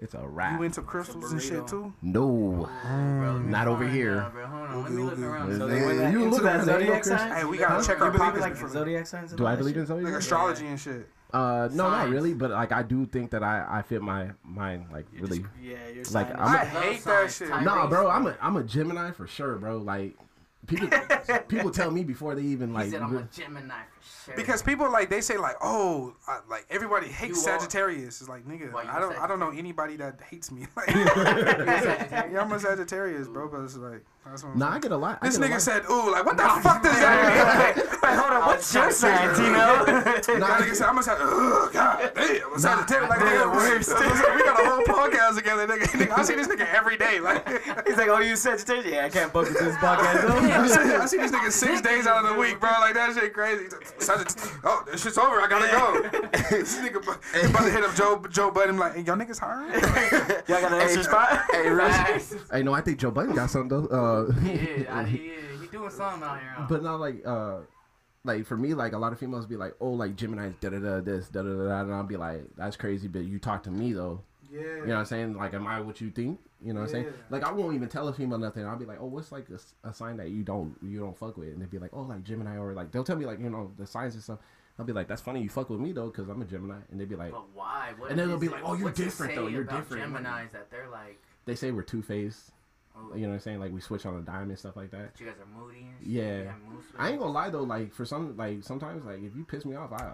[0.00, 0.58] it's a wrap.
[0.58, 1.92] You into crystals and shit too?
[2.02, 4.20] no, Bro, Not over here.
[4.22, 4.46] out, bro.
[4.46, 5.56] Hold on, let me look around.
[5.58, 7.32] So Yeah, they you look at- there ain't no zodiac Chris- sign?
[7.32, 7.82] Hey, we gotta Huh?
[7.82, 9.32] check our pockets like zodiac signs?
[9.32, 10.10] do I believe in zodiac?
[10.12, 11.08] like astrology and shit.
[11.34, 12.32] Uh, no, not really.
[12.32, 15.38] But like I do think that I, I fit my mine like You're really.
[15.40, 17.48] just- yeah, you're Like, I'm a- I hate that shit.
[17.50, 17.64] Tyrese.
[17.64, 19.78] Nah, bro, I'm a I'm a Gemini for sure, bro.
[19.78, 20.16] Like
[20.66, 20.88] people
[21.48, 22.90] people tell me before they even He like.
[22.90, 24.36] said I'm a Gemini for sure.
[24.36, 28.20] Because people like they say like, oh, I, like everybody hates You Sagittarius.
[28.20, 30.66] It's like nigga, Why, you don't, I don't know anybody that hates me.
[30.76, 32.32] Like, You're a Sagittarius?
[32.32, 33.48] yeah, I'm a Sagittarius, bro.
[33.48, 34.13] But it's like that's what I'm
[34.54, 35.18] Nah, I get a lot.
[35.20, 35.62] I This get a nigga lot.
[35.62, 37.86] said, ooh, like what the fuck does that mean?
[37.86, 38.46] Wait, hold on.
[38.46, 39.84] What's your sign, Tino?
[40.40, 43.10] Nah, nigga said, I'm gonna say, Ugh, God damn, I'm a Sagittarius.
[43.10, 43.88] Like, I did nigga, the worst.
[44.34, 45.84] we got a whole podcast together, nigga.
[45.84, 47.20] Nigga, I see this nigga every day.
[47.20, 47.46] Like,
[47.86, 48.86] He's like, oh, you Sagittarius?
[48.86, 50.30] Yeah, I can't fuck with this podcast.
[50.30, 52.70] I see- I see this nigga six days out of the week, bro.
[52.80, 53.66] Like that shit crazy.
[53.98, 54.52] Sagittarius.
[54.64, 55.40] Oh, this shit's over.
[55.40, 56.08] I gotta go.
[56.50, 56.96] this nigga
[57.50, 58.78] about to hit up Joe Joe Budden.
[58.78, 59.70] Like, hey, y'all niggas hiring?
[60.48, 61.44] Y'all got an extra spot?
[61.52, 61.92] Hey, Rich.
[61.92, 62.34] Facts.
[62.50, 63.86] Hey, no, I think Joe Budden got something though.
[63.88, 65.08] Uh, He is.
[65.08, 65.32] He.
[65.60, 66.56] He doing something out here.
[66.68, 67.58] but not like uh,
[68.24, 70.78] like for me, like a lot of females be like, oh, like Gemini's da da
[70.78, 73.08] da this da da da and I'll be like, that's crazy.
[73.08, 74.60] But you talk to me though, Yeah.
[74.60, 75.34] you know what I'm saying?
[75.36, 76.38] Like, am I what you think?
[76.62, 77.06] You know what I'm saying?
[77.28, 78.64] Like, I won't even tell a female nothing.
[78.64, 79.46] I'll be like, oh, what's like
[79.84, 81.48] a sign that you don't you don't fuck with?
[81.48, 83.70] And they'd be like, oh, like Gemini, or like they'll tell me like you know
[83.76, 84.38] the signs and stuff.
[84.78, 85.40] I'll be like, that's funny.
[85.42, 86.78] You fuck with me though, because I'm a Gemini.
[86.90, 87.92] And they'd be like, But why?
[87.98, 89.46] What And then they'll be it- like, "Oh, you're what's different, though.
[89.46, 92.50] You're different." Gemini's that they're like, they say we're two faced.
[93.14, 93.60] You know what I'm saying?
[93.60, 95.12] Like we switch on a dime and stuff like that.
[95.18, 95.86] you guys are moody.
[96.02, 96.22] Yeah.
[96.22, 96.96] you have mood swings.
[96.98, 99.76] I ain't gonna lie though, like for some, like sometimes, like if you piss me
[99.76, 100.12] off, I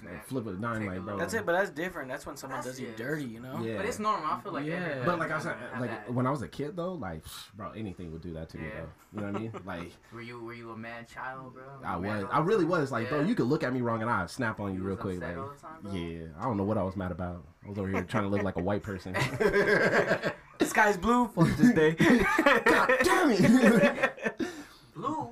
[0.00, 0.26] snap.
[0.26, 1.18] flip of the dime, a like, bro.
[1.18, 2.08] That's it, but that's different.
[2.08, 3.60] That's when someone That's- does you dirty, you know.
[3.62, 3.76] Yeah.
[3.76, 4.26] But it's normal.
[4.30, 5.02] I feel like Yeah.
[5.04, 6.12] But like I said, have like that.
[6.12, 7.22] when I was a kid though, like
[7.54, 8.80] bro, anything would do that to me, Yeah.
[8.80, 8.88] bro.
[9.14, 9.52] You know what I mean?
[9.64, 11.64] Like Were you were you a mad child, bro?
[11.84, 12.90] I was, I really was.
[12.92, 14.96] Like, bro, you could look at me wrong and I snap on you, You real
[14.96, 15.20] quick.
[15.20, 15.92] Like, all the time, bro?
[15.92, 17.44] yeah, I don't know what I was mad about.
[17.64, 19.14] I was over here trying to look like a white person.
[20.58, 21.26] The sky's blue.
[21.28, 21.90] Fuck this day.
[21.92, 24.46] God damn it!
[24.94, 25.30] Blue.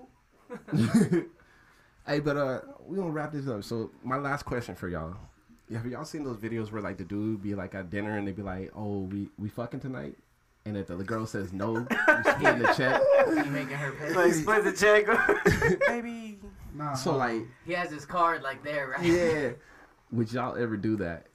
[2.10, 3.64] Hey, but uh, we gonna wrap this up.
[3.64, 5.16] So my last question for y'all:
[5.72, 8.32] Have y'all seen those videos where like the dude be like at dinner and they
[8.32, 10.16] be like, "Oh, we we fucking tonight,"
[10.64, 11.86] and if the girl says no, you
[12.32, 13.00] split the check.
[13.44, 14.12] He making her pay.
[14.14, 15.06] like split the check.
[15.86, 16.38] Baby.
[16.74, 16.94] Nah.
[16.94, 19.04] So like, He has his card like there, right?
[19.04, 19.50] yeah,
[20.10, 21.26] would y'all ever do that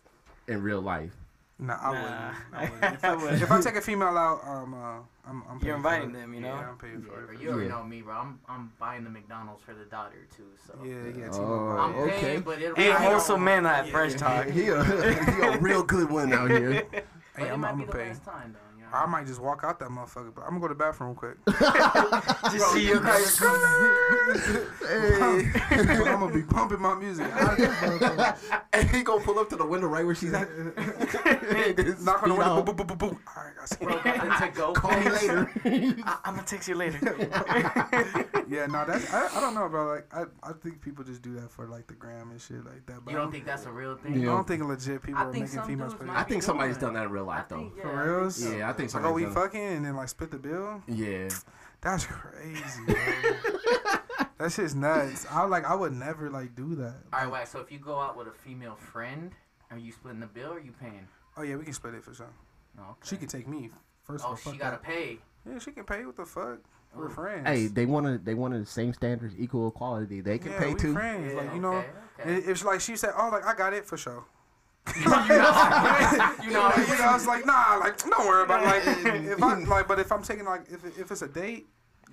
[0.47, 1.15] in real life?
[1.57, 2.01] Nah, I Nah.
[2.01, 2.35] wouldn't.
[2.53, 2.93] I wouldn't.
[2.95, 3.41] If, I I, wouldn't.
[3.43, 4.97] if I take a female out, um, uh,
[5.29, 6.47] I'm, I'm You're inviting for them, you know?
[6.55, 7.41] Yeah, I'm paying for bro, it.
[7.41, 7.75] you already Yeah.
[7.75, 8.13] know me, bro.
[8.13, 10.43] I'm I'm buying the McDonald's for the daughter too.
[10.67, 11.29] So Yeah, yeah.
[11.31, 12.09] Oh, I'm T-Mobile.
[12.11, 12.37] paying, okay.
[12.41, 13.91] but it'll Hey, be wholesome on- man that Yeah.
[13.93, 14.47] Fresh Talk.
[14.49, 16.83] He a, he a real good one out here.
[17.37, 18.07] Hey, it I'm, might I'm be the pay.
[18.09, 18.59] last time though.
[18.95, 19.05] You know?
[19.05, 21.15] I might just walk out that motherfucker, but I'm gonna go to the bathroom real
[21.15, 21.37] quick.
[22.51, 23.27] Just see your credit
[24.87, 25.51] hey.
[25.69, 27.27] but I'm gonna be pumping my music.
[28.73, 30.49] And he gonna pull up to the window right where she's at.
[30.57, 32.41] Knock on the Speed window.
[32.41, 32.65] off.
[32.65, 33.19] Boom, boom, boom, boom, boom.
[33.37, 33.85] All right, I see.
[33.85, 35.49] Bro, got the to-go Call me later.
[36.05, 36.99] I- I'm gonna text you later.
[38.49, 39.87] Yeah, no, that's I, I don't know, bro.
[39.87, 42.85] Like I, I think people just do that for like the gram and shit like
[42.87, 43.05] that.
[43.05, 44.21] But You don't think that's a real thing?
[44.21, 46.11] I don't think legit people I are think making females dudes pay.
[46.15, 47.57] I think somebody's doing done that in real life though.
[47.57, 48.91] think, yeah, For I think reals?
[48.93, 48.99] so.
[48.99, 49.33] Yeah, I think Like, oh, we done.
[49.33, 50.81] fucking and then like split the bill.
[50.87, 51.29] Yeah.
[51.81, 52.83] That's crazy.
[52.87, 52.95] Bro.
[54.39, 55.25] that shit's nuts.
[55.29, 55.65] I like.
[55.65, 56.95] I would never like do that.
[57.13, 57.47] All right, wait.
[57.47, 59.31] So if you go out with a female friend,
[59.71, 61.07] are you splitting the bill or are you paying?
[61.37, 62.29] Oh yeah, we can split it for sure.
[62.79, 62.91] Okay.
[63.03, 63.69] She can take me
[64.03, 64.35] first of Oh, all.
[64.37, 64.83] she fuck gotta that.
[64.83, 65.19] pay.
[65.49, 66.05] Yeah, she can pay.
[66.05, 66.59] What the fuck?
[66.95, 67.45] We're friends.
[67.47, 70.21] Hey, they wanted they wanted the same standards, equal equality.
[70.21, 70.93] They can yeah, pay we too.
[70.93, 71.33] friends.
[71.33, 71.87] Yeah, like you know, okay,
[72.21, 72.33] okay.
[72.37, 74.23] it- it's like she said, "Oh, like I got it for sure."
[74.95, 75.11] You know,
[76.43, 79.99] you know, I was like, nah, like don't worry about like if I like, but
[79.99, 81.67] if I'm taking like if if it's a date,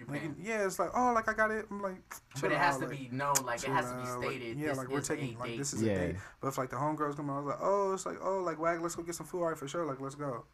[0.09, 1.67] like yeah, it's like oh, like I got it.
[1.71, 1.97] I'm like,
[2.41, 4.21] But it has out, to like, be no, like it chill has to be out,
[4.21, 4.59] like, stated.
[4.59, 5.59] yeah, this like we're taking like date.
[5.59, 5.93] this is Yeah.
[5.93, 6.17] a date.
[6.41, 8.81] But if like the homegirls come, I was like, oh, it's like oh, like Wag,
[8.81, 9.43] let's go get some food.
[9.43, 10.45] All right, for sure, like let's go.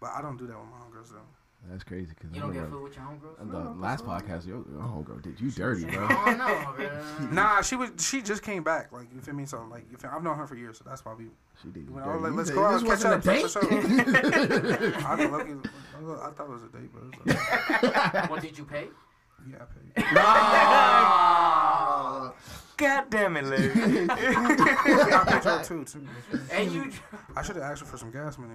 [0.00, 1.18] But I don't do that with my homegirls though.
[1.70, 2.12] That's crazy.
[2.20, 3.50] Cause You don't get food with your homegirls?
[3.50, 6.06] The last podcast, yo, your homegirl did you dirty, bro.
[6.08, 6.88] Oh no, bro.
[7.30, 8.90] Nah, she was she just came back.
[8.92, 9.44] Like you feel me?
[9.44, 11.26] So like you feel, I've known her for years, so that's why we.
[11.60, 12.04] She did you When.
[12.04, 13.22] I was like, let's go out, this catch up.
[13.22, 13.44] date?
[13.44, 13.48] I,
[15.16, 15.20] thought
[16.22, 17.34] I thought it was a date, but it was
[18.14, 18.88] like, What did you pay?
[19.50, 19.92] yeah, I paid.
[20.16, 22.32] Ah.
[22.76, 23.72] God damn it, Larry.
[24.08, 25.84] I paid her too.
[25.84, 26.06] too.
[26.52, 26.92] And you,
[27.34, 28.54] I should have asked her for some gas money.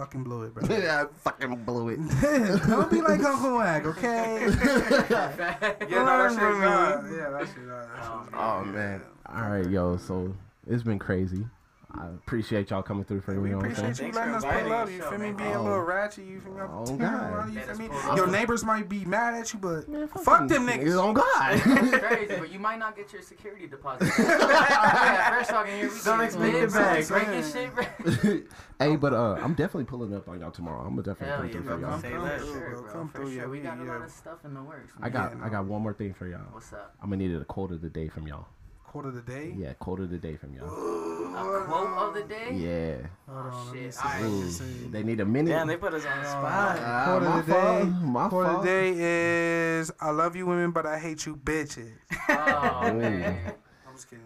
[0.00, 0.24] Or something.
[0.24, 0.76] Fucking blew it, bro.
[0.76, 1.96] yeah, I fucking blew it.
[2.68, 4.40] Don't be like Uncle Wag, okay?
[4.50, 8.34] yeah, no, that shit, Learn nah, yeah, that shit, nah, that shit.
[8.34, 9.02] Oh man.
[9.26, 9.96] All right, yo.
[9.96, 10.34] So
[10.66, 11.44] it's been crazy.
[11.92, 13.38] I appreciate y'all coming through for me.
[13.40, 13.90] We You know what I'm saying?
[13.90, 14.90] appreciate you letting for us pull inviting up.
[14.90, 15.32] You feel me?
[15.32, 15.62] Being a Oh.
[15.64, 16.24] little ratchet.
[16.24, 16.60] You feel me?
[16.62, 17.52] Oh, God.
[17.52, 17.76] You God.
[17.76, 18.16] feel me?
[18.16, 19.84] Your neighbors might be mad at you, but
[20.22, 21.02] fuck them niggas.
[21.02, 21.26] On God.
[21.52, 24.08] It's crazy, but you might not get your security deposit.
[24.18, 27.08] yeah, Fresh Talk in here, we Don't getting expect the bibs, bag.
[27.08, 28.40] breaking shit, bro.
[28.88, 30.82] hey, but uh, I'm definitely pulling up on y'all tomorrow.
[30.86, 32.00] I'm gonna definitely Hell come yeah, through for y'all.
[32.00, 32.40] Say through less.
[32.40, 32.92] for sure, Bro, bro.
[32.92, 33.40] come For through, sure.
[33.42, 34.92] yeah, We we- got a lot of stuff in the works.
[35.02, 36.40] I got Yeah, I got one more thing for y'all.
[36.52, 36.94] What's up?
[37.02, 38.46] I'm gonna need a quote of the day from y'all.
[38.90, 39.54] Quarter of the day.
[39.56, 40.66] Yeah, quote of the day from y'all.
[40.66, 42.50] A quote of the day?
[42.54, 43.06] Yeah.
[43.32, 43.94] Hold on, Oh, shit.
[43.94, 44.00] see.
[44.02, 44.22] All right.
[44.22, 45.50] Let me Ooh, they need a minute.
[45.50, 46.42] Damn, they put us on the spot.
[46.82, 47.82] Ah, Quote my of the fault.
[47.84, 47.88] day.
[48.02, 51.92] My Quote of the day is I love you women, but I hate you bitches.
[52.30, 53.52] Oh, man.
[53.86, 54.24] I'm just kidding.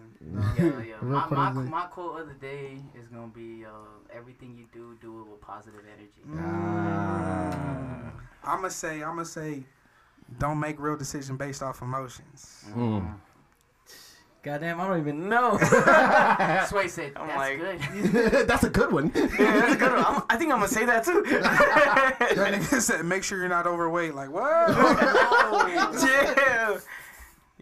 [0.57, 0.95] Yeah, yeah.
[1.01, 1.69] My, quote my, of the day.
[1.69, 3.69] my quote of the day is going to be uh,
[4.17, 6.41] everything you do, do it with positive energy.
[6.43, 8.11] Ah.
[8.43, 9.63] I'ma say, I'ma say,
[10.39, 12.65] don't make real decision based off emotions.
[12.75, 13.13] Mm.
[14.45, 15.57] Goddamn, I don't even know.
[16.69, 17.59] Sway said, I'm that's like-
[18.13, 18.47] good.
[18.47, 19.11] That's a good one.
[19.15, 19.25] yeah,
[19.59, 20.05] that's a good one.
[20.05, 21.23] I'm, I think I'm gonna say that too.
[21.29, 24.13] That nigga said, make sure you're not overweight.
[24.13, 24.69] Like what?
[26.05, 26.77] yeah.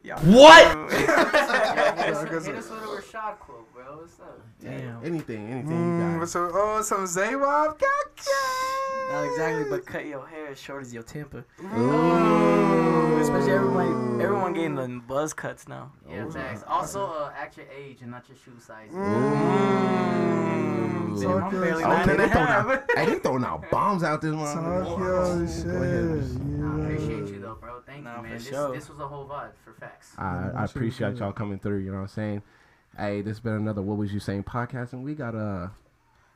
[0.03, 0.19] Yeah.
[0.19, 0.19] Yeah,
[0.89, 1.09] hit,
[2.13, 3.83] us, hit us with a Rashad quote, bro.
[3.99, 4.41] What's up?
[4.61, 4.99] Damn.
[5.05, 6.27] Anything, anything Mm, you got.
[6.27, 7.79] so, oh, some Zaywab.
[9.11, 11.45] Not exactly, but cut your hair as short as your temper.
[11.63, 13.17] Ooh.
[13.21, 15.91] Especially everyone, everyone getting the buzz cuts now.
[16.09, 16.63] Yeah, thanks.
[16.67, 18.89] Also, uh, act your age and not your shoe size.
[18.93, 18.97] Ooh.
[21.21, 22.65] Damn, I'm barely Okay, and they a throwing half.
[22.67, 24.55] out, hey, they throwing out bombs out this one.
[24.55, 25.65] Talk your shit.
[25.65, 27.81] Nah, I appreciate you though, bro.
[27.85, 28.31] Thank Nah, you, man.
[28.33, 28.73] This, sure.
[28.73, 30.13] this was a whole vibe for facts.
[30.17, 31.79] I, I appreciate y'all coming through.
[31.79, 32.41] You know what I'm saying?
[32.97, 35.67] Hey, this has been another What Was You Saying podcast, and we got uh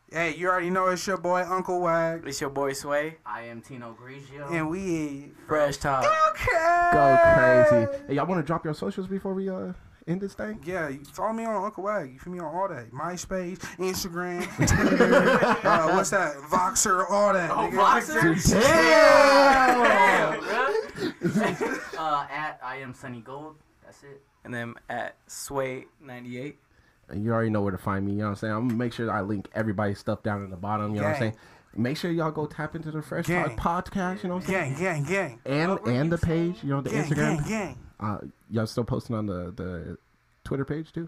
[0.09, 3.17] Hey, you already know it's your boy Uncle Wag, It's your boy Sway.
[3.25, 4.49] I am Tino Grigio.
[4.49, 6.05] and we Fresh Talk.
[6.29, 6.89] okay.
[6.93, 8.03] go crazy.
[8.07, 9.73] Hey, y'all want to drop your socials before we uh
[10.05, 10.63] in this thing?
[10.65, 12.13] Yeah, you follow me on Uncle Wag.
[12.13, 12.89] You feel me on all that.
[12.91, 16.37] MySpace, Instagram, Twitter, uh, what's that?
[16.37, 17.51] Voxer, all that.
[17.51, 17.75] Oh, nigga.
[17.75, 18.51] Voxer?
[21.51, 21.99] Damn!
[21.99, 23.57] uh, at I am Sonny Gold.
[23.83, 24.21] That's it.
[24.45, 26.53] And then at Sway98.
[27.09, 28.13] And you already know where to find me.
[28.13, 28.53] You know what I'm saying?
[28.53, 30.93] I'm gonna make sure I link everybody's stuff down in the bottom.
[30.93, 31.35] You know what I'm saying?
[31.75, 33.55] Make sure y'all go tap into the Fresh Gang.
[33.55, 34.23] Talk podcast.
[34.23, 34.73] You know what I'm saying?
[34.75, 35.39] Gang, gang, gang.
[35.45, 36.63] And and the page.
[36.63, 37.37] You know the Gang, Instagram.
[37.37, 37.77] gang, gang.
[37.99, 38.17] Uh,
[38.49, 39.97] y'all still posting on the the
[40.43, 41.07] Twitter page too?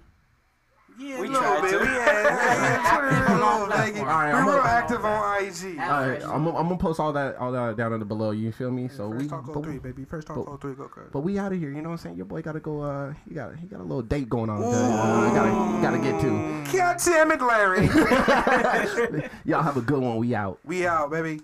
[1.00, 1.72] Yeah, We a little tried bit.
[1.72, 1.80] to.
[1.80, 3.98] We had Twitter is a little vague.
[4.00, 5.80] All right, We're I'm real active on IG.
[5.80, 8.32] All right, I'm, I'm gonna post all that all that down in the below.
[8.32, 8.90] You feel me?
[8.90, 10.04] So First we, talk but, 03, baby.
[10.04, 11.02] Fresh Talk but- 03, go, go.
[11.12, 11.70] but we out of here.
[11.70, 12.18] You know what I'm saying?
[12.18, 12.82] Your boy gotta go.
[12.82, 14.62] Uh, he got he got a little date going on.
[14.62, 14.72] today.
[14.76, 16.78] Uh, gotta gotta get to.
[16.78, 17.86] God damn it, Larry.
[19.46, 20.18] Y'all have a good one.
[20.18, 20.60] We out.
[20.66, 21.42] we out, baby.